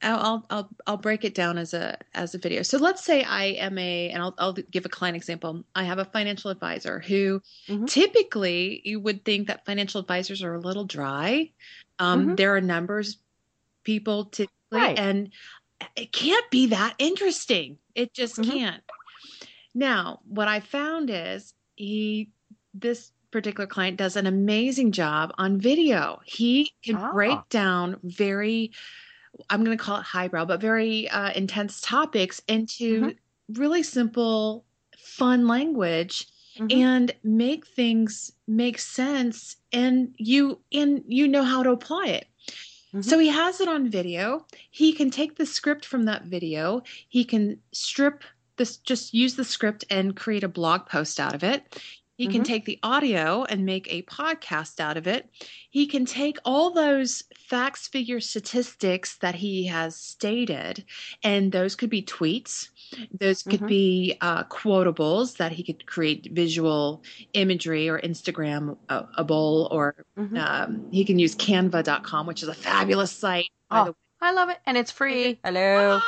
I'll 0.01 0.47
I'll 0.49 0.69
I'll 0.87 0.97
break 0.97 1.25
it 1.25 1.35
down 1.35 1.59
as 1.59 1.75
a 1.75 1.99
as 2.15 2.35
a 2.35 2.39
video. 2.39 2.63
So 2.63 2.79
let's 2.79 3.05
say 3.05 3.25
I 3.25 3.47
am 3.47 3.79
a 3.79 4.11
and 4.11 4.23
I'll 4.23 4.35
I'll 4.39 4.53
give 4.53 4.87
a 4.87 4.89
client 4.89 5.17
example. 5.17 5.65
I 5.75 5.85
have 5.85 5.99
a 5.99 6.05
financial 6.05 6.51
advisor 6.51 7.01
who 7.01 7.43
mm-hmm. 7.69 7.87
typically 7.87 8.81
you 8.85 9.01
would 9.01 9.25
think 9.25 9.49
that 9.49 9.65
financial 9.67 10.01
advisors 10.01 10.43
are 10.43 10.55
a 10.55 10.61
little 10.61 10.85
dry. 10.85 11.51
Um, 11.99 12.21
mm-hmm. 12.21 12.35
There 12.37 12.55
are 12.55 12.61
numbers 12.61 13.19
people 13.83 14.27
typically, 14.27 14.53
right. 14.71 14.99
and 14.99 15.31
it 15.97 16.13
can't 16.13 16.49
be 16.51 16.67
that 16.67 16.95
interesting. 16.99 17.79
It 17.99 18.15
just 18.15 18.37
mm-hmm. 18.37 18.51
can't. 18.51 18.83
Now, 19.75 20.21
what 20.25 20.47
I 20.47 20.61
found 20.61 21.11
is 21.11 21.53
he 21.75 22.31
this 22.73 23.11
particular 23.33 23.67
client 23.67 23.97
does 23.97 24.17
an 24.17 24.27
amazing 24.27 24.93
job 24.93 25.33
on 25.37 25.61
video. 25.61 26.21
He 26.25 26.73
can 26.85 26.97
oh. 26.97 27.13
break 27.13 27.39
down 27.49 27.97
very 28.05 28.71
I'm 29.51 29.65
going 29.65 29.77
to 29.77 29.83
call 29.83 29.99
it 29.99 30.05
highbrow, 30.05 30.47
but 30.47 30.61
very 30.61 31.09
uh, 31.11 31.33
intense 31.33 31.81
topics 31.81 32.41
into 32.49 33.01
mm-hmm. 33.01 33.61
really 33.61 33.83
simple, 33.83 34.65
fun 34.97 35.47
language 35.47 36.27
mm-hmm. 36.57 36.79
and 36.81 37.13
make 37.25 37.67
things 37.67 38.33
make 38.47 38.79
sense 38.79 39.57
and 39.73 40.15
you 40.17 40.59
and 40.73 41.05
you 41.07 41.29
know 41.29 41.43
how 41.43 41.63
to 41.63 41.71
apply 41.71 42.07
it. 42.07 42.27
Mm-hmm. 42.89 43.03
So 43.03 43.19
he 43.19 43.29
has 43.29 43.61
it 43.61 43.69
on 43.69 43.91
video. 43.91 44.47
He 44.71 44.93
can 44.93 45.11
take 45.11 45.37
the 45.37 45.47
script 45.47 45.85
from 45.85 46.05
that 46.05 46.25
video. 46.25 46.83
He 47.09 47.25
can 47.25 47.61
strip 47.73 48.25
this 48.57 48.77
just 48.77 49.15
use 49.15 49.37
the 49.37 49.45
script 49.45 49.85
and 49.89 50.17
create 50.17 50.45
a 50.45 50.49
blog 50.49 50.87
post 50.87 51.21
out 51.21 51.35
of 51.35 51.45
it. 51.45 51.81
He 52.17 52.25
mm-hmm. 52.25 52.33
can 52.33 52.43
take 52.43 52.65
the 52.65 52.81
audio 52.83 53.45
and 53.45 53.65
make 53.65 53.87
a 53.93 54.03
podcast 54.03 54.81
out 54.81 54.97
of 54.97 55.07
it. 55.07 55.31
He 55.71 55.87
can 55.87 56.05
take 56.05 56.39
all 56.45 56.73
those 56.73 57.23
facts, 57.37 57.87
figures, 57.87 58.29
statistics 58.29 59.17
that 59.19 59.37
he 59.37 59.67
has 59.67 59.95
stated, 59.95 60.85
and 61.23 61.53
those 61.53 61.77
could 61.77 61.91
be 61.91 62.03
tweets. 62.03 62.71
Those 63.19 63.43
could 63.43 63.61
mm-hmm. 63.61 63.67
be 63.67 64.17
uh, 64.21 64.45
quotables 64.45 65.37
that 65.37 65.53
he 65.53 65.63
could 65.63 65.87
create 65.87 66.29
visual 66.33 67.03
imagery 67.33 67.89
or 67.89 68.01
Instagramable, 68.01 68.79
or 69.71 69.95
mm-hmm. 70.19 70.37
um, 70.37 70.89
he 70.91 71.05
can 71.05 71.19
use 71.19 71.35
canva.com, 71.35 72.27
which 72.27 72.43
is 72.43 72.49
a 72.49 72.55
fabulous 72.55 73.13
site. 73.13 73.51
Oh, 73.71 73.95
I 74.21 74.33
love 74.33 74.49
it. 74.49 74.59
And 74.67 74.77
it's 74.77 74.91
free. 74.91 75.39
Hello. 75.45 76.01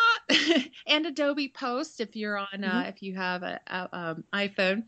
and 0.86 1.06
Adobe 1.06 1.48
Post 1.48 2.00
if 2.00 2.16
you're 2.16 2.38
on, 2.38 2.64
uh, 2.64 2.70
mm-hmm. 2.70 2.88
if 2.88 3.02
you 3.02 3.14
have 3.14 3.42
an 3.42 3.58
um, 3.68 4.24
iPhone 4.32 4.84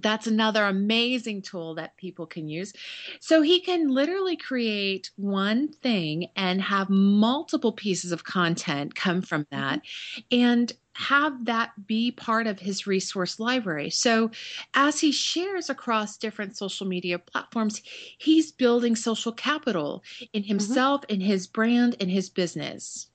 that's 0.00 0.26
another 0.26 0.64
amazing 0.64 1.42
tool 1.42 1.74
that 1.74 1.96
people 1.96 2.26
can 2.26 2.48
use. 2.48 2.72
So 3.20 3.42
he 3.42 3.60
can 3.60 3.88
literally 3.88 4.36
create 4.36 5.10
one 5.16 5.68
thing 5.68 6.28
and 6.36 6.60
have 6.62 6.90
multiple 6.90 7.72
pieces 7.72 8.12
of 8.12 8.24
content 8.24 8.94
come 8.94 9.22
from 9.22 9.46
that 9.50 9.80
mm-hmm. 9.80 10.20
and 10.40 10.72
have 10.94 11.44
that 11.44 11.70
be 11.86 12.10
part 12.10 12.48
of 12.48 12.58
his 12.58 12.86
resource 12.86 13.38
library. 13.38 13.88
So 13.88 14.32
as 14.74 14.98
he 14.98 15.12
shares 15.12 15.70
across 15.70 16.16
different 16.16 16.56
social 16.56 16.88
media 16.88 17.20
platforms, 17.20 17.82
he's 18.18 18.50
building 18.50 18.96
social 18.96 19.32
capital 19.32 20.02
in 20.32 20.42
mm-hmm. 20.42 20.48
himself, 20.48 21.02
mm-hmm. 21.02 21.14
in 21.14 21.20
his 21.20 21.46
brand, 21.46 21.94
in 22.00 22.08
his 22.08 22.28
business. 22.30 23.06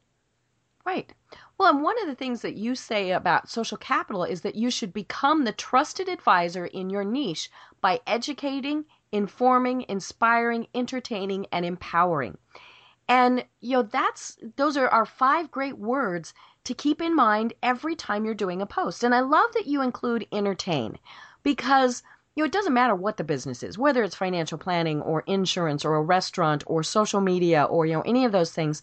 Right. 0.86 1.14
Well, 1.58 1.70
and 1.70 1.84
one 1.84 2.02
of 2.02 2.08
the 2.08 2.16
things 2.16 2.42
that 2.42 2.56
you 2.56 2.76
say 2.76 3.12
about 3.12 3.50
social 3.50 3.78
capital 3.78 4.24
is 4.24 4.42
that 4.42 4.56
you 4.56 4.70
should 4.70 4.92
become 4.92 5.44
the 5.44 5.52
trusted 5.52 6.10
advisor 6.10 6.66
in 6.66 6.90
your 6.90 7.04
niche 7.04 7.50
by 7.80 8.02
educating, 8.08 8.86
informing, 9.12 9.86
inspiring, 9.88 10.68
entertaining, 10.74 11.46
and 11.52 11.66
empowering. 11.66 12.38
And 13.08 13.46
you 13.60 13.78
know 13.78 13.84
that's 13.84 14.38
those 14.56 14.78
are 14.78 14.88
our 14.88 15.06
five 15.06 15.52
great 15.52 15.78
words 15.78 16.34
to 16.64 16.74
keep 16.74 17.02
in 17.02 17.16
mind 17.16 17.54
every 17.62 17.96
time 17.96 18.26
you're 18.26 18.34
doing 18.34 18.62
a 18.62 18.66
post. 18.66 19.04
And 19.04 19.14
I 19.14 19.20
love 19.20 19.52
that 19.54 19.68
you 19.68 19.82
include 19.82 20.28
entertain 20.32 20.98
because 21.44 22.02
you 22.36 22.42
know, 22.42 22.46
it 22.46 22.52
doesn't 22.52 22.74
matter 22.74 22.96
what 22.96 23.18
the 23.18 23.24
business 23.24 23.62
is, 23.62 23.78
whether 23.78 24.04
it's 24.04 24.16
financial 24.16 24.58
planning 24.58 25.02
or 25.02 25.24
insurance 25.28 25.86
or 25.86 25.96
a 25.96 26.02
restaurant 26.02 26.64
or 26.66 26.82
social 26.82 27.22
media 27.22 27.64
or, 27.64 27.86
you 27.86 27.94
know, 27.94 28.02
any 28.02 28.26
of 28.26 28.32
those 28.32 28.52
things 28.52 28.82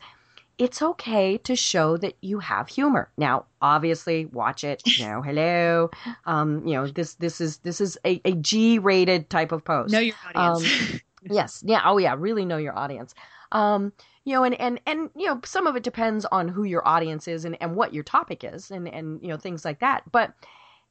it's 0.61 0.83
okay 0.83 1.39
to 1.39 1.57
show 1.57 1.97
that 1.97 2.17
you 2.21 2.39
have 2.39 2.69
humor. 2.69 3.11
Now, 3.17 3.47
obviously, 3.63 4.27
watch 4.27 4.63
it. 4.63 4.83
You 4.85 5.07
know, 5.07 5.23
hello. 5.23 5.91
Um, 6.27 6.67
you 6.67 6.75
know, 6.75 6.87
this 6.87 7.15
this 7.15 7.41
is 7.41 7.59
this 7.59 7.81
is 7.81 7.97
a, 8.05 8.21
a 8.27 8.33
G 8.33 8.79
rated 8.79 9.31
type 9.31 9.53
of 9.53 9.65
post. 9.65 9.91
Know 9.91 10.01
your 10.01 10.15
audience. 10.35 10.93
Um, 10.93 11.01
yes. 11.31 11.65
Yeah. 11.67 11.81
Oh, 11.87 11.97
yeah. 11.97 12.15
Really 12.17 12.45
know 12.45 12.59
your 12.59 12.79
audience. 12.79 13.15
Um, 13.53 13.95
you 14.25 14.35
know, 14.35 14.45
and, 14.45 14.61
and, 14.61 14.81
and, 14.87 15.09
you 15.17 15.27
know, 15.27 15.41
some 15.45 15.67
of 15.67 15.77
it 15.77 15.83
depends 15.83 16.27
on 16.27 16.47
who 16.47 16.65
your 16.65 16.87
audience 16.87 17.27
is 17.27 17.47
and, 17.47 17.57
and 17.61 17.75
what 17.75 17.95
your 17.95 18.05
topic 18.05 18.45
is 18.45 18.71
and, 18.71 18.87
and, 18.87 19.21
you 19.23 19.29
know, 19.29 19.39
things 19.39 19.65
like 19.65 19.81
that. 19.81 20.03
But 20.13 20.35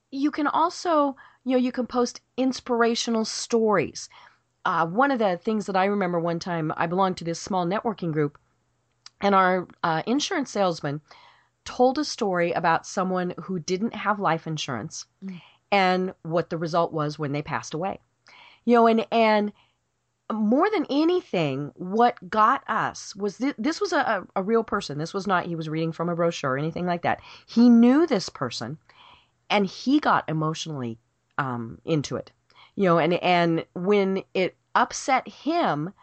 you 0.10 0.32
can 0.32 0.48
also, 0.48 1.16
you 1.46 1.52
know, 1.52 1.58
you 1.58 1.72
can 1.72 1.86
post 1.86 2.22
inspirational 2.38 3.24
stories. 3.24 4.10
Uh, 4.66 4.88
one 4.88 5.12
of 5.12 5.20
the 5.20 5.38
things 5.38 5.68
that 5.68 5.78
I 5.78 5.86
remember 5.86 6.20
one 6.20 6.40
time, 6.40 6.74
I 6.76 6.88
belonged 6.88 7.18
to 7.18 7.24
this 7.24 7.40
small 7.40 7.66
networking 7.66 8.12
group 8.12 8.38
and 9.22 9.36
our 9.36 9.68
uh, 9.84 10.04
insurance 10.06 10.52
salesman 10.52 11.02
told 11.66 12.00
a 12.00 12.06
story 12.06 12.52
about 12.52 12.86
someone 12.86 13.34
who 13.44 13.60
didn't 13.60 13.94
have 13.94 14.20
life 14.20 14.48
insurance 14.48 15.06
mm. 15.24 15.40
and 15.72 16.14
what 16.24 16.50
the 16.50 16.58
result 16.58 16.92
was 16.92 17.20
when 17.20 17.32
they 17.32 17.42
passed 17.42 17.74
away. 17.74 18.00
You 18.66 18.76
know, 18.76 18.88
and 18.88 19.06
and 19.12 19.54
more 20.32 20.70
than 20.70 20.86
anything, 20.90 21.72
what 21.76 22.30
got 22.30 22.64
us 22.68 23.16
was 23.16 23.38
th- 23.38 23.56
this 23.58 23.82
was 23.82 23.94
a, 23.94 24.26
a 24.36 24.44
real 24.44 24.64
person. 24.64 24.98
This 24.98 25.14
was 25.14 25.28
not 25.28 25.46
he 25.46 25.56
was 25.56 25.70
reading 25.70 25.92
from 25.92 26.10
a 26.10 26.16
brochure 26.16 26.52
or 26.52 26.58
anything 26.58 26.86
like 26.86 27.02
that. 27.02 27.22
He 27.48 27.70
knew 27.70 28.06
this 28.06 28.30
person, 28.30 28.78
and 29.50 29.66
he 29.66 30.00
got 30.00 30.30
emotionally 30.30 31.00
um, 31.38 31.80
into 31.86 32.16
it. 32.16 32.32
You 32.76 32.86
know, 32.86 33.00
and 33.00 33.14
and 33.16 33.66
when 33.74 34.24
it 34.34 34.56
upset 34.76 35.28
him, 35.28 35.94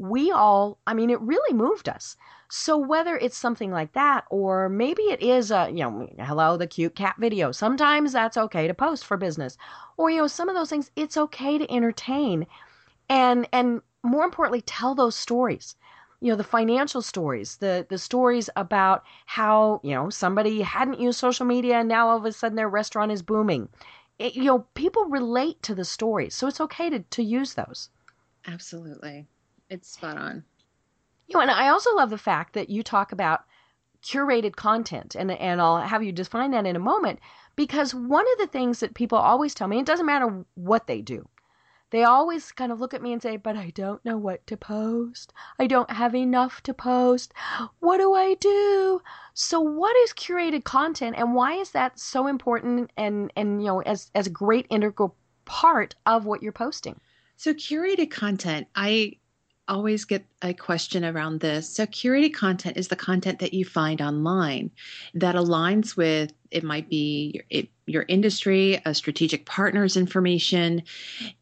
we 0.00 0.30
all, 0.30 0.78
I 0.86 0.94
mean, 0.94 1.10
it 1.10 1.20
really 1.20 1.54
moved 1.54 1.88
us. 1.88 2.16
So 2.48 2.78
whether 2.78 3.16
it's 3.16 3.36
something 3.36 3.70
like 3.70 3.92
that, 3.92 4.24
or 4.30 4.70
maybe 4.70 5.02
it 5.02 5.20
is 5.22 5.50
a, 5.50 5.68
you 5.68 5.84
know, 5.84 6.08
hello, 6.18 6.56
the 6.56 6.66
cute 6.66 6.96
cat 6.96 7.16
video. 7.18 7.52
Sometimes 7.52 8.12
that's 8.12 8.38
okay 8.38 8.66
to 8.66 8.72
post 8.72 9.04
for 9.04 9.18
business. 9.18 9.58
Or, 9.98 10.10
you 10.10 10.16
know, 10.16 10.26
some 10.26 10.48
of 10.48 10.54
those 10.56 10.70
things, 10.70 10.90
it's 10.96 11.18
okay 11.18 11.58
to 11.58 11.70
entertain 11.70 12.46
and, 13.10 13.46
and 13.52 13.82
more 14.02 14.24
importantly, 14.24 14.62
tell 14.62 14.94
those 14.94 15.16
stories 15.16 15.76
you 16.22 16.28
know 16.28 16.36
the 16.36 16.44
financial 16.44 17.00
stories 17.00 17.56
the 17.56 17.86
the 17.88 17.96
stories 17.96 18.50
about 18.54 19.04
how 19.24 19.80
you 19.82 19.94
know 19.94 20.10
somebody 20.10 20.60
hadn't 20.60 21.00
used 21.00 21.18
social 21.18 21.46
media 21.46 21.78
and 21.78 21.88
now 21.88 22.10
all 22.10 22.18
of 22.18 22.26
a 22.26 22.32
sudden 22.32 22.56
their 22.56 22.68
restaurant 22.68 23.10
is 23.10 23.22
booming 23.22 23.70
it, 24.18 24.34
you 24.34 24.44
know 24.44 24.66
people 24.74 25.06
relate 25.06 25.62
to 25.62 25.74
the 25.74 25.84
stories 25.84 26.34
so 26.34 26.46
it's 26.46 26.60
okay 26.60 26.90
to, 26.90 26.98
to 26.98 27.22
use 27.22 27.54
those 27.54 27.88
absolutely 28.46 29.26
it's 29.70 29.90
spot 29.90 30.18
on 30.18 30.44
you 31.30 31.36
know, 31.36 31.42
and 31.42 31.50
I 31.50 31.68
also 31.68 31.94
love 31.94 32.10
the 32.10 32.18
fact 32.18 32.54
that 32.54 32.70
you 32.70 32.82
talk 32.82 33.12
about 33.12 33.44
curated 34.02 34.56
content, 34.56 35.14
and 35.14 35.30
and 35.30 35.60
I'll 35.60 35.80
have 35.80 36.02
you 36.02 36.10
define 36.10 36.50
that 36.50 36.66
in 36.66 36.74
a 36.74 36.80
moment 36.80 37.20
because 37.54 37.94
one 37.94 38.26
of 38.32 38.38
the 38.38 38.48
things 38.48 38.80
that 38.80 38.94
people 38.94 39.16
always 39.16 39.54
tell 39.54 39.68
me, 39.68 39.78
it 39.78 39.86
doesn't 39.86 40.06
matter 40.06 40.44
what 40.54 40.88
they 40.88 41.00
do, 41.00 41.28
they 41.90 42.02
always 42.02 42.50
kind 42.50 42.72
of 42.72 42.80
look 42.80 42.94
at 42.94 43.02
me 43.02 43.12
and 43.12 43.22
say, 43.22 43.36
"But 43.36 43.56
I 43.56 43.70
don't 43.70 44.04
know 44.04 44.16
what 44.16 44.44
to 44.48 44.56
post. 44.56 45.32
I 45.56 45.68
don't 45.68 45.90
have 45.92 46.16
enough 46.16 46.62
to 46.64 46.74
post. 46.74 47.32
What 47.78 47.98
do 47.98 48.12
I 48.12 48.34
do?" 48.34 49.00
So, 49.32 49.60
what 49.60 49.96
is 49.98 50.12
curated 50.12 50.64
content, 50.64 51.14
and 51.16 51.32
why 51.32 51.54
is 51.54 51.70
that 51.70 52.00
so 52.00 52.26
important? 52.26 52.90
And 52.96 53.32
and 53.36 53.62
you 53.62 53.68
know, 53.68 53.82
as 53.82 54.10
as 54.16 54.26
a 54.26 54.30
great 54.30 54.66
integral 54.68 55.14
part 55.44 55.94
of 56.06 56.26
what 56.26 56.42
you're 56.42 56.50
posting. 56.50 57.00
So, 57.36 57.54
curated 57.54 58.10
content, 58.10 58.66
I 58.74 59.19
always 59.70 60.04
get 60.04 60.26
a 60.42 60.52
question 60.52 61.04
around 61.04 61.40
this. 61.40 61.68
So, 61.68 61.86
curated 61.86 62.34
content 62.34 62.76
is 62.76 62.88
the 62.88 62.96
content 62.96 63.38
that 63.38 63.54
you 63.54 63.64
find 63.64 64.02
online 64.02 64.70
that 65.14 65.34
aligns 65.36 65.96
with 65.96 66.32
it 66.50 66.64
might 66.64 66.90
be 66.90 67.30
your, 67.34 67.44
it, 67.48 67.68
your 67.86 68.04
industry, 68.08 68.82
a 68.84 68.92
strategic 68.94 69.46
partner's 69.46 69.96
information, 69.96 70.82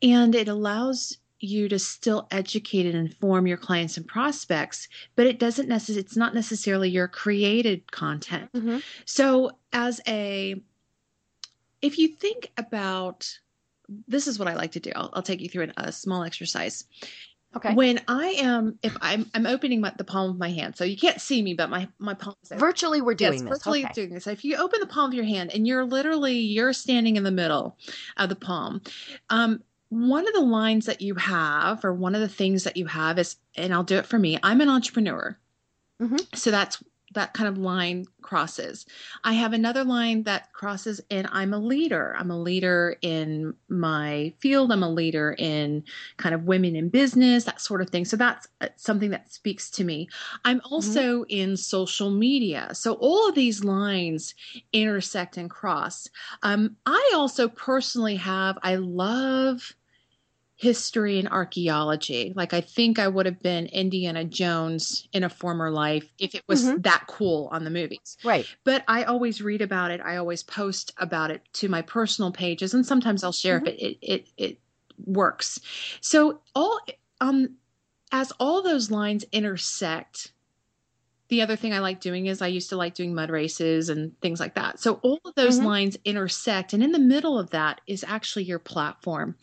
and 0.02 0.34
it 0.34 0.48
allows 0.48 1.18
you 1.40 1.68
to 1.68 1.78
still 1.78 2.26
educate 2.30 2.86
and 2.86 2.94
inform 2.96 3.46
your 3.46 3.56
clients 3.56 3.96
and 3.96 4.08
prospects 4.08 4.88
but 5.14 5.24
it 5.24 5.38
doesn't 5.38 5.68
necessarily 5.68 6.00
it's 6.00 6.16
not 6.16 6.34
necessarily 6.34 6.90
your 6.90 7.06
created 7.06 7.92
content 7.92 8.50
Mhm. 8.52 8.82
so 9.04 9.52
as 9.72 10.00
a 10.08 10.60
if 11.80 11.96
you 11.96 12.08
think 12.08 12.50
about 12.56 13.38
this 14.08 14.26
is 14.26 14.36
what 14.36 14.48
i 14.48 14.54
like 14.54 14.72
to 14.72 14.80
do 14.80 14.90
i'll, 14.96 15.10
I'll 15.12 15.22
take 15.22 15.40
you 15.40 15.48
through 15.48 15.64
an, 15.64 15.74
a 15.76 15.92
small 15.92 16.24
exercise 16.24 16.84
Okay. 17.56 17.74
when 17.74 17.98
i 18.08 18.28
am 18.38 18.78
if 18.82 18.94
i'm 19.00 19.24
i'm 19.34 19.46
opening 19.46 19.80
my, 19.80 19.90
the 19.96 20.04
palm 20.04 20.30
of 20.30 20.38
my 20.38 20.50
hand 20.50 20.76
so 20.76 20.84
you 20.84 20.98
can't 20.98 21.18
see 21.18 21.40
me 21.40 21.54
but 21.54 21.70
my 21.70 21.88
my 21.98 22.12
palm 22.12 22.34
is 22.42 22.52
open. 22.52 22.60
Virtually, 22.60 23.00
we're 23.00 23.14
doing 23.14 23.32
yes, 23.32 23.42
this. 23.42 23.48
virtually 23.48 23.84
okay. 23.84 23.92
doing 23.94 24.10
this. 24.10 24.26
If 24.26 24.44
you 24.44 24.56
open 24.56 24.80
the 24.80 24.86
palm 24.86 25.10
of 25.10 25.14
your 25.14 25.24
hand 25.24 25.52
and 25.54 25.66
you're 25.66 25.84
literally 25.84 26.38
you're 26.38 26.74
standing 26.74 27.16
in 27.16 27.22
the 27.24 27.30
middle 27.30 27.76
of 28.18 28.28
the 28.28 28.36
palm, 28.36 28.82
um, 29.30 29.62
one 29.88 30.28
of 30.28 30.34
the 30.34 30.40
lines 30.42 30.84
that 30.86 31.00
you 31.00 31.14
have, 31.14 31.84
or 31.86 31.94
one 31.94 32.14
of 32.14 32.20
the 32.20 32.28
things 32.28 32.64
that 32.64 32.76
you 32.76 32.84
have 32.84 33.18
is, 33.18 33.36
and 33.56 33.72
I'll 33.72 33.82
do 33.82 33.96
it 33.96 34.04
for 34.04 34.18
me. 34.18 34.38
I'm 34.42 34.60
an 34.60 34.68
entrepreneur, 34.68 35.38
Mhm. 36.02 36.36
so 36.36 36.50
that's 36.50 36.82
that 37.14 37.32
kind 37.32 37.48
of 37.48 37.58
line 37.58 38.04
crosses. 38.20 38.86
I 39.24 39.32
have 39.32 39.52
another 39.52 39.84
line 39.84 40.24
that 40.24 40.52
crosses, 40.52 41.00
and 41.10 41.28
I'm 41.32 41.54
a 41.54 41.58
leader. 41.58 42.14
I'm 42.18 42.30
a 42.30 42.38
leader 42.38 42.96
in 43.00 43.54
my 43.68 44.32
field. 44.40 44.72
I'm 44.72 44.82
a 44.82 44.90
leader 44.90 45.34
in 45.38 45.84
kind 46.18 46.34
of 46.34 46.44
women 46.44 46.76
in 46.76 46.88
business, 46.88 47.44
that 47.44 47.60
sort 47.60 47.80
of 47.80 47.90
thing. 47.90 48.04
So 48.04 48.16
that's 48.16 48.48
uh, 48.60 48.68
something 48.76 49.10
that 49.10 49.32
speaks 49.32 49.70
to 49.70 49.84
me. 49.84 50.08
I'm 50.44 50.60
also 50.70 51.24
in 51.28 51.56
social 51.56 52.10
media. 52.10 52.70
So 52.74 52.94
all 52.94 53.28
of 53.28 53.34
these 53.34 53.64
lines 53.64 54.34
intersect 54.72 55.36
and 55.36 55.48
cross. 55.48 56.08
Um, 56.42 56.76
I 56.86 57.12
also 57.14 57.48
personally 57.48 58.16
have, 58.16 58.58
I 58.62 58.76
love 58.76 59.74
history 60.58 61.20
and 61.20 61.28
archaeology. 61.28 62.32
Like 62.34 62.52
I 62.52 62.60
think 62.60 62.98
I 62.98 63.06
would 63.06 63.26
have 63.26 63.40
been 63.40 63.66
Indiana 63.66 64.24
Jones 64.24 65.06
in 65.12 65.22
a 65.22 65.28
former 65.28 65.70
life 65.70 66.10
if 66.18 66.34
it 66.34 66.42
was 66.48 66.64
Mhm. 66.64 66.82
that 66.82 67.04
cool 67.06 67.48
on 67.52 67.62
the 67.62 67.70
movies. 67.70 68.16
Right. 68.24 68.44
But 68.64 68.82
I 68.88 69.04
always 69.04 69.40
read 69.40 69.62
about 69.62 69.92
it. 69.92 70.00
I 70.00 70.16
always 70.16 70.42
post 70.42 70.92
about 70.98 71.30
it 71.30 71.42
to 71.54 71.68
my 71.68 71.80
personal 71.82 72.32
pages, 72.32 72.74
and 72.74 72.84
sometimes 72.84 73.22
I'll 73.22 73.30
share 73.30 73.58
if 73.58 73.66
it 73.68 73.78
it 73.80 73.98
it, 74.02 74.28
it 74.36 74.60
works. 75.06 75.60
So 76.00 76.40
all 76.56 76.80
um 77.20 77.56
as 78.10 78.32
all 78.40 78.60
those 78.60 78.90
lines 78.90 79.24
intersect. 79.30 80.32
The 81.28 81.42
other 81.42 81.56
thing 81.56 81.74
I 81.74 81.80
like 81.80 82.00
doing 82.00 82.26
is 82.26 82.40
I 82.40 82.46
used 82.46 82.70
to 82.70 82.76
like 82.76 82.94
doing 82.94 83.14
mud 83.14 83.30
races 83.30 83.90
and 83.90 84.18
things 84.22 84.40
like 84.40 84.54
that. 84.54 84.80
So 84.80 84.94
all 85.02 85.20
of 85.24 85.34
those 85.34 85.60
Mhm. 85.60 85.64
lines 85.64 85.98
intersect, 86.04 86.72
and 86.72 86.82
in 86.82 86.92
the 86.92 86.98
middle 86.98 87.38
of 87.38 87.50
that 87.50 87.80
is 87.86 88.04
actually 88.04 88.44
your 88.44 88.58
platform. 88.58 89.36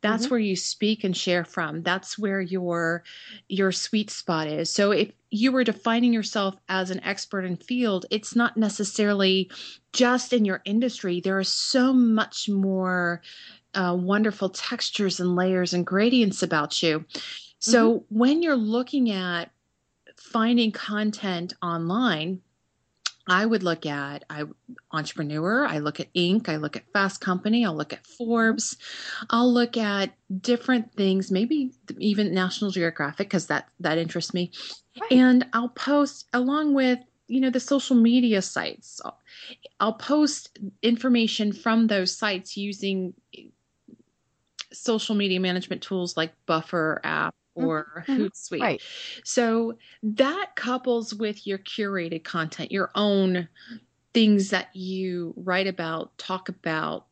That's 0.00 0.26
Mhm. 0.26 0.30
where 0.30 0.40
you 0.40 0.54
speak 0.56 1.02
and 1.02 1.16
share 1.16 1.44
from. 1.44 1.82
That's 1.82 2.18
where 2.18 2.40
your 2.40 3.04
your 3.48 3.72
sweet 3.72 4.10
spot 4.10 4.46
is. 4.48 4.70
So 4.70 4.92
if 4.92 5.12
you 5.30 5.50
were 5.50 5.64
defining 5.64 6.12
yourself 6.12 6.56
as 6.68 6.90
an 6.90 7.00
expert 7.02 7.44
in 7.44 7.56
field, 7.56 8.06
it's 8.10 8.36
not 8.36 8.56
necessarily 8.56 9.50
just 9.92 10.32
in 10.32 10.44
your 10.44 10.62
industry. 10.64 11.20
There 11.20 11.38
are 11.38 11.44
so 11.44 11.92
much 11.92 12.48
more 12.48 13.22
uh, 13.74 13.96
wonderful 13.98 14.50
textures 14.50 15.18
and 15.18 15.34
layers 15.34 15.74
and 15.74 15.84
gradients 15.84 16.42
about 16.42 16.82
you. 16.82 17.04
So 17.58 18.04
when 18.08 18.42
you're 18.42 18.56
looking 18.56 19.10
at 19.10 19.50
finding 20.34 20.72
content 20.72 21.54
online, 21.62 22.40
I 23.28 23.46
would 23.46 23.62
look 23.62 23.86
at 23.86 24.24
I 24.28 24.42
entrepreneur, 24.90 25.64
I 25.64 25.78
look 25.78 26.00
at 26.00 26.12
Inc., 26.12 26.48
I 26.48 26.56
look 26.56 26.76
at 26.76 26.92
Fast 26.92 27.20
Company, 27.20 27.64
I'll 27.64 27.76
look 27.76 27.92
at 27.92 28.04
Forbes, 28.04 28.76
I'll 29.30 29.50
look 29.50 29.76
at 29.76 30.12
different 30.42 30.92
things, 30.94 31.30
maybe 31.30 31.72
even 31.98 32.34
National 32.34 32.72
Geographic 32.72 33.28
because 33.28 33.46
that 33.46 33.68
that 33.78 33.96
interests 33.96 34.34
me. 34.34 34.50
Right. 35.00 35.12
And 35.12 35.46
I'll 35.52 35.68
post 35.68 36.26
along 36.32 36.74
with 36.74 36.98
you 37.28 37.40
know 37.40 37.50
the 37.50 37.60
social 37.60 37.94
media 37.94 38.42
sites. 38.42 39.00
I'll, 39.04 39.20
I'll 39.78 39.94
post 39.94 40.58
information 40.82 41.52
from 41.52 41.86
those 41.86 42.18
sites 42.18 42.56
using 42.56 43.14
social 44.72 45.14
media 45.14 45.38
management 45.38 45.80
tools 45.80 46.16
like 46.16 46.32
Buffer 46.44 47.00
app 47.04 47.36
or 47.54 48.04
Mhm. 48.08 48.18
Hootsuite. 48.18 48.60
Right. 48.60 48.82
So 49.24 49.78
that 50.02 50.56
couples 50.56 51.14
with 51.14 51.46
your 51.46 51.58
curated 51.58 52.24
content, 52.24 52.72
your 52.72 52.90
own 52.94 53.48
things 54.12 54.50
that 54.50 54.74
you 54.74 55.34
write 55.36 55.66
about, 55.66 56.16
talk 56.18 56.48
about, 56.48 57.06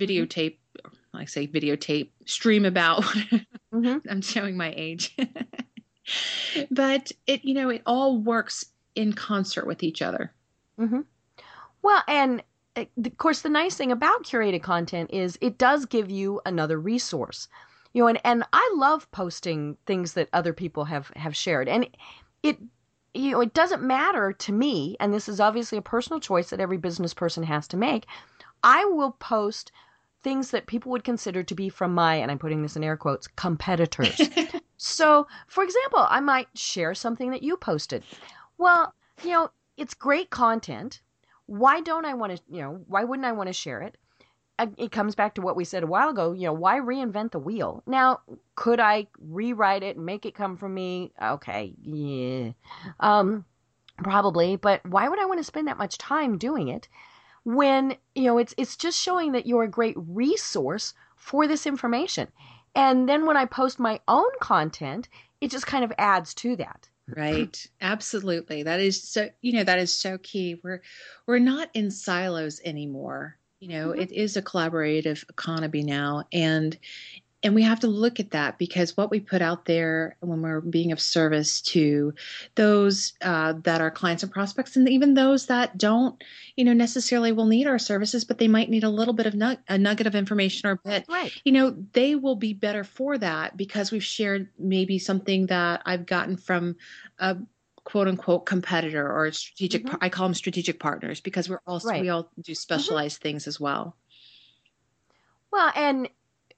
videotape, 0.00 0.58
I 1.12 1.24
say 1.24 1.46
videotape, 1.46 2.10
stream 2.26 2.64
about. 2.64 3.02
Mhm. 3.72 4.02
I'm 4.10 4.22
showing 4.22 4.56
my 4.56 4.72
age. 4.76 5.16
but 6.70 7.12
it, 7.26 7.44
you 7.44 7.54
know, 7.54 7.68
it 7.68 7.82
all 7.86 8.18
works 8.18 8.66
in 8.94 9.12
concert 9.12 9.66
with 9.66 9.82
each 9.82 10.02
other. 10.02 10.32
Well, 11.82 12.02
and 12.08 12.42
uh, 12.76 12.84
of 13.04 13.16
course, 13.18 13.42
the 13.42 13.48
nice 13.48 13.76
thing 13.76 13.92
about 13.92 14.24
curated 14.24 14.62
content 14.62 15.10
is 15.12 15.38
it 15.40 15.58
does 15.58 15.86
give 15.86 16.10
you 16.10 16.40
another 16.46 16.78
resource. 16.78 17.48
You 17.92 18.02
know, 18.02 18.08
and, 18.08 18.20
and 18.24 18.44
I 18.52 18.74
love 18.76 19.10
posting 19.10 19.76
things 19.86 20.12
that 20.14 20.28
other 20.32 20.52
people 20.52 20.84
have 20.84 21.10
have 21.16 21.34
shared, 21.36 21.68
and 21.68 21.88
it 22.42 22.58
you 23.14 23.32
know 23.32 23.40
it 23.40 23.54
doesn't 23.54 23.82
matter 23.82 24.32
to 24.32 24.52
me, 24.52 24.96
and 25.00 25.12
this 25.12 25.28
is 25.28 25.40
obviously 25.40 25.78
a 25.78 25.82
personal 25.82 26.20
choice 26.20 26.50
that 26.50 26.60
every 26.60 26.78
business 26.78 27.14
person 27.14 27.42
has 27.44 27.66
to 27.68 27.76
make. 27.76 28.06
I 28.62 28.84
will 28.84 29.12
post 29.12 29.72
things 30.22 30.50
that 30.50 30.66
people 30.66 30.90
would 30.92 31.04
consider 31.04 31.42
to 31.42 31.54
be 31.54 31.68
from 31.68 31.94
my, 31.94 32.16
and 32.16 32.30
I'm 32.30 32.38
putting 32.38 32.62
this 32.62 32.76
in 32.76 32.84
air 32.84 32.96
quotes, 32.96 33.28
competitors. 33.28 34.20
So, 34.78 35.26
for 35.48 35.64
example, 35.64 36.06
I 36.08 36.20
might 36.20 36.48
share 36.56 36.94
something 36.94 37.32
that 37.32 37.42
you 37.42 37.56
posted. 37.56 38.04
Well, 38.56 38.94
you 39.22 39.30
know, 39.30 39.50
it's 39.76 39.92
great 39.92 40.30
content. 40.30 41.02
Why 41.46 41.80
don't 41.80 42.04
I 42.04 42.14
want 42.14 42.36
to, 42.36 42.42
you 42.48 42.62
know, 42.62 42.84
why 42.86 43.04
wouldn't 43.04 43.26
I 43.26 43.32
want 43.32 43.48
to 43.48 43.52
share 43.52 43.82
it? 43.82 43.96
It 44.76 44.90
comes 44.90 45.14
back 45.14 45.34
to 45.34 45.40
what 45.40 45.56
we 45.56 45.64
said 45.64 45.82
a 45.82 45.86
while 45.86 46.08
ago, 46.08 46.32
you 46.32 46.46
know, 46.46 46.52
why 46.52 46.78
reinvent 46.78 47.30
the 47.32 47.38
wheel? 47.38 47.82
Now, 47.86 48.20
could 48.56 48.80
I 48.80 49.06
rewrite 49.20 49.82
it 49.82 49.96
and 49.96 50.04
make 50.04 50.26
it 50.26 50.34
come 50.34 50.56
from 50.56 50.74
me? 50.74 51.12
Okay, 51.22 51.74
yeah. 51.82 52.52
Um 53.00 53.44
probably, 53.98 54.56
but 54.56 54.84
why 54.86 55.08
would 55.08 55.20
I 55.20 55.26
want 55.26 55.40
to 55.40 55.44
spend 55.44 55.68
that 55.68 55.78
much 55.78 55.98
time 55.98 56.38
doing 56.38 56.68
it 56.68 56.88
when, 57.44 57.96
you 58.14 58.24
know, 58.24 58.38
it's 58.38 58.54
it's 58.56 58.76
just 58.76 59.00
showing 59.00 59.32
that 59.32 59.46
you're 59.46 59.62
a 59.64 59.68
great 59.70 59.96
resource 59.96 60.94
for 61.16 61.46
this 61.46 61.66
information. 61.66 62.28
And 62.74 63.08
then 63.08 63.26
when 63.26 63.36
I 63.36 63.44
post 63.44 63.78
my 63.78 64.00
own 64.06 64.30
content, 64.40 65.08
it 65.40 65.50
just 65.50 65.66
kind 65.66 65.84
of 65.84 65.92
adds 65.98 66.34
to 66.34 66.56
that. 66.56 66.88
Right. 67.16 67.66
Absolutely. 67.80 68.64
That 68.64 68.80
is 68.80 69.02
so 69.02 69.30
you 69.40 69.52
know, 69.54 69.64
that 69.64 69.78
is 69.78 69.94
so 69.94 70.18
key. 70.18 70.60
We're 70.62 70.82
we're 71.26 71.38
not 71.38 71.70
in 71.74 71.90
silos 71.90 72.60
anymore. 72.64 73.38
You 73.60 73.68
know, 73.68 73.88
Mhm. 73.90 74.00
it 74.02 74.12
is 74.12 74.36
a 74.36 74.42
collaborative 74.42 75.28
economy 75.28 75.82
now 75.82 76.24
and 76.32 76.78
and 77.44 77.54
we 77.54 77.62
have 77.62 77.78
to 77.78 77.86
look 77.86 78.18
at 78.18 78.32
that 78.32 78.58
because 78.58 78.96
what 78.96 79.12
we 79.12 79.20
put 79.20 79.40
out 79.40 79.64
there 79.64 80.16
when 80.18 80.42
we're 80.42 80.60
being 80.60 80.90
of 80.90 81.00
service 81.00 81.60
to 81.62 82.12
those 82.56 83.12
uh, 83.22 83.52
that 83.62 83.80
are 83.80 83.92
clients 83.92 84.24
and 84.24 84.32
prospects 84.32 84.74
and 84.76 84.88
even 84.88 85.14
those 85.14 85.46
that 85.46 85.78
don't 85.78 86.22
you 86.56 86.64
know 86.64 86.72
necessarily 86.72 87.30
will 87.30 87.46
need 87.46 87.68
our 87.68 87.78
services 87.78 88.24
but 88.24 88.38
they 88.38 88.48
might 88.48 88.70
need 88.70 88.82
a 88.82 88.88
little 88.90 89.14
bit 89.14 89.26
of 89.26 89.34
nug- 89.34 89.62
a 89.68 89.78
nugget 89.78 90.08
of 90.08 90.16
information 90.16 90.68
or 90.68 90.72
a 90.72 90.88
bit 90.88 91.04
Right. 91.08 91.32
you 91.44 91.52
know 91.52 91.76
they 91.92 92.16
will 92.16 92.36
be 92.36 92.54
better 92.54 92.82
for 92.82 93.16
that 93.18 93.56
because 93.56 93.92
we've 93.92 94.04
shared 94.04 94.48
maybe 94.58 94.98
something 94.98 95.46
that 95.46 95.82
i've 95.86 96.06
gotten 96.06 96.36
from 96.36 96.74
a 97.20 97.36
quote 97.90 98.06
unquote 98.08 98.44
competitor 98.44 99.06
or 99.10 99.26
a 99.26 99.32
strategic 99.32 99.84
Mhm. 99.84 99.90
par- 99.90 99.98
i 100.02 100.08
call 100.10 100.26
them 100.28 100.34
strategic 100.34 100.78
partners 100.78 101.20
because 101.20 101.48
we're 101.48 101.60
also 101.66 101.88
Right. 101.88 102.02
we 102.02 102.10
all 102.10 102.30
do 102.42 102.54
specialized 102.54 103.20
things 103.22 103.46
as 103.46 103.58
well 103.58 103.96
Well, 105.50 105.72
and 105.74 106.08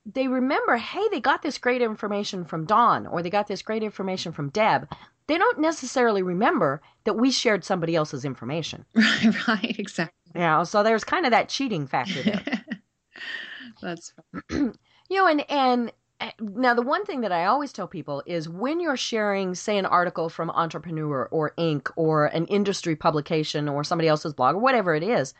they 0.04 0.26
remember, 0.26 0.76
hey, 0.76 1.06
they 1.12 1.20
got 1.20 1.42
this 1.42 1.58
great 1.58 1.82
information 1.82 2.44
from 2.44 2.64
Dawn 2.64 3.06
or 3.06 3.22
they 3.22 3.30
got 3.30 3.46
this 3.46 3.62
great 3.62 3.82
information 3.84 4.32
from 4.32 4.48
Deb. 4.48 4.88
They 5.28 5.38
don't 5.38 5.60
necessarily 5.60 6.22
remember 6.22 6.82
that 7.04 7.14
we 7.14 7.30
shared 7.30 7.64
somebody 7.64 7.94
else's 7.94 8.24
information. 8.24 8.84
right 8.94 9.46
right 9.48 9.78
exactly 9.78 10.32
You 10.34 10.40
know, 10.40 10.64
so 10.64 10.82
there's 10.82 11.04
kind 11.04 11.24
of 11.26 11.30
that 11.30 11.48
cheating 11.48 11.86
factor 11.86 12.22
there. 12.22 12.42
that's 13.82 14.12
you 14.50 14.72
know, 15.10 15.26
and 15.28 15.48
and 15.50 15.92
now 16.40 16.74
the 16.74 16.82
one 16.82 17.04
thing 17.04 17.20
that 17.22 17.32
I 17.32 17.46
always 17.46 17.72
tell 17.72 17.86
people 17.88 18.22
is 18.26 18.48
when 18.48 18.80
you're 18.80 18.96
sharing, 18.96 19.54
say, 19.54 19.78
an 19.78 19.86
article 19.86 20.28
from 20.28 20.50
Entrepreneur 20.50 21.26
or 21.30 21.54
Inc. 21.58 21.90
or 21.96 22.26
an 22.26 22.46
industry 22.46 22.96
publication 22.96 23.68
or 23.68 23.84
somebody 23.84 24.08
else's 24.08 24.34
blog 24.34 24.56
or 24.56 24.60
whatever 24.60 24.94
it 24.94 25.02
is, 25.02 25.34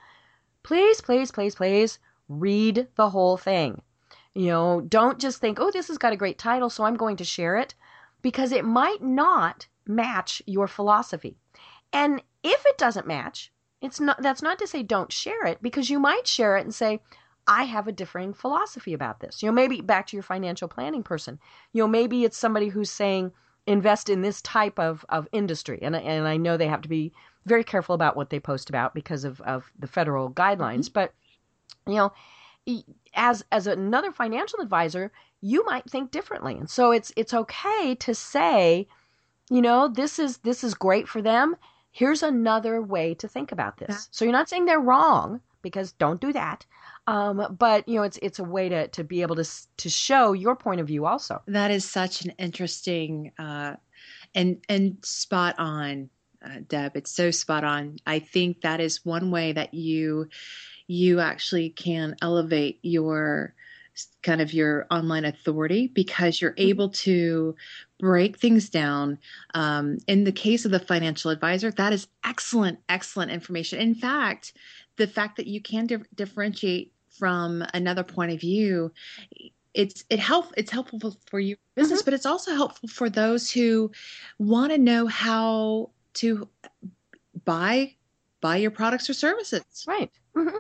please, 0.63 1.01
please, 1.01 1.31
please, 1.31 1.55
please 1.55 1.99
read 2.29 2.89
the 2.97 3.11
whole 3.11 3.37
thing. 3.37 3.83
You 4.35 4.47
know, 4.49 4.81
don't 4.83 5.19
just 5.19 5.41
think, 5.41 5.59
oh, 5.61 5.71
this 5.71 5.89
has 5.89 5.99
got 5.99 6.13
a 6.13 6.17
great 6.17 6.39
title, 6.39 6.71
so 6.71 6.85
I'm 6.85 6.97
going 6.97 7.17
to 7.17 7.25
share 7.25 7.57
it. 7.57 7.75
because 8.23 8.53
it 8.53 8.65
might 8.65 9.03
not 9.03 9.67
match 9.87 10.43
your 10.47 10.67
philosophy. 10.69 11.37
And 11.93 12.23
if 12.43 12.65
it 12.67 12.79
doesn't 12.79 13.07
match, 13.07 13.53
it's 13.81 14.01
not 14.01 14.21
that's 14.23 14.43
not 14.43 14.59
to 14.59 14.67
say 14.67 14.83
don't 14.83 15.13
share 15.13 15.45
it 15.47 15.63
because 15.63 15.91
you 15.91 15.99
might 15.99 16.27
share 16.27 16.57
it 16.57 16.63
and 16.63 16.75
say 16.75 17.01
I 17.51 17.65
have 17.65 17.89
a 17.89 17.93
differing 17.93 18.33
philosophy 18.33 18.95
about 18.95 19.19
this. 19.19 19.43
You 19.43 19.49
know, 19.49 19.53
maybe 19.53 19.81
back 19.81 20.07
to 20.07 20.17
your 20.17 20.23
financial 20.23 20.69
planning 20.69 21.03
person. 21.03 21.41
You 21.73 21.83
know, 21.83 21.89
maybe 21.89 22.25
it's 22.25 22.39
somebody 22.39 22.69
who's 22.69 22.91
saying 22.91 23.33
invest 23.67 24.09
in 24.09 24.23
this 24.23 24.41
type 24.41 24.79
of, 24.79 25.05
of 25.09 25.27
industry. 25.33 25.81
And, 25.83 25.97
and 25.97 26.29
I 26.29 26.37
know 26.37 26.57
they 26.57 26.69
have 26.69 26.83
to 26.83 26.89
be 26.89 27.13
very 27.47 27.65
careful 27.65 27.97
about 27.97 28.17
what 28.17 28.31
they 28.31 28.39
post 28.39 28.71
about 28.71 28.95
because 28.95 29.25
of, 29.25 29.41
of 29.41 29.73
the 29.77 29.89
federal 29.89 30.31
guidelines. 30.31 30.89
Mm-hmm. 30.89 30.93
But, 30.93 31.13
you 31.89 31.97
know, 31.97 32.13
as 33.15 33.45
as 33.51 33.67
another 33.67 34.13
financial 34.13 34.61
advisor, 34.61 35.11
you 35.41 35.65
might 35.65 35.91
think 35.91 36.13
differently. 36.13 36.55
And 36.55 36.71
so 36.71 36.93
it's 36.93 37.13
it's 37.17 37.35
okay 37.35 37.97
to 37.97 38.15
say, 38.15 38.87
you 39.51 39.61
know, 39.61 39.89
this 39.89 40.21
is 40.21 40.39
this 40.39 40.63
is 40.63 40.75
great 40.75 41.09
for 41.09 41.21
them. 41.21 41.57
Here's 41.91 42.23
another 42.23 42.81
way 42.81 43.15
to 43.15 43.27
think 43.27 43.51
about 43.51 43.79
this. 43.79 43.89
Yeah. 43.91 44.09
So 44.13 44.25
you're 44.25 44.33
not 44.33 44.49
saying 44.49 44.67
they're 44.67 44.79
wrong 44.79 45.41
because 45.63 45.91
don't 45.93 46.21
do 46.21 46.33
that. 46.33 46.65
Um, 47.11 47.57
but 47.59 47.89
you 47.89 47.97
know, 47.97 48.05
it's 48.05 48.21
it's 48.23 48.39
a 48.39 48.45
way 48.45 48.69
to 48.69 48.87
to 48.89 49.03
be 49.03 49.23
able 49.23 49.35
to 49.35 49.45
to 49.79 49.91
show 49.91 50.33
your 50.33 50.55
point 50.55 50.81
of 50.81 50.87
view 50.87 51.07
also. 51.07 51.43
That 51.49 51.73
is 51.73 51.85
such 51.85 52.25
an 52.25 52.31
interesting 52.39 53.33
uh, 53.37 53.75
and 54.33 54.65
and 54.69 54.99
spot 55.03 55.57
on, 55.59 56.09
uh, 56.45 56.61
Deb. 56.69 56.93
It's 56.95 57.11
so 57.11 57.33
spot 57.33 57.65
on. 57.65 57.97
I 58.07 58.21
think 58.21 58.61
that 58.61 58.79
is 58.79 59.05
one 59.05 59.33
way 59.33 59.51
that 59.53 59.75
you 59.75 60.29
you 60.87 61.19
actually 61.19 61.71
can 61.71 62.15
elevate 62.23 62.79
your 62.83 63.55
kind 64.23 64.41
of 64.41 64.53
your 64.53 64.87
online 64.89 65.25
authority 65.25 65.89
because 65.89 66.41
you're 66.41 66.53
mm-hmm. 66.53 66.69
able 66.69 66.91
to 66.91 67.57
break 67.99 68.39
things 68.39 68.71
down. 68.71 69.19
Um, 69.53 69.99
in 70.07 70.23
the 70.23 70.33
case 70.33 70.65
of 70.65 70.71
the 70.71 70.79
financial 70.79 71.33
advisor, 71.33 71.73
that 71.73 71.93
is 71.93 72.07
excellent, 72.25 72.79
excellent 72.89 73.33
information. 73.33 73.81
In 73.81 73.97
fact, 73.97 74.53
the 74.97 75.09
fact 75.09 75.39
that 75.39 75.49
you 75.49 75.61
can 75.61 75.89
di- 75.89 75.97
differentiate 76.15 76.93
from 77.21 77.65
another 77.75 78.03
point 78.03 78.33
of 78.33 78.41
view 78.41 78.91
it's 79.73 80.05
it 80.11 80.19
help 80.19 80.47
it's 80.57 80.73
helpful 80.73 81.17
for 81.27 81.39
your 81.39 81.57
business 81.77 82.01
mm-hmm. 82.01 82.07
but 82.07 82.15
it's 82.15 82.27
also 82.27 82.53
helpful 82.55 82.89
for 82.89 83.09
those 83.09 83.49
who 83.49 83.89
want 84.39 84.73
to 84.73 84.79
know 84.79 85.07
how 85.07 85.91
to 86.15 86.49
buy 87.45 87.95
buy 88.41 88.57
your 88.57 88.73
products 88.73 89.09
or 89.09 89.15
services 89.15 89.85
right 89.87 90.11
mm-hmm. 90.35 90.57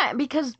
yeah 0.00 0.14
because 0.14 0.56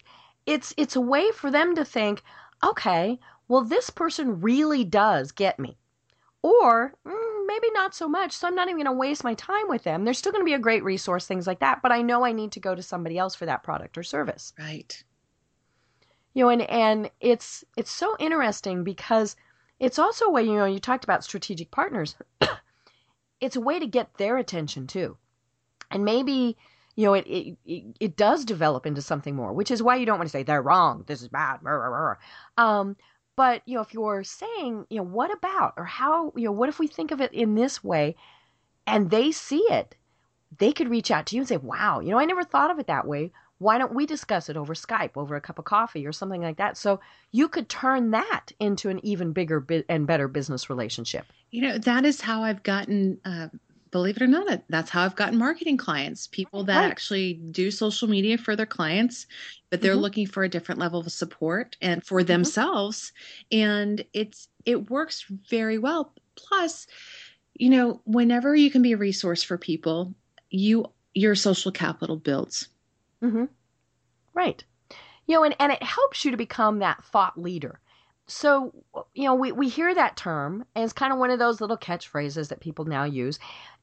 it's 0.46 0.72
it's 0.76 0.96
a 0.96 1.00
way 1.00 1.30
for 1.32 1.50
them 1.50 1.74
to 1.74 1.84
think, 1.84 2.22
okay, 2.64 3.18
well 3.48 3.62
this 3.62 3.90
person 3.90 4.40
really 4.40 4.84
does 4.84 5.32
get 5.32 5.58
me. 5.58 5.76
Or 6.42 6.94
mm, 7.04 7.46
maybe 7.46 7.70
not 7.72 7.94
so 7.94 8.08
much, 8.08 8.32
so 8.32 8.46
I'm 8.46 8.54
not 8.54 8.68
even 8.68 8.76
going 8.76 8.86
to 8.86 8.92
waste 8.92 9.24
my 9.24 9.34
time 9.34 9.68
with 9.68 9.82
them. 9.82 10.04
They're 10.04 10.14
still 10.14 10.30
going 10.30 10.42
to 10.42 10.48
be 10.48 10.54
a 10.54 10.60
great 10.60 10.84
resource, 10.84 11.26
things 11.26 11.46
like 11.46 11.58
that, 11.58 11.82
but 11.82 11.90
I 11.90 12.02
know 12.02 12.24
I 12.24 12.30
need 12.30 12.52
to 12.52 12.60
go 12.60 12.74
to 12.74 12.82
somebody 12.82 13.18
else 13.18 13.34
for 13.34 13.46
that 13.46 13.64
product 13.64 13.98
or 13.98 14.04
service. 14.04 14.52
Right. 14.56 15.02
You 16.36 16.42
know, 16.42 16.50
and 16.50 16.62
and 16.68 17.10
it's 17.18 17.64
it's 17.78 17.90
so 17.90 18.14
interesting 18.18 18.84
because 18.84 19.36
it's 19.80 19.98
also 19.98 20.26
a 20.26 20.30
way, 20.30 20.42
you 20.42 20.52
know, 20.52 20.66
you 20.66 20.78
talked 20.78 21.02
about 21.02 21.24
strategic 21.24 21.70
partners. 21.70 22.14
it's 23.40 23.56
a 23.56 23.60
way 23.60 23.78
to 23.78 23.86
get 23.86 24.18
their 24.18 24.36
attention 24.36 24.86
too. 24.86 25.16
And 25.90 26.04
maybe 26.04 26.58
you 26.94 27.06
know, 27.06 27.14
it, 27.14 27.26
it, 27.26 27.84
it 28.00 28.16
does 28.16 28.44
develop 28.44 28.84
into 28.84 29.00
something 29.00 29.34
more, 29.34 29.54
which 29.54 29.70
is 29.70 29.82
why 29.82 29.96
you 29.96 30.04
don't 30.04 30.18
want 30.18 30.28
to 30.28 30.32
say 30.32 30.42
they're 30.42 30.60
wrong, 30.60 31.04
this 31.06 31.22
is 31.22 31.28
bad. 31.28 31.60
Um, 32.58 32.96
but 33.34 33.62
you 33.64 33.76
know, 33.76 33.80
if 33.80 33.94
you're 33.94 34.22
saying, 34.22 34.84
you 34.90 34.98
know, 34.98 35.04
what 35.04 35.32
about 35.32 35.72
or 35.78 35.84
how, 35.84 36.34
you 36.36 36.44
know, 36.44 36.52
what 36.52 36.68
if 36.68 36.78
we 36.78 36.86
think 36.86 37.12
of 37.12 37.22
it 37.22 37.32
in 37.32 37.54
this 37.54 37.82
way, 37.82 38.14
and 38.86 39.10
they 39.10 39.32
see 39.32 39.64
it, 39.70 39.94
they 40.58 40.72
could 40.72 40.90
reach 40.90 41.10
out 41.10 41.24
to 41.26 41.36
you 41.36 41.40
and 41.40 41.48
say, 41.48 41.56
wow, 41.56 42.00
you 42.00 42.10
know, 42.10 42.18
I 42.18 42.26
never 42.26 42.44
thought 42.44 42.70
of 42.70 42.78
it 42.78 42.88
that 42.88 43.06
way. 43.06 43.32
Why 43.58 43.78
don't 43.78 43.94
we 43.94 44.06
discuss 44.06 44.48
it 44.48 44.56
over 44.56 44.74
Skype, 44.74 45.16
over 45.16 45.34
a 45.34 45.40
cup 45.40 45.58
of 45.58 45.64
coffee, 45.64 46.06
or 46.06 46.12
something 46.12 46.42
like 46.42 46.58
that? 46.58 46.76
So 46.76 47.00
you 47.32 47.48
could 47.48 47.68
turn 47.68 48.10
that 48.10 48.52
into 48.60 48.90
an 48.90 49.04
even 49.04 49.32
bigger 49.32 49.64
and 49.88 50.06
better 50.06 50.28
business 50.28 50.68
relationship. 50.68 51.26
You 51.50 51.62
know, 51.62 51.78
that 51.78 52.04
is 52.04 52.20
how 52.20 52.42
I've 52.42 52.62
gotten. 52.62 53.18
Uh 53.24 53.48
believe 53.96 54.16
it 54.16 54.22
or 54.22 54.26
not, 54.26 54.62
that's 54.68 54.90
how 54.90 55.04
I've 55.04 55.16
gotten 55.16 55.38
marketing 55.38 55.78
clients. 55.78 56.26
People 56.26 56.64
that 56.64 56.80
right. 56.80 56.90
actually 56.90 57.34
do 57.34 57.70
social 57.70 58.08
media 58.08 58.36
for 58.36 58.54
their 58.54 58.66
clients, 58.66 59.26
but 59.70 59.80
they're 59.80 59.92
mm-hmm. 59.92 60.02
looking 60.02 60.26
for 60.26 60.44
a 60.44 60.50
different 60.50 60.80
level 60.80 61.00
of 61.00 61.10
support 61.10 61.76
and 61.80 62.04
for 62.04 62.20
mm-hmm. 62.20 62.26
themselves. 62.26 63.12
And 63.50 64.04
it's 64.12 64.48
it 64.66 64.90
works 64.90 65.24
very 65.48 65.78
well. 65.78 66.12
Plus, 66.34 66.86
you 67.54 67.70
know, 67.70 68.02
whenever 68.04 68.54
you 68.54 68.70
can 68.70 68.82
be 68.82 68.92
a 68.92 68.98
resource 68.98 69.42
for 69.42 69.56
people, 69.56 70.14
you 70.50 70.86
your 71.14 71.34
social 71.34 71.72
capital 71.72 72.16
builds. 72.16 72.68
Mm-hmm. 73.26 73.44
Right. 74.34 74.64
You 75.26 75.36
know, 75.36 75.44
and, 75.44 75.56
and 75.58 75.72
it 75.72 75.82
helps 75.82 76.24
you 76.24 76.30
to 76.30 76.36
become 76.36 76.78
that 76.78 77.04
thought 77.04 77.38
leader. 77.38 77.80
So 78.26 78.72
you 79.14 79.24
know 79.24 79.34
we, 79.34 79.52
we 79.52 79.68
hear 79.68 79.94
that 79.94 80.16
term 80.16 80.64
and 80.74 80.84
it's 80.84 80.92
kind 80.92 81.12
of 81.12 81.18
one 81.18 81.30
of 81.30 81.38
those 81.38 81.60
little 81.60 81.76
catchphrases 81.76 82.48
that 82.48 82.60
people 82.60 82.84
now 82.84 83.04
use. 83.04 83.38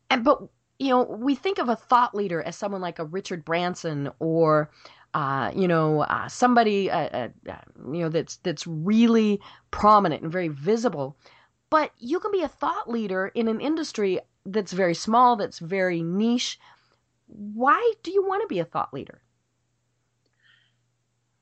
And 0.10 0.24
but 0.24 0.42
you 0.80 0.90
know 0.90 1.04
we 1.04 1.36
think 1.36 1.60
of 1.60 1.70
a 1.70 1.76
thought 1.78 2.14
leader 2.14 2.42
as 2.42 2.58
someone 2.58 2.82
like 2.82 3.00
a 3.00 3.06
Richard 3.06 3.46
Branson 3.46 4.12
or 4.20 4.70
uh, 5.14 5.52
you 5.56 5.68
know 5.68 6.02
uh, 6.02 6.28
somebody 6.28 6.92
uh, 6.92 7.08
uh, 7.08 7.30
uh, 7.50 7.56
you 7.94 8.02
know 8.02 8.10
that's 8.10 8.38
that's 8.38 8.68
really 8.68 9.40
prominent 9.72 10.24
and 10.24 10.32
very 10.32 10.50
visible. 10.50 11.18
But 11.70 11.92
you 11.98 12.20
can 12.20 12.32
be 12.32 12.42
a 12.42 12.48
thought 12.48 12.90
leader 12.90 13.32
in 13.34 13.48
an 13.48 13.62
industry 13.62 14.20
that's 14.46 14.74
very 14.74 14.94
small 14.94 15.38
that's 15.38 15.60
very 15.60 16.04
niche. 16.04 16.60
Why 17.28 17.94
do 18.04 18.12
you 18.12 18.28
want 18.28 18.42
to 18.42 18.48
be 18.48 18.60
a 18.60 18.66
thought 18.66 18.94
leader 18.94 19.23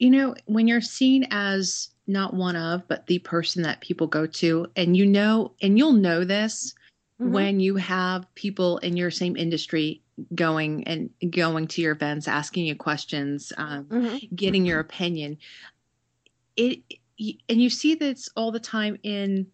you 0.02 0.10
know 0.10 0.36
when 0.46 0.68
you're 0.68 0.82
seen 0.82 1.26
as 1.32 1.90
not 2.08 2.34
one 2.34 2.56
of 2.56 2.86
but 2.88 3.08
the 3.08 3.20
person 3.20 3.62
that 3.64 3.80
people 3.82 4.08
go 4.08 4.26
to 4.26 4.68
and 4.76 4.98
you 4.98 5.06
know 5.06 5.54
and 5.62 5.78
you'll 5.78 5.94
know 5.94 6.24
this 6.24 6.74
mm-hmm. 7.22 7.32
when 7.32 7.60
you 7.60 7.76
have 7.76 8.26
people 8.36 8.80
in 8.80 8.98
your 8.98 9.12
same 9.12 9.38
industry 9.38 10.02
going 10.36 10.84
and 10.86 11.10
going 11.30 11.68
to 11.68 11.82
your 11.82 11.94
events, 11.94 12.28
asking 12.28 12.66
you 12.66 12.76
questions, 12.76 13.54
um, 13.58 13.86
mm-hmm. 13.86 14.36
getting 14.36 14.66
your 14.66 14.80
opinion. 14.80 15.38
It 16.56 16.80
and 17.48 17.62
you 17.62 17.70
see 17.70 17.96
this 17.96 18.30
all 18.36 18.52
the 18.52 18.60
time 18.60 18.98
in. 19.04 19.48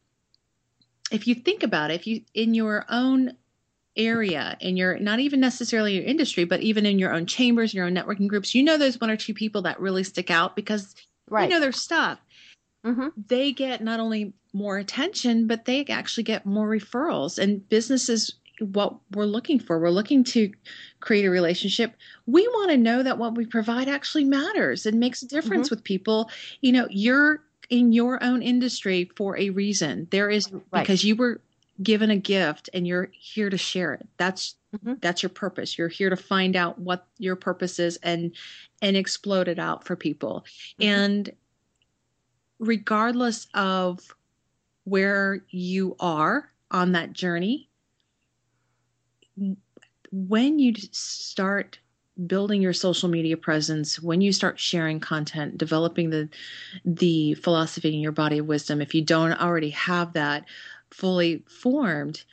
If 1.11 1.27
you 1.27 1.35
think 1.35 1.63
about 1.63 1.91
it, 1.91 1.95
if 1.95 2.07
you 2.07 2.21
in 2.33 2.53
your 2.53 2.85
own 2.89 3.33
area 3.97 4.57
in 4.59 4.77
your 4.77 4.99
not 4.99 5.19
even 5.19 5.39
necessarily 5.39 5.95
your 5.95 6.05
industry 6.05 6.43
but 6.43 6.61
even 6.61 6.85
in 6.85 6.99
your 6.99 7.13
own 7.13 7.25
chambers 7.25 7.73
your 7.73 7.85
own 7.85 7.95
networking 7.95 8.27
groups 8.27 8.53
you 8.53 8.63
know 8.63 8.77
those 8.77 8.99
one 9.01 9.09
or 9.09 9.17
two 9.17 9.33
people 9.33 9.61
that 9.61 9.79
really 9.79 10.03
stick 10.03 10.29
out 10.29 10.55
because 10.55 10.95
right. 11.29 11.49
you 11.49 11.49
know 11.49 11.59
their 11.59 11.71
stuff 11.71 12.19
mm-hmm. 12.85 13.07
they 13.27 13.51
get 13.51 13.83
not 13.83 13.99
only 13.99 14.33
more 14.57 14.77
attention, 14.77 15.47
but 15.47 15.65
they 15.65 15.85
actually 15.85 16.23
get 16.23 16.45
more 16.45 16.67
referrals. 16.67 17.37
And 17.37 17.67
businesses, 17.69 18.35
what 18.59 18.95
we're 19.11 19.25
looking 19.25 19.59
for, 19.59 19.79
we're 19.79 19.89
looking 19.89 20.23
to 20.25 20.51
create 20.99 21.25
a 21.25 21.29
relationship. 21.29 21.93
We 22.25 22.47
want 22.47 22.71
to 22.71 22.77
know 22.77 23.03
that 23.03 23.17
what 23.17 23.35
we 23.35 23.45
provide 23.45 23.87
actually 23.87 24.25
matters 24.25 24.85
and 24.85 24.99
makes 24.99 25.21
a 25.21 25.27
difference 25.27 25.67
mm-hmm. 25.67 25.75
with 25.75 25.83
people. 25.83 26.29
You 26.61 26.71
know, 26.71 26.87
you're 26.89 27.43
in 27.69 27.91
your 27.91 28.23
own 28.23 28.41
industry 28.41 29.11
for 29.15 29.37
a 29.37 29.51
reason. 29.51 30.07
There 30.09 30.29
is 30.29 30.51
right. 30.51 30.81
because 30.81 31.03
you 31.03 31.15
were 31.15 31.41
given 31.81 32.09
a 32.09 32.17
gift 32.17 32.69
and 32.73 32.87
you're 32.87 33.09
here 33.11 33.49
to 33.49 33.57
share 33.57 33.93
it. 33.93 34.07
That's 34.17 34.55
mm-hmm. 34.75 34.95
that's 34.99 35.23
your 35.23 35.29
purpose. 35.29 35.77
You're 35.77 35.87
here 35.87 36.09
to 36.09 36.15
find 36.15 36.55
out 36.55 36.79
what 36.79 37.07
your 37.17 37.35
purpose 37.35 37.79
is 37.79 37.97
and 38.03 38.35
and 38.81 38.97
explode 38.97 39.47
it 39.47 39.59
out 39.59 39.85
for 39.85 39.95
people. 39.95 40.45
Mm-hmm. 40.79 40.89
And 40.89 41.31
regardless 42.59 43.47
of 43.53 43.99
where 44.85 45.43
you 45.49 45.95
are 45.99 46.51
on 46.71 46.93
that 46.93 47.13
journey, 47.13 47.69
when 50.11 50.59
you 50.59 50.73
start 50.91 51.79
building 52.25 52.63
your 52.63 52.73
social 52.73 53.07
media 53.07 53.37
presence 53.37 53.99
when 53.99 54.21
you 54.21 54.33
start 54.33 54.59
sharing 54.59 54.99
content 54.99 55.55
developing 55.55 56.09
the 56.09 56.27
the 56.83 57.35
philosophy 57.35 57.93
in 57.93 57.99
your 57.99 58.11
body 58.11 58.39
of 58.39 58.47
wisdom 58.47 58.81
if 58.81 58.95
you 58.95 59.03
don't 59.03 59.39
already 59.39 59.69
have 59.69 60.13
that 60.13 60.43
fully 60.91 61.43
formed 61.47 62.23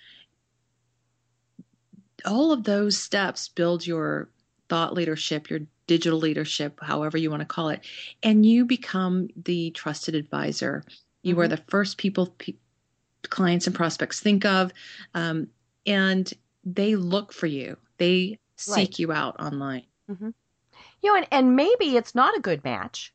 all 2.24 2.52
of 2.52 2.64
those 2.64 2.96
steps 2.96 3.48
build 3.48 3.86
your 3.86 4.28
thought 4.68 4.94
leadership 4.94 5.50
your 5.50 5.60
digital 5.86 6.18
leadership, 6.18 6.78
however 6.82 7.18
you 7.18 7.30
want 7.30 7.40
to 7.40 7.46
call 7.46 7.68
it, 7.68 7.84
and 8.22 8.46
you 8.46 8.64
become 8.64 9.28
the 9.36 9.70
trusted 9.72 10.14
advisor. 10.14 10.84
You 11.22 11.34
mm-hmm. 11.34 11.42
are 11.42 11.48
the 11.48 11.62
first 11.68 11.98
people 11.98 12.34
pe- 12.38 12.54
clients 13.24 13.66
and 13.66 13.76
prospects 13.76 14.20
think 14.20 14.44
of, 14.44 14.72
um, 15.14 15.48
and 15.86 16.32
they 16.64 16.96
look 16.96 17.32
for 17.32 17.46
you. 17.46 17.76
They 17.98 18.38
seek 18.56 18.76
right. 18.76 18.98
you 18.98 19.12
out 19.12 19.38
online. 19.40 19.84
Mm-hmm. 20.10 20.30
You 21.02 21.12
know, 21.12 21.16
and, 21.16 21.26
and 21.30 21.56
maybe 21.56 21.96
it's 21.96 22.14
not 22.14 22.36
a 22.36 22.40
good 22.40 22.64
match, 22.64 23.12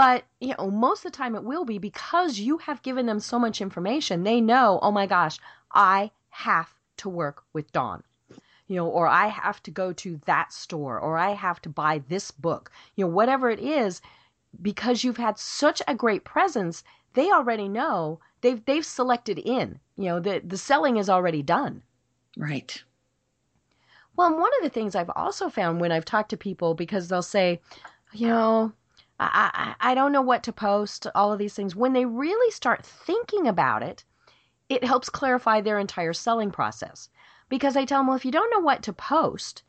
but 0.00 0.24
you 0.40 0.54
know, 0.56 0.70
most 0.70 1.04
of 1.04 1.12
the 1.12 1.18
time 1.18 1.34
it 1.34 1.44
will 1.44 1.66
be 1.66 1.76
because 1.76 2.38
you 2.38 2.56
have 2.56 2.80
given 2.80 3.04
them 3.04 3.20
so 3.20 3.38
much 3.38 3.60
information. 3.60 4.22
They 4.22 4.40
know, 4.40 4.78
oh 4.80 4.90
my 4.90 5.04
gosh, 5.04 5.38
I 5.72 6.10
have 6.30 6.72
to 6.96 7.10
work 7.10 7.42
with 7.52 7.70
Dawn. 7.72 8.02
You 8.66 8.76
know, 8.76 8.86
or 8.86 9.06
I 9.06 9.26
have 9.26 9.62
to 9.64 9.70
go 9.70 9.92
to 9.92 10.18
that 10.24 10.54
store, 10.54 10.98
or 10.98 11.18
I 11.18 11.32
have 11.32 11.60
to 11.60 11.68
buy 11.68 12.02
this 12.08 12.30
book, 12.30 12.72
you 12.96 13.04
know, 13.04 13.10
whatever 13.10 13.50
it 13.50 13.58
is, 13.58 14.00
because 14.62 15.04
you've 15.04 15.18
had 15.18 15.38
such 15.38 15.82
a 15.86 15.94
great 15.94 16.24
presence, 16.24 16.82
they 17.12 17.30
already 17.30 17.68
know 17.68 18.20
they've 18.40 18.64
they've 18.64 18.86
selected 18.86 19.38
in. 19.38 19.80
You 19.98 20.04
know, 20.04 20.20
the 20.20 20.40
the 20.42 20.56
selling 20.56 20.96
is 20.96 21.10
already 21.10 21.42
done. 21.42 21.82
Right. 22.38 22.82
Well, 24.16 24.28
and 24.28 24.38
one 24.38 24.52
of 24.56 24.62
the 24.62 24.70
things 24.70 24.94
I've 24.94 25.12
also 25.14 25.50
found 25.50 25.78
when 25.78 25.92
I've 25.92 26.06
talked 26.06 26.30
to 26.30 26.38
people 26.38 26.72
because 26.72 27.08
they'll 27.08 27.20
say, 27.20 27.60
you 28.14 28.28
know, 28.28 28.72
I, 29.20 29.74
I, 29.80 29.92
I 29.92 29.94
don't 29.94 30.12
know 30.12 30.22
what 30.22 30.42
to 30.44 30.52
post, 30.52 31.06
all 31.14 31.32
of 31.32 31.38
these 31.38 31.54
things. 31.54 31.76
When 31.76 31.92
they 31.92 32.06
really 32.06 32.50
start 32.50 32.84
thinking 32.84 33.46
about 33.46 33.82
it, 33.82 34.02
it 34.68 34.82
helps 34.82 35.10
clarify 35.10 35.60
their 35.60 35.78
entire 35.78 36.14
selling 36.14 36.50
process. 36.50 37.10
Because 37.50 37.76
I 37.76 37.84
tell 37.84 37.98
them, 38.00 38.06
well, 38.06 38.16
if 38.16 38.24
you 38.24 38.32
don't 38.32 38.50
know 38.50 38.60
what 38.60 38.82
to 38.84 38.92
post, 38.92 39.62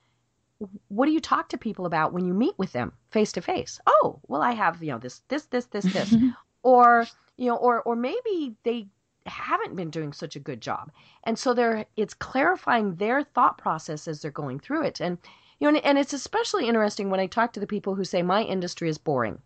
what 0.87 1.05
do 1.07 1.11
you 1.11 1.19
talk 1.19 1.49
to 1.49 1.57
people 1.57 1.85
about 1.85 2.13
when 2.13 2.25
you 2.25 2.33
meet 2.33 2.57
with 2.57 2.71
them 2.71 2.93
face 3.09 3.31
to 3.33 3.41
face? 3.41 3.79
Oh, 3.85 4.19
well, 4.27 4.41
I 4.41 4.51
have, 4.51 4.81
you 4.81 4.91
know, 4.91 4.99
this, 4.99 5.21
this, 5.27 5.45
this, 5.45 5.65
this, 5.65 5.85
this. 5.85 6.15
or, 6.63 7.05
you 7.37 7.47
know, 7.47 7.57
or, 7.57 7.81
or 7.81 7.95
maybe 7.95 8.55
they 8.63 8.87
haven't 9.25 9.75
been 9.75 9.89
doing 9.89 10.13
such 10.13 10.35
a 10.35 10.39
good 10.39 10.61
job. 10.61 10.91
And 11.25 11.37
so 11.37 11.53
they're, 11.53 11.85
it's 11.97 12.13
clarifying 12.13 12.95
their 12.95 13.23
thought 13.23 13.57
process 13.57 14.07
as 14.07 14.21
they're 14.21 14.31
going 14.31 14.59
through 14.59 14.83
it. 14.83 15.01
And, 15.01 15.17
you 15.61 15.71
know, 15.71 15.79
and, 15.79 15.99
it's 15.99 16.11
especially 16.11 16.67
interesting 16.67 17.09
when 17.09 17.19
I 17.19 17.27
talk 17.27 17.53
to 17.53 17.59
the 17.59 17.67
people 17.67 17.93
who 17.93 18.03
say 18.03 18.23
my 18.23 18.41
industry 18.41 18.89
is 18.89 18.97
boring. 18.97 19.37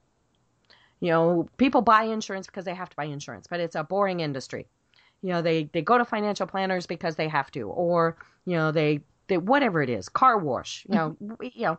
You 1.01 1.11
know, 1.11 1.49
people 1.57 1.81
buy 1.81 2.03
insurance 2.03 2.47
because 2.47 2.63
they 2.63 2.73
have 2.73 2.89
to 2.89 2.95
buy 2.95 3.03
insurance, 3.03 3.47
but 3.47 3.59
it's 3.59 3.75
a 3.75 3.83
boring 3.83 4.21
industry. 4.21 4.65
You 5.21 5.33
know, 5.33 5.41
they, 5.41 5.65
they 5.73 5.81
go 5.81 5.97
to 5.97 6.05
financial 6.05 6.47
planners 6.47 6.85
because 6.85 7.17
they 7.17 7.27
have 7.27 7.51
to, 7.51 7.63
or, 7.63 8.15
you 8.45 8.55
know, 8.55 8.71
they, 8.71 9.01
they 9.27 9.37
whatever 9.37 9.81
it 9.81 9.89
is, 9.89 10.07
car 10.07 10.37
wash, 10.37 10.85
you 10.87 10.95
know, 10.95 11.17
mm-hmm. 11.21 11.43
you 11.53 11.65
know, 11.65 11.77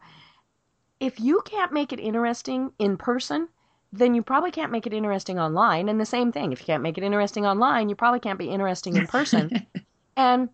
if 1.01 1.19
you 1.19 1.41
can't 1.47 1.73
make 1.73 1.95
it 1.95 2.01
interesting 2.01 2.73
in 2.79 2.99
person, 2.99 3.49
then 3.93 4.15
you 4.15 4.23
probably 4.23 4.51
can't 4.51 4.73
make 4.73 4.87
it 4.87 4.93
interesting 4.93 5.39
online. 5.39 5.89
And 5.89 5.99
the 5.99 6.07
same 6.07 6.31
thing, 6.31 6.53
if 6.53 6.61
you 6.61 6.67
can't 6.67 6.83
make 6.83 6.99
it 6.99 7.05
interesting 7.05 7.47
online, 7.47 7.89
you 7.89 7.95
probably 7.95 8.21
can't 8.21 8.39
be 8.39 8.51
interesting 8.51 8.97
in 8.97 9.07
person. 9.07 9.67
and 10.17 10.51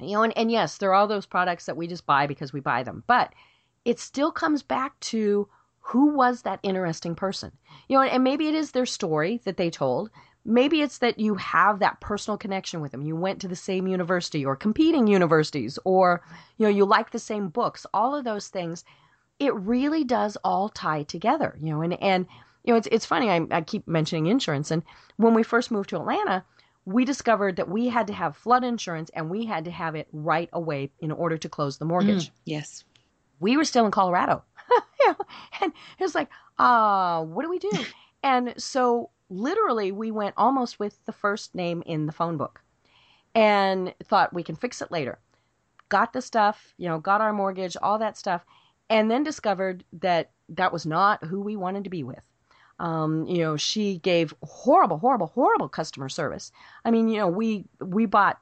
you 0.00 0.12
know, 0.12 0.22
and, 0.22 0.36
and 0.36 0.50
yes, 0.50 0.78
there 0.78 0.90
are 0.90 0.94
all 0.94 1.06
those 1.06 1.26
products 1.26 1.66
that 1.66 1.76
we 1.76 1.86
just 1.86 2.06
buy 2.06 2.26
because 2.26 2.52
we 2.52 2.60
buy 2.60 2.82
them, 2.82 3.02
but 3.06 3.32
it 3.84 3.98
still 3.98 4.30
comes 4.30 4.62
back 4.62 4.98
to 5.00 5.48
who 5.80 6.08
was 6.08 6.42
that 6.42 6.60
interesting 6.62 7.14
person? 7.14 7.52
You 7.88 7.96
know, 7.96 8.02
and 8.02 8.24
maybe 8.24 8.48
it 8.48 8.54
is 8.54 8.72
their 8.72 8.86
story 8.86 9.40
that 9.44 9.56
they 9.56 9.70
told. 9.70 10.10
Maybe 10.44 10.82
it's 10.82 10.98
that 10.98 11.18
you 11.18 11.36
have 11.36 11.78
that 11.78 12.00
personal 12.00 12.36
connection 12.36 12.80
with 12.80 12.92
them. 12.92 13.02
You 13.02 13.16
went 13.16 13.40
to 13.40 13.48
the 13.48 13.56
same 13.56 13.86
university 13.86 14.44
or 14.44 14.56
competing 14.56 15.06
universities, 15.06 15.78
or, 15.84 16.22
you 16.58 16.64
know, 16.64 16.70
you 16.70 16.84
like 16.84 17.10
the 17.10 17.18
same 17.18 17.48
books, 17.48 17.86
all 17.94 18.14
of 18.14 18.24
those 18.24 18.48
things. 18.48 18.84
It 19.38 19.54
really 19.54 20.02
does 20.02 20.36
all 20.42 20.68
tie 20.68 21.04
together, 21.04 21.56
you 21.60 21.70
know, 21.70 21.82
and, 21.82 22.00
and, 22.02 22.26
you 22.64 22.72
know, 22.72 22.78
it's, 22.78 22.88
it's 22.90 23.06
funny. 23.06 23.30
I, 23.30 23.46
I 23.50 23.60
keep 23.60 23.86
mentioning 23.86 24.26
insurance. 24.26 24.72
And 24.72 24.82
when 25.16 25.34
we 25.34 25.44
first 25.44 25.70
moved 25.70 25.90
to 25.90 25.96
Atlanta, 25.96 26.44
we 26.86 27.04
discovered 27.04 27.56
that 27.56 27.68
we 27.68 27.88
had 27.88 28.06
to 28.06 28.12
have 28.12 28.36
flood 28.36 28.64
insurance 28.64 29.10
and 29.12 29.28
we 29.28 29.44
had 29.44 29.64
to 29.64 29.70
have 29.70 29.96
it 29.96 30.06
right 30.12 30.48
away 30.52 30.90
in 31.00 31.10
order 31.10 31.36
to 31.36 31.48
close 31.48 31.76
the 31.76 31.84
mortgage. 31.84 32.28
Mm, 32.28 32.32
yes. 32.44 32.84
We 33.40 33.56
were 33.56 33.64
still 33.64 33.84
in 33.84 33.90
Colorado. 33.90 34.44
you 34.70 35.08
know, 35.08 35.16
and 35.60 35.72
it 35.98 36.02
was 36.02 36.14
like, 36.14 36.30
uh, 36.58 37.24
what 37.24 37.42
do 37.42 37.50
we 37.50 37.58
do? 37.58 37.72
and 38.22 38.54
so 38.56 39.10
literally 39.28 39.90
we 39.90 40.12
went 40.12 40.34
almost 40.36 40.78
with 40.78 41.04
the 41.06 41.12
first 41.12 41.56
name 41.56 41.82
in 41.84 42.06
the 42.06 42.12
phone 42.12 42.36
book 42.36 42.62
and 43.34 43.92
thought 44.04 44.32
we 44.32 44.44
can 44.44 44.54
fix 44.54 44.80
it 44.80 44.92
later. 44.92 45.18
Got 45.88 46.12
the 46.12 46.22
stuff, 46.22 46.72
you 46.78 46.88
know, 46.88 47.00
got 47.00 47.20
our 47.20 47.32
mortgage, 47.32 47.76
all 47.82 47.98
that 47.98 48.16
stuff, 48.16 48.44
and 48.88 49.10
then 49.10 49.24
discovered 49.24 49.82
that 49.94 50.30
that 50.50 50.72
was 50.72 50.86
not 50.86 51.24
who 51.24 51.40
we 51.40 51.56
wanted 51.56 51.82
to 51.84 51.90
be 51.90 52.04
with. 52.04 52.22
Um, 52.78 53.26
you 53.26 53.38
know, 53.38 53.56
she 53.56 53.98
gave 53.98 54.34
horrible, 54.42 54.98
horrible, 54.98 55.28
horrible 55.28 55.68
customer 55.68 56.08
service. 56.08 56.52
I 56.84 56.90
mean, 56.90 57.08
you 57.08 57.18
know, 57.18 57.28
we 57.28 57.64
we 57.80 58.06
bought 58.06 58.40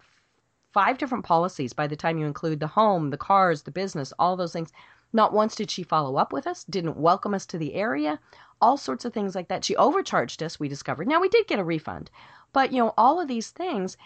five 0.72 0.98
different 0.98 1.24
policies 1.24 1.72
by 1.72 1.86
the 1.86 1.96
time 1.96 2.18
you 2.18 2.26
include 2.26 2.58
the 2.58 2.66
home, 2.66 3.10
the 3.10 3.16
cars, 3.16 3.62
the 3.62 3.70
business, 3.70 4.12
all 4.18 4.36
those 4.36 4.52
things. 4.52 4.72
Not 5.12 5.32
once 5.32 5.54
did 5.54 5.70
she 5.70 5.84
follow 5.84 6.16
up 6.16 6.32
with 6.32 6.48
us, 6.48 6.64
didn't 6.64 6.96
welcome 6.96 7.34
us 7.34 7.46
to 7.46 7.58
the 7.58 7.74
area, 7.74 8.18
all 8.60 8.76
sorts 8.76 9.04
of 9.04 9.12
things 9.12 9.36
like 9.36 9.46
that. 9.46 9.64
She 9.64 9.76
overcharged 9.76 10.42
us, 10.42 10.58
we 10.58 10.68
discovered. 10.68 11.06
Now 11.06 11.20
we 11.20 11.28
did 11.28 11.46
get 11.46 11.60
a 11.60 11.64
refund, 11.64 12.10
but 12.52 12.72
you 12.72 12.82
know, 12.82 12.92
all 12.98 13.20
of 13.20 13.28
these 13.28 13.50
things. 13.50 13.96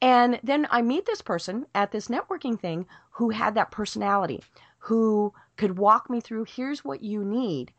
And 0.00 0.38
then 0.44 0.68
I 0.70 0.82
meet 0.82 1.06
this 1.06 1.22
person 1.22 1.66
at 1.74 1.90
this 1.90 2.06
networking 2.06 2.58
thing 2.58 2.86
who 3.10 3.30
had 3.30 3.56
that 3.56 3.72
personality, 3.72 4.44
who 4.78 5.32
could 5.56 5.78
walk 5.78 6.08
me 6.08 6.20
through 6.20 6.44
here's 6.44 6.84
what 6.84 7.02
you 7.02 7.24
need 7.24 7.72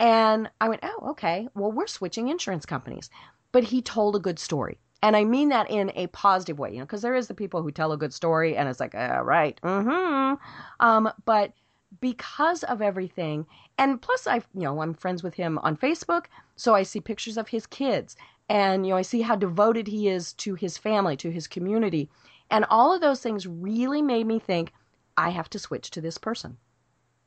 and 0.00 0.50
I 0.62 0.68
went, 0.70 0.80
oh, 0.82 1.10
okay. 1.10 1.46
Well, 1.54 1.70
we're 1.70 1.86
switching 1.86 2.28
insurance 2.28 2.64
companies. 2.64 3.10
But 3.52 3.64
he 3.64 3.82
told 3.82 4.16
a 4.16 4.18
good 4.18 4.38
story. 4.38 4.78
And 5.02 5.14
I 5.14 5.24
mean 5.24 5.50
that 5.50 5.70
in 5.70 5.92
a 5.94 6.06
positive 6.08 6.58
way, 6.58 6.72
you 6.72 6.78
know, 6.78 6.84
because 6.84 7.02
there 7.02 7.14
is 7.14 7.28
the 7.28 7.34
people 7.34 7.62
who 7.62 7.70
tell 7.70 7.92
a 7.92 7.98
good 7.98 8.14
story 8.14 8.56
and 8.56 8.68
it's 8.68 8.80
like, 8.80 8.94
uh, 8.94 9.20
right, 9.22 9.60
mm-hmm. 9.62 10.34
Um, 10.80 11.12
but 11.24 11.52
because 12.00 12.62
of 12.64 12.80
everything, 12.80 13.46
and 13.78 14.00
plus 14.00 14.26
I, 14.26 14.36
you 14.54 14.62
know, 14.62 14.80
I'm 14.80 14.94
friends 14.94 15.22
with 15.22 15.34
him 15.34 15.58
on 15.58 15.76
Facebook, 15.76 16.26
so 16.56 16.74
I 16.74 16.82
see 16.82 17.00
pictures 17.00 17.36
of 17.36 17.48
his 17.48 17.66
kids, 17.66 18.14
and 18.48 18.86
you 18.86 18.92
know, 18.92 18.98
I 18.98 19.02
see 19.02 19.22
how 19.22 19.36
devoted 19.36 19.86
he 19.86 20.08
is 20.08 20.34
to 20.34 20.54
his 20.54 20.76
family, 20.78 21.16
to 21.16 21.30
his 21.30 21.46
community, 21.46 22.08
and 22.50 22.66
all 22.68 22.94
of 22.94 23.00
those 23.00 23.22
things 23.22 23.46
really 23.46 24.02
made 24.02 24.26
me 24.26 24.38
think 24.38 24.72
I 25.16 25.30
have 25.30 25.50
to 25.50 25.58
switch 25.58 25.90
to 25.92 26.00
this 26.00 26.18
person. 26.18 26.58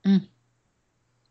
Mm. 0.05 0.28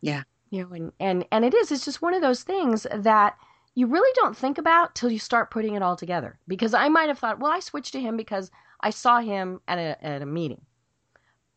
Yeah 0.00 0.24
you 0.52 0.62
know 0.62 0.72
and 0.74 0.92
and 1.00 1.24
and 1.32 1.44
it 1.44 1.54
is 1.54 1.72
it's 1.72 1.84
just 1.84 2.02
one 2.02 2.14
of 2.14 2.22
those 2.22 2.42
things 2.42 2.86
that 2.94 3.36
you 3.74 3.86
really 3.86 4.12
don't 4.16 4.36
think 4.36 4.58
about 4.58 4.94
till 4.94 5.10
you 5.10 5.18
start 5.18 5.50
putting 5.50 5.74
it 5.74 5.82
all 5.82 5.96
together. 5.96 6.38
Because 6.46 6.74
i 6.74 6.88
might 6.88 7.08
have 7.08 7.18
thought 7.18 7.40
well 7.40 7.50
i 7.50 7.58
switched 7.58 7.92
to 7.94 8.00
him 8.00 8.16
because 8.16 8.50
i 8.80 8.90
saw 8.90 9.20
him 9.20 9.60
at 9.66 9.78
a, 9.78 10.04
at 10.04 10.22
a 10.22 10.26
meeting. 10.26 10.60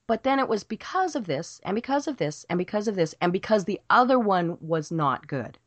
But 0.07 0.23
then 0.23 0.39
it 0.39 0.47
was 0.47 0.63
because 0.63 1.15
of 1.15 1.25
this 1.27 1.59
and 1.65 1.75
because 1.75 2.07
of 2.07 2.17
this 2.17 2.45
and 2.49 2.57
because 2.57 2.87
of 2.87 2.95
this 2.95 3.13
and 3.21 3.33
because 3.33 3.65
the 3.65 3.81
other 3.89 4.17
one 4.17 4.57
was 4.61 4.91
not 4.91 5.27
good. 5.27 5.59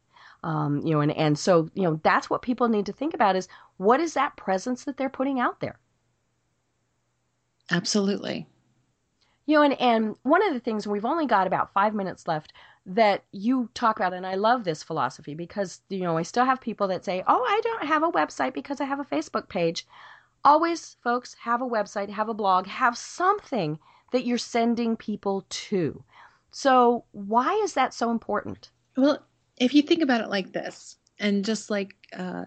Um, 0.42 0.80
you 0.86 0.94
know 0.94 1.00
and, 1.00 1.12
and 1.12 1.38
so 1.38 1.68
you 1.74 1.82
know 1.82 2.00
that's 2.02 2.30
what 2.30 2.42
people 2.42 2.68
need 2.68 2.86
to 2.86 2.92
think 2.92 3.12
about 3.12 3.36
is 3.36 3.48
what 3.76 4.00
is 4.00 4.14
that 4.14 4.36
presence 4.36 4.84
that 4.84 4.96
they're 4.96 5.10
putting 5.10 5.38
out 5.38 5.60
there? 5.60 5.78
Absolutely. 7.70 8.46
You 9.44 9.56
know 9.56 9.62
and, 9.62 9.78
and 9.78 10.16
one 10.22 10.46
of 10.46 10.54
the 10.54 10.60
things 10.60 10.86
we've 10.86 11.04
only 11.04 11.26
got 11.26 11.46
about 11.46 11.74
five 11.74 11.94
minutes 11.94 12.26
left 12.26 12.54
that 12.88 13.22
you 13.32 13.68
talk 13.74 13.98
about 13.98 14.14
and 14.14 14.26
I 14.26 14.34
love 14.34 14.64
this 14.64 14.82
philosophy 14.82 15.34
because 15.34 15.82
you 15.90 16.00
know 16.00 16.16
I 16.16 16.22
still 16.22 16.46
have 16.46 16.60
people 16.60 16.88
that 16.88 17.04
say, 17.04 17.22
"Oh, 17.26 17.44
I 17.46 17.60
don't 17.62 17.86
have 17.86 18.02
a 18.02 18.10
website 18.10 18.54
because 18.54 18.80
I 18.80 18.84
have 18.84 18.98
a 18.98 19.04
Facebook 19.04 19.48
page." 19.48 19.86
Always 20.44 20.96
folks 21.02 21.36
have 21.42 21.60
a 21.60 21.66
website, 21.66 22.08
have 22.08 22.28
a 22.28 22.34
blog, 22.34 22.66
have 22.66 22.96
something 22.96 23.78
that 24.12 24.24
you're 24.24 24.38
sending 24.38 24.96
people 24.96 25.44
to. 25.50 26.02
So, 26.50 27.04
why 27.12 27.52
is 27.62 27.74
that 27.74 27.92
so 27.92 28.10
important? 28.10 28.70
Well, 28.96 29.22
if 29.58 29.74
you 29.74 29.82
think 29.82 30.02
about 30.02 30.22
it 30.22 30.30
like 30.30 30.52
this, 30.52 30.96
and 31.18 31.44
just 31.44 31.68
like 31.68 31.94
uh, 32.16 32.44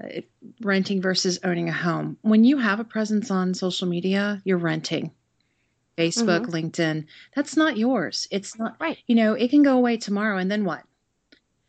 renting 0.61 1.01
versus 1.01 1.39
owning 1.43 1.69
a 1.69 1.73
home, 1.73 2.17
when 2.21 2.43
you 2.43 2.57
have 2.57 2.79
a 2.79 2.85
presence 2.85 3.29
on 3.29 3.53
social 3.53 3.87
media, 3.87 4.41
you're 4.43 4.57
renting. 4.57 5.11
Facebook, 5.97 6.45
mm-hmm. 6.45 6.67
LinkedIn. 6.67 7.05
That's 7.35 7.57
not 7.57 7.77
yours. 7.77 8.27
It's 8.31 8.57
not 8.57 8.75
right. 8.79 8.97
You 9.07 9.15
know, 9.15 9.33
it 9.33 9.49
can 9.49 9.63
go 9.63 9.77
away 9.77 9.97
tomorrow 9.97 10.37
and 10.37 10.49
then 10.49 10.65
what? 10.65 10.83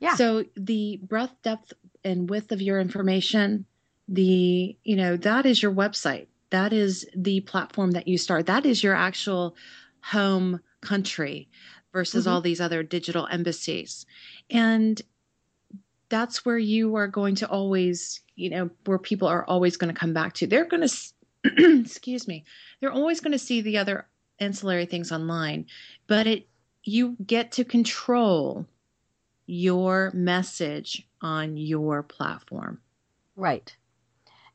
Yeah. 0.01 0.15
So 0.15 0.45
the 0.57 1.01
breadth, 1.03 1.35
depth, 1.43 1.73
and 2.05 2.29
width 2.29 2.51
of 2.51 2.61
your 2.61 2.81
information, 2.81 3.67
the, 4.09 4.77
you 4.83 4.97
know, 4.97 5.17
that 5.19 5.47
is 5.47 5.63
your 5.63 5.73
website. 5.73 6.27
That 6.51 6.73
is 6.73 7.07
the 7.17 7.41
platform 7.41 7.93
that 7.93 8.09
you 8.09 8.19
start. 8.19 8.47
That 8.47 8.67
is 8.67 8.83
your 8.83 8.95
actual 8.95 9.57
home 10.03 10.61
country 10.81 11.49
versus 11.93 12.25
mm-hmm. 12.25 12.35
all 12.35 12.41
these 12.41 12.61
other 12.61 12.83
digital 12.83 13.27
embassies. 13.27 14.07
And 14.51 15.01
that's 16.09 16.45
where 16.45 16.59
you 16.59 16.97
are 16.97 17.09
going 17.09 17.37
to 17.37 17.49
always, 17.49 18.21
you 18.35 18.51
know, 18.51 18.71
where 18.85 18.99
people 18.99 19.29
are 19.29 19.45
always 19.47 19.77
going 19.77 19.93
to 19.93 19.99
come 19.99 20.13
back 20.13 20.35
to. 20.35 20.47
They're 20.47 20.67
going 20.67 20.87
to, 20.87 21.13
excuse 21.81 22.29
me, 22.29 22.45
they're 22.81 22.93
always 22.93 23.21
going 23.21 23.33
to 23.33 23.39
see 23.39 23.61
the 23.63 23.79
other 23.79 24.07
ancillary 24.39 24.87
things 24.87 25.13
online, 25.13 25.67
but 26.07 26.27
it 26.27 26.49
you 26.85 27.17
get 27.25 27.53
to 27.53 27.65
control 27.65 28.67
your 29.47 30.11
message 30.15 31.07
on 31.21 31.57
your 31.57 32.03
platform. 32.03 32.81
Right. 33.37 33.75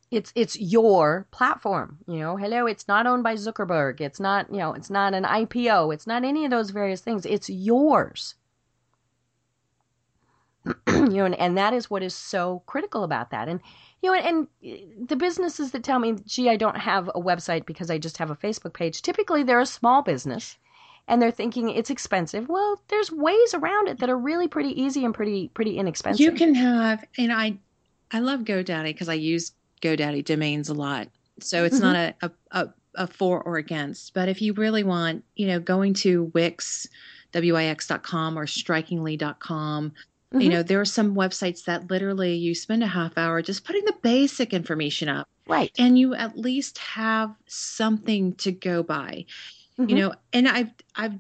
It's 0.10 0.32
it's 0.36 0.60
your 0.60 1.28
platform, 1.32 1.98
you 2.08 2.20
know. 2.20 2.38
Hello, 2.38 2.66
it's 2.66 2.88
not 2.88 3.06
owned 3.06 3.24
by 3.24 3.36
Zuckerberg. 3.36 4.00
It's 4.00 4.20
not, 4.20 4.50
you 4.50 4.58
know, 4.58 4.74
it's 4.74 4.90
not 4.90 5.14
an 5.14 5.24
IPO. 5.24 5.94
It's 5.94 6.08
not 6.08 6.24
any 6.24 6.46
of 6.46 6.52
those 6.52 6.70
various 6.70 7.02
things. 7.02 7.26
It's 7.26 7.50
yours. 7.50 8.36
you 10.88 11.10
know, 11.10 11.26
and, 11.26 11.36
and 11.36 11.58
that 11.58 11.74
is 11.74 11.90
what 11.90 12.04
is 12.04 12.16
so 12.16 12.64
critical 12.66 13.04
about 13.04 13.32
that. 13.32 13.50
And 13.50 13.60
you 14.02 14.12
know, 14.12 14.18
and, 14.18 14.48
and 14.64 15.08
the 15.08 15.16
businesses 15.16 15.72
that 15.72 15.84
tell 15.84 16.00
me, 16.00 16.16
gee, 16.26 16.50
I 16.50 16.56
don't 16.56 16.78
have 16.78 17.10
a 17.10 17.22
website 17.22 17.66
because 17.66 17.90
I 17.90 17.98
just 17.98 18.18
have 18.18 18.30
a 18.30 18.36
Facebook 18.36 18.74
page, 18.74 19.02
typically 19.02 19.44
they're 19.44 19.60
a 19.60 19.66
small 19.66 20.02
business 20.02 20.58
and 21.08 21.22
they're 21.22 21.32
thinking 21.32 21.70
it's 21.70 21.90
expensive. 21.90 22.50
Well, 22.50 22.82
there's 22.90 23.12
ways 23.12 23.54
around 23.54 23.88
it 23.88 24.00
that 24.00 24.10
are 24.10 24.18
really 24.18 24.48
pretty 24.48 24.80
easy 24.80 25.06
and 25.06 25.14
pretty 25.14 25.50
pretty 25.50 25.78
inexpensive. 25.78 26.20
You 26.20 26.32
can 26.34 26.54
have, 26.56 27.04
and 27.18 27.32
I, 27.32 27.58
I 28.12 28.20
love 28.20 28.42
GoDaddy 28.42 28.86
because 28.86 29.10
I 29.10 29.14
use 29.14 29.52
GoDaddy 29.82 30.26
domains 30.26 30.70
a 30.70 30.74
lot, 30.74 31.08
so 31.40 31.64
it's 31.64 31.80
mm-hmm. 31.80 31.94
not 31.94 31.96
a, 31.96 32.16
a, 32.22 32.32
a 32.52 32.74
a 32.98 33.08
for 33.08 33.42
or 33.44 33.58
against. 33.58 34.14
But 34.14 34.28
if 34.28 34.42
you 34.42 34.54
really 34.54 34.84
want, 34.84 35.24
you 35.36 35.48
know, 35.48 35.60
going 35.60 35.94
to 35.96 36.26
Wix, 36.34 36.88
wix.com 37.34 38.38
or 38.38 38.48
strikingly.com, 38.48 39.94
mm-hmm. 40.34 40.42
you 40.42 40.50
know, 40.50 40.64
there 40.64 40.82
are 40.82 40.86
some 40.86 41.16
websites 41.16 41.66
that 41.66 41.90
literally 41.90 42.36
you 42.36 42.56
spend 42.56 42.84
a 42.84 42.88
half 42.88 43.18
hour 43.18 43.42
just 43.42 43.66
putting 43.66 43.86
the 43.86 43.96
basic 44.02 44.54
information 44.54 45.10
up. 45.10 45.28
Right. 45.48 45.72
And 45.78 45.98
you 45.98 46.14
at 46.14 46.38
least 46.38 46.78
have 46.80 47.34
something 47.48 48.36
to 48.36 48.52
go 48.52 48.84
by. 48.84 49.26
Mm-hmm. 49.80 49.90
You 49.90 49.96
know, 49.96 50.14
and 50.34 50.48
I've 50.48 50.72
I've 50.96 51.14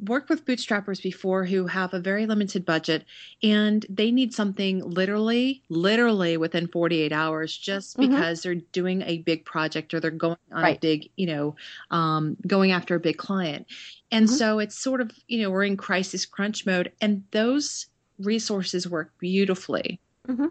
worked 0.00 0.28
with 0.28 0.44
bootstrappers 0.44 1.02
before 1.02 1.44
who 1.44 1.66
have 1.66 1.94
a 1.94 2.00
very 2.00 2.26
limited 2.26 2.64
budget 2.64 3.04
and 3.42 3.84
they 3.88 4.10
need 4.10 4.32
something 4.32 4.80
literally 4.80 5.62
literally 5.68 6.36
within 6.36 6.66
48 6.66 7.12
hours 7.12 7.56
just 7.56 7.96
mm-hmm. 7.96 8.10
because 8.10 8.42
they're 8.42 8.54
doing 8.54 9.02
a 9.02 9.18
big 9.18 9.44
project 9.44 9.92
or 9.94 10.00
they're 10.00 10.10
going 10.10 10.36
on 10.52 10.62
right. 10.62 10.76
a 10.76 10.80
big 10.80 11.10
you 11.16 11.26
know 11.26 11.56
um, 11.90 12.36
going 12.46 12.72
after 12.72 12.94
a 12.94 13.00
big 13.00 13.16
client 13.16 13.66
and 14.10 14.26
mm-hmm. 14.26 14.34
so 14.34 14.58
it's 14.58 14.78
sort 14.78 15.00
of 15.00 15.10
you 15.28 15.42
know 15.42 15.50
we're 15.50 15.64
in 15.64 15.76
crisis 15.76 16.26
crunch 16.26 16.66
mode 16.66 16.92
and 17.00 17.24
those 17.30 17.86
resources 18.18 18.88
work 18.88 19.12
beautifully 19.18 20.00
mm-hmm. 20.28 20.46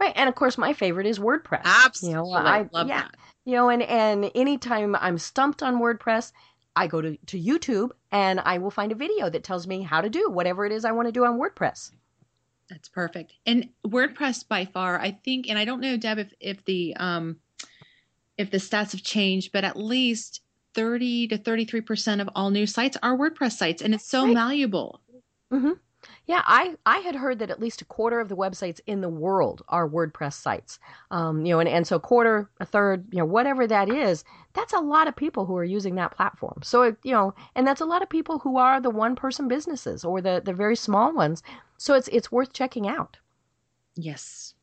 right 0.00 0.12
and 0.16 0.28
of 0.28 0.34
course 0.34 0.56
my 0.56 0.72
favorite 0.72 1.06
is 1.06 1.18
wordpress 1.18 1.62
absolutely 1.64 2.20
you 2.20 2.26
know, 2.26 2.32
I 2.32 2.68
love 2.72 2.88
yeah. 2.88 3.02
that 3.02 3.14
you 3.44 3.54
know 3.54 3.68
and 3.68 3.82
and 3.82 4.30
anytime 4.34 4.96
i'm 4.96 5.18
stumped 5.18 5.62
on 5.62 5.80
wordpress 5.80 6.32
I 6.76 6.86
go 6.86 7.00
to, 7.00 7.16
to 7.16 7.40
YouTube 7.40 7.90
and 8.10 8.40
I 8.40 8.58
will 8.58 8.70
find 8.70 8.90
a 8.92 8.96
video 8.96 9.30
that 9.30 9.44
tells 9.44 9.66
me 9.66 9.82
how 9.82 10.00
to 10.00 10.08
do 10.08 10.28
whatever 10.30 10.66
it 10.66 10.72
is 10.72 10.84
I 10.84 10.92
want 10.92 11.06
to 11.06 11.12
do 11.12 11.24
on 11.24 11.38
WordPress. 11.38 11.92
That's 12.68 12.88
perfect. 12.88 13.34
And 13.46 13.68
WordPress 13.86 14.48
by 14.48 14.64
far, 14.64 14.98
I 14.98 15.12
think, 15.24 15.48
and 15.48 15.58
I 15.58 15.64
don't 15.64 15.80
know, 15.80 15.96
Deb, 15.96 16.18
if, 16.18 16.32
if 16.40 16.64
the 16.64 16.96
um, 16.96 17.36
if 18.36 18.50
the 18.50 18.58
stats 18.58 18.92
have 18.92 19.02
changed, 19.02 19.52
but 19.52 19.64
at 19.64 19.76
least 19.76 20.40
30 20.74 21.28
to 21.28 21.38
33 21.38 21.80
percent 21.82 22.20
of 22.20 22.30
all 22.34 22.50
new 22.50 22.66
sites 22.66 22.96
are 23.02 23.16
WordPress 23.16 23.52
sites, 23.52 23.82
and 23.82 23.94
it's 23.94 24.08
so 24.08 24.24
right. 24.24 24.34
malleable. 24.34 25.00
Mm-hmm. 25.52 25.72
Yeah, 26.26 26.40
I, 26.46 26.76
I 26.86 26.98
had 26.98 27.14
heard 27.14 27.38
that 27.40 27.50
at 27.50 27.60
least 27.60 27.82
a 27.82 27.84
quarter 27.84 28.18
of 28.18 28.30
the 28.30 28.36
websites 28.36 28.80
in 28.86 29.02
the 29.02 29.10
world 29.10 29.62
are 29.68 29.88
WordPress 29.88 30.32
sites. 30.32 30.78
Um, 31.10 31.44
you 31.44 31.52
know, 31.52 31.60
and, 31.60 31.68
and 31.68 31.86
so 31.86 31.98
quarter, 31.98 32.48
a 32.60 32.64
third, 32.64 33.06
you 33.10 33.18
know, 33.18 33.26
whatever 33.26 33.66
that 33.66 33.90
is, 33.90 34.24
that's 34.54 34.72
a 34.72 34.78
lot 34.78 35.06
of 35.06 35.14
people 35.14 35.44
who 35.44 35.56
are 35.56 35.64
using 35.64 35.96
that 35.96 36.16
platform. 36.16 36.60
So, 36.62 36.82
it, 36.82 36.96
you 37.02 37.12
know, 37.12 37.34
and 37.54 37.66
that's 37.66 37.82
a 37.82 37.86
lot 37.86 38.02
of 38.02 38.08
people 38.08 38.38
who 38.38 38.56
are 38.56 38.80
the 38.80 38.88
one 38.88 39.16
person 39.16 39.48
businesses 39.48 40.02
or 40.02 40.22
the, 40.22 40.40
the 40.42 40.54
very 40.54 40.76
small 40.76 41.12
ones. 41.12 41.42
So 41.76 41.92
it's, 41.92 42.08
it's 42.08 42.32
worth 42.32 42.54
checking 42.54 42.88
out. 42.88 43.18
Yes. 43.94 44.54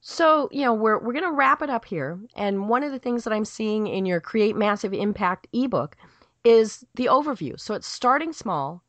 So, 0.00 0.48
you 0.50 0.64
know, 0.64 0.72
we're, 0.72 0.98
we're 0.98 1.12
going 1.12 1.24
to 1.24 1.32
wrap 1.32 1.60
it 1.60 1.68
up 1.68 1.84
here. 1.84 2.18
And 2.34 2.66
one 2.70 2.82
of 2.82 2.92
the 2.92 2.98
things 2.98 3.24
that 3.24 3.34
I'm 3.34 3.44
seeing 3.44 3.86
in 3.86 4.06
your 4.06 4.20
Create 4.20 4.56
Massive 4.56 4.94
Impact 4.94 5.48
ebook 5.52 5.96
is 6.44 6.82
the 6.94 7.06
overview. 7.06 7.60
So 7.60 7.74
it's 7.74 7.86
starting 7.86 8.32
small 8.32 8.82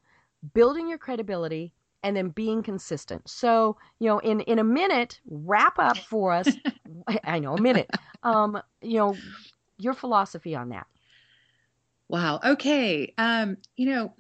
building 0.53 0.87
your 0.87 0.97
credibility, 0.97 1.73
and 2.03 2.15
then 2.15 2.29
being 2.29 2.63
consistent. 2.63 3.29
So, 3.29 3.77
you 3.99 4.07
know, 4.07 4.19
in 4.19 4.41
in 4.41 4.59
a 4.59 4.63
minute, 4.63 5.19
wrap 5.25 5.77
up 5.79 5.97
for 6.09 6.31
us. 6.31 6.49
I 7.23 7.39
know 7.39 7.53
a 7.53 7.61
minute. 7.61 7.89
Um, 8.23 8.61
you 8.81 8.97
know, 8.97 9.15
your 9.77 9.93
philosophy 9.93 10.55
on 10.55 10.69
that. 10.69 10.87
Wow. 12.09 12.39
Okay. 12.43 13.13
Um, 13.17 13.57
you 13.77 13.89
know, 13.89 14.13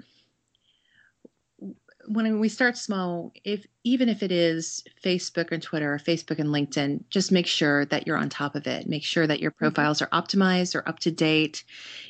when 2.13 2.39
we 2.39 2.49
start 2.49 2.77
small, 2.77 3.31
if 3.45 3.65
even 3.85 4.09
if 4.09 4.21
it 4.21 4.31
is 4.31 4.83
Facebook 5.03 5.51
and 5.51 5.63
Twitter 5.63 5.93
or 5.93 5.97
Facebook 5.97 6.39
and 6.39 6.49
LinkedIn, 6.49 7.03
just 7.09 7.31
make 7.31 7.47
sure 7.47 7.85
that 7.85 8.05
you're 8.05 8.17
on 8.17 8.27
top 8.27 8.55
of 8.55 8.67
it. 8.67 8.87
Make 8.87 9.03
sure 9.03 9.25
that 9.25 9.39
your 9.39 9.51
mm-hmm. 9.51 9.65
profiles 9.65 10.01
are 10.01 10.07
optimized 10.07 10.75
or 10.75 10.87
up 10.87 10.99
to 10.99 11.11
date. 11.11 11.63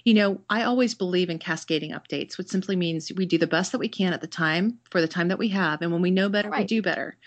You 0.04 0.16
know, 0.16 0.42
I 0.50 0.64
always 0.64 0.96
believe 0.96 1.30
in 1.30 1.38
cascading 1.38 1.92
updates, 1.92 2.38
which 2.38 2.48
simply 2.48 2.76
means 2.76 3.12
we 3.16 3.28
do 3.28 3.38
the 3.38 3.48
best 3.48 3.72
that 3.74 3.78
we 3.80 3.90
can 3.90 4.14
at 4.14 4.22
the 4.22 4.28
time 4.28 4.80
for 4.90 5.02
the 5.02 5.08
time 5.08 5.28
that 5.28 5.40
we 5.40 5.50
have. 5.50 5.82
And 5.82 5.92
when 5.92 6.02
we 6.02 6.12
know 6.12 6.30
better, 6.30 6.50
right. 6.50 6.62
we 6.62 6.66
do 6.66 6.82
better. 6.82 7.18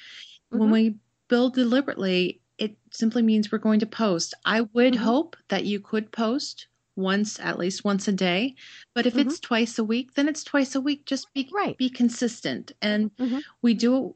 Mm-hmm. 0.52 0.58
When 0.58 0.70
we 0.70 0.96
build 1.28 1.54
deliberately, 1.54 2.40
it 2.58 2.76
simply 2.90 3.22
means 3.22 3.52
we're 3.52 3.58
going 3.58 3.80
to 3.80 3.86
post. 3.86 4.34
I 4.44 4.62
would 4.62 4.94
mm-hmm. 4.94 5.04
hope 5.04 5.36
that 5.48 5.64
you 5.64 5.78
could 5.78 6.10
post 6.10 6.66
once 6.96 7.40
at 7.40 7.58
least 7.58 7.84
once 7.84 8.06
a 8.06 8.12
day 8.12 8.54
but 8.94 9.06
if 9.06 9.14
mm-hmm. 9.14 9.28
it's 9.28 9.40
twice 9.40 9.78
a 9.78 9.84
week 9.84 10.14
then 10.14 10.28
it's 10.28 10.44
twice 10.44 10.74
a 10.74 10.80
week 10.80 11.04
just 11.06 11.32
be 11.34 11.48
right. 11.52 11.76
be 11.76 11.90
consistent 11.90 12.72
and 12.80 13.14
mm-hmm. 13.16 13.38
we 13.62 13.74
do 13.74 14.14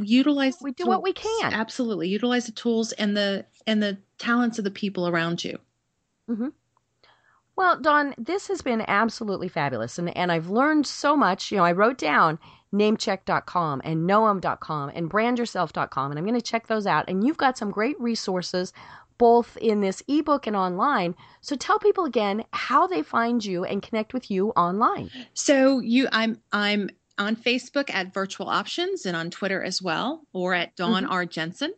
utilize 0.00 0.56
we 0.60 0.70
do 0.72 0.84
tools. 0.84 0.88
what 0.88 1.02
we 1.02 1.12
can 1.12 1.52
absolutely 1.52 2.08
utilize 2.08 2.46
the 2.46 2.52
tools 2.52 2.92
and 2.92 3.16
the 3.16 3.44
and 3.66 3.82
the 3.82 3.98
talents 4.18 4.58
of 4.58 4.64
the 4.64 4.70
people 4.70 5.08
around 5.08 5.44
you 5.44 5.58
mm-hmm. 6.30 6.48
well 7.56 7.78
Dawn 7.78 8.14
this 8.16 8.48
has 8.48 8.62
been 8.62 8.84
absolutely 8.88 9.48
fabulous 9.48 9.98
and 9.98 10.16
and 10.16 10.32
i've 10.32 10.48
learned 10.48 10.86
so 10.86 11.16
much 11.16 11.50
you 11.50 11.58
know 11.58 11.64
i 11.64 11.72
wrote 11.72 11.98
down 11.98 12.38
namecheck.com 12.72 13.80
and 13.84 14.08
knowem.com 14.08 14.90
and 14.94 15.10
brandyourself.com 15.10 16.10
and 16.10 16.18
i'm 16.18 16.24
going 16.24 16.38
to 16.38 16.42
check 16.42 16.66
those 16.66 16.86
out 16.86 17.04
and 17.08 17.26
you've 17.26 17.36
got 17.36 17.58
some 17.58 17.70
great 17.70 17.98
resources 18.00 18.72
both 19.18 19.56
in 19.58 19.80
this 19.80 20.02
ebook 20.08 20.46
and 20.46 20.56
online. 20.56 21.14
So 21.40 21.56
tell 21.56 21.78
people 21.78 22.04
again 22.04 22.44
how 22.52 22.86
they 22.86 23.02
find 23.02 23.44
you 23.44 23.64
and 23.64 23.82
connect 23.82 24.14
with 24.14 24.30
you 24.30 24.50
online. 24.50 25.10
So 25.34 25.80
you 25.80 26.08
I'm 26.12 26.40
I'm 26.52 26.90
on 27.18 27.36
Facebook 27.36 27.92
at 27.92 28.14
Virtual 28.14 28.48
Options 28.48 29.04
and 29.04 29.14
on 29.16 29.30
Twitter 29.30 29.60
as 29.62 29.82
well, 29.82 30.22
or 30.32 30.54
at 30.54 30.74
Dawn 30.76 31.02
mm-hmm. 31.02 31.12
R. 31.12 31.26
Jensen. 31.26 31.74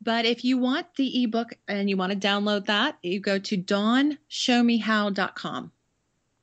But 0.00 0.24
if 0.24 0.44
you 0.44 0.56
want 0.58 0.94
the 0.96 1.24
ebook 1.24 1.54
and 1.68 1.88
you 1.90 1.96
want 1.96 2.12
to 2.12 2.18
download 2.18 2.66
that, 2.66 2.98
you 3.02 3.20
go 3.20 3.38
to 3.38 3.56
dawnshowmehow.com. 3.56 5.72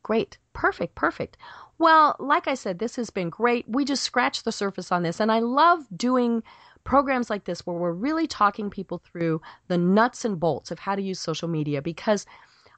Great. 0.04 0.38
Perfect. 0.54 0.96
Perfect. 0.96 1.38
Well, 1.78 2.16
like 2.20 2.48
I 2.48 2.54
said, 2.54 2.80
this 2.80 2.96
has 2.96 3.10
been 3.10 3.30
great. 3.30 3.66
We 3.68 3.84
just 3.84 4.04
scratched 4.04 4.46
the 4.46 4.52
surface 4.52 4.92
on 4.92 5.02
this, 5.04 5.20
and 5.20 5.32
I 5.32 5.40
love 5.40 5.86
doing 5.96 6.44
programs 6.86 7.30
like 7.30 7.44
this 7.44 7.66
where 7.66 7.76
we're 7.76 7.92
really 7.92 8.28
talking 8.28 8.70
people 8.70 9.00
through 9.00 9.42
the 9.68 9.78
nuts 9.78 10.24
and 10.24 10.40
bolts 10.40 10.72
of 10.72 10.80
how 10.80 10.96
to 10.96 11.02
use 11.02 11.20
social 11.20 11.50
media 11.50 11.82
because 11.82 12.26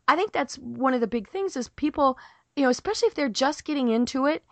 I 0.07 0.15
think 0.15 0.31
that's 0.31 0.57
one 0.57 0.95
of 0.95 1.01
the 1.01 1.07
big 1.07 1.29
things 1.29 1.55
is 1.55 1.69
people, 1.69 2.17
you 2.55 2.63
know, 2.63 2.69
especially 2.69 3.07
if 3.07 3.13
they're 3.13 3.29
just 3.29 3.65
getting 3.65 3.89
into 3.89 4.25
it, 4.25 4.43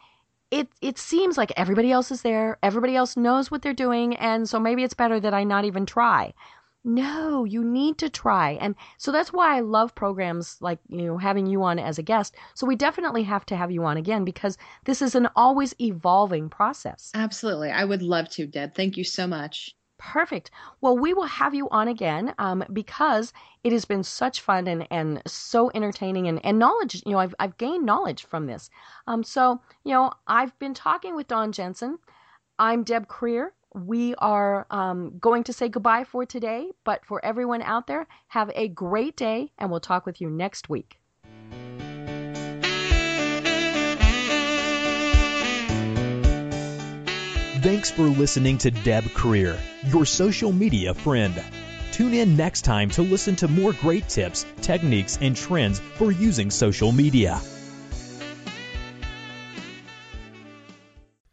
it 0.51 0.67
it 0.81 0.99
seems 0.99 1.37
like 1.37 1.51
everybody 1.57 1.91
else 1.91 2.11
is 2.11 2.21
there, 2.21 2.59
everybody 2.61 2.95
else 2.95 3.17
knows 3.17 3.49
what 3.49 3.61
they're 3.61 3.73
doing 3.73 4.15
and 4.17 4.47
so 4.47 4.59
maybe 4.59 4.83
it's 4.83 4.93
better 4.93 5.19
that 5.19 5.33
I 5.33 5.43
not 5.43 5.65
even 5.65 5.85
try. 5.85 6.33
No, 6.87 7.45
you 7.45 7.63
need 7.63 7.97
to 7.97 8.11
try. 8.11 8.51
And 8.61 8.75
so 8.99 9.11
that's 9.11 9.33
why 9.33 9.57
I 9.57 9.61
love 9.61 9.95
programs 9.95 10.57
like, 10.61 10.77
you 10.87 11.01
know, 11.01 11.17
having 11.17 11.47
you 11.47 11.63
on 11.63 11.79
as 11.79 11.97
a 11.97 12.03
guest. 12.03 12.35
So 12.53 12.67
we 12.67 12.75
definitely 12.75 13.23
have 13.23 13.43
to 13.47 13.55
have 13.55 13.71
you 13.71 13.83
on 13.85 13.97
again 13.97 14.23
because 14.23 14.55
this 14.83 15.01
is 15.01 15.15
an 15.15 15.27
always 15.35 15.73
evolving 15.81 16.47
process. 16.47 17.11
Absolutely. 17.15 17.71
I 17.71 17.85
would 17.85 18.03
love 18.03 18.29
to, 18.29 18.45
Deb. 18.45 18.75
Thank 18.75 18.97
you 18.97 19.03
so 19.03 19.25
much. 19.25 19.75
Perfect. 19.97 20.51
Well, 20.79 20.95
we 20.95 21.15
will 21.15 21.25
have 21.25 21.55
you 21.55 21.67
on 21.71 21.87
again 21.87 22.35
um, 22.37 22.63
because 22.71 23.33
it 23.63 23.71
has 23.71 23.85
been 23.85 24.03
such 24.03 24.41
fun 24.41 24.67
and, 24.67 24.87
and 24.91 25.23
so 25.25 25.71
entertaining 25.73 26.27
and, 26.27 26.45
and 26.45 26.59
knowledge. 26.59 27.01
You 27.03 27.13
know, 27.13 27.19
I've, 27.19 27.33
I've 27.39 27.57
gained 27.57 27.87
knowledge 27.87 28.25
from 28.25 28.45
this. 28.45 28.69
Um, 29.07 29.23
so, 29.23 29.59
you 29.83 29.93
know, 29.93 30.11
I've 30.27 30.57
been 30.59 30.75
talking 30.75 31.15
with 31.15 31.27
Dawn 31.29 31.51
Jensen. 31.51 31.97
I'm 32.59 32.83
Deb 32.83 33.07
Krier 33.07 33.49
we 33.75 34.15
are 34.15 34.65
um, 34.71 35.17
going 35.19 35.43
to 35.43 35.53
say 35.53 35.67
goodbye 35.67 36.05
for 36.05 36.25
today. 36.25 36.71
But 36.83 37.05
for 37.05 37.23
everyone 37.23 37.61
out 37.61 37.87
there, 37.87 38.07
have 38.27 38.49
a 38.55 38.69
great 38.69 39.17
day, 39.17 39.51
and 39.57 39.69
we'll 39.69 39.81
talk 39.81 40.05
with 40.05 40.21
you 40.21 40.29
next 40.29 40.69
week. 40.69 40.97
Thanks 47.61 47.89
for 47.89 48.03
listening 48.03 48.59
to 48.59 48.69
Deb 48.69 49.05
Krier, 49.05 49.59
your 49.91 50.05
social 50.05 50.51
media 50.51 50.93
friend. 50.93 51.33
Tune 51.91 52.13
in 52.13 52.37
next 52.37 52.61
time 52.61 52.89
to 52.91 53.01
listen 53.01 53.35
to 53.37 53.47
more 53.47 53.73
great 53.73 54.07
tips, 54.07 54.45
techniques, 54.61 55.17
and 55.19 55.35
trends 55.35 55.79
for 55.79 56.11
using 56.11 56.51
social 56.51 56.91
media. 56.91 57.41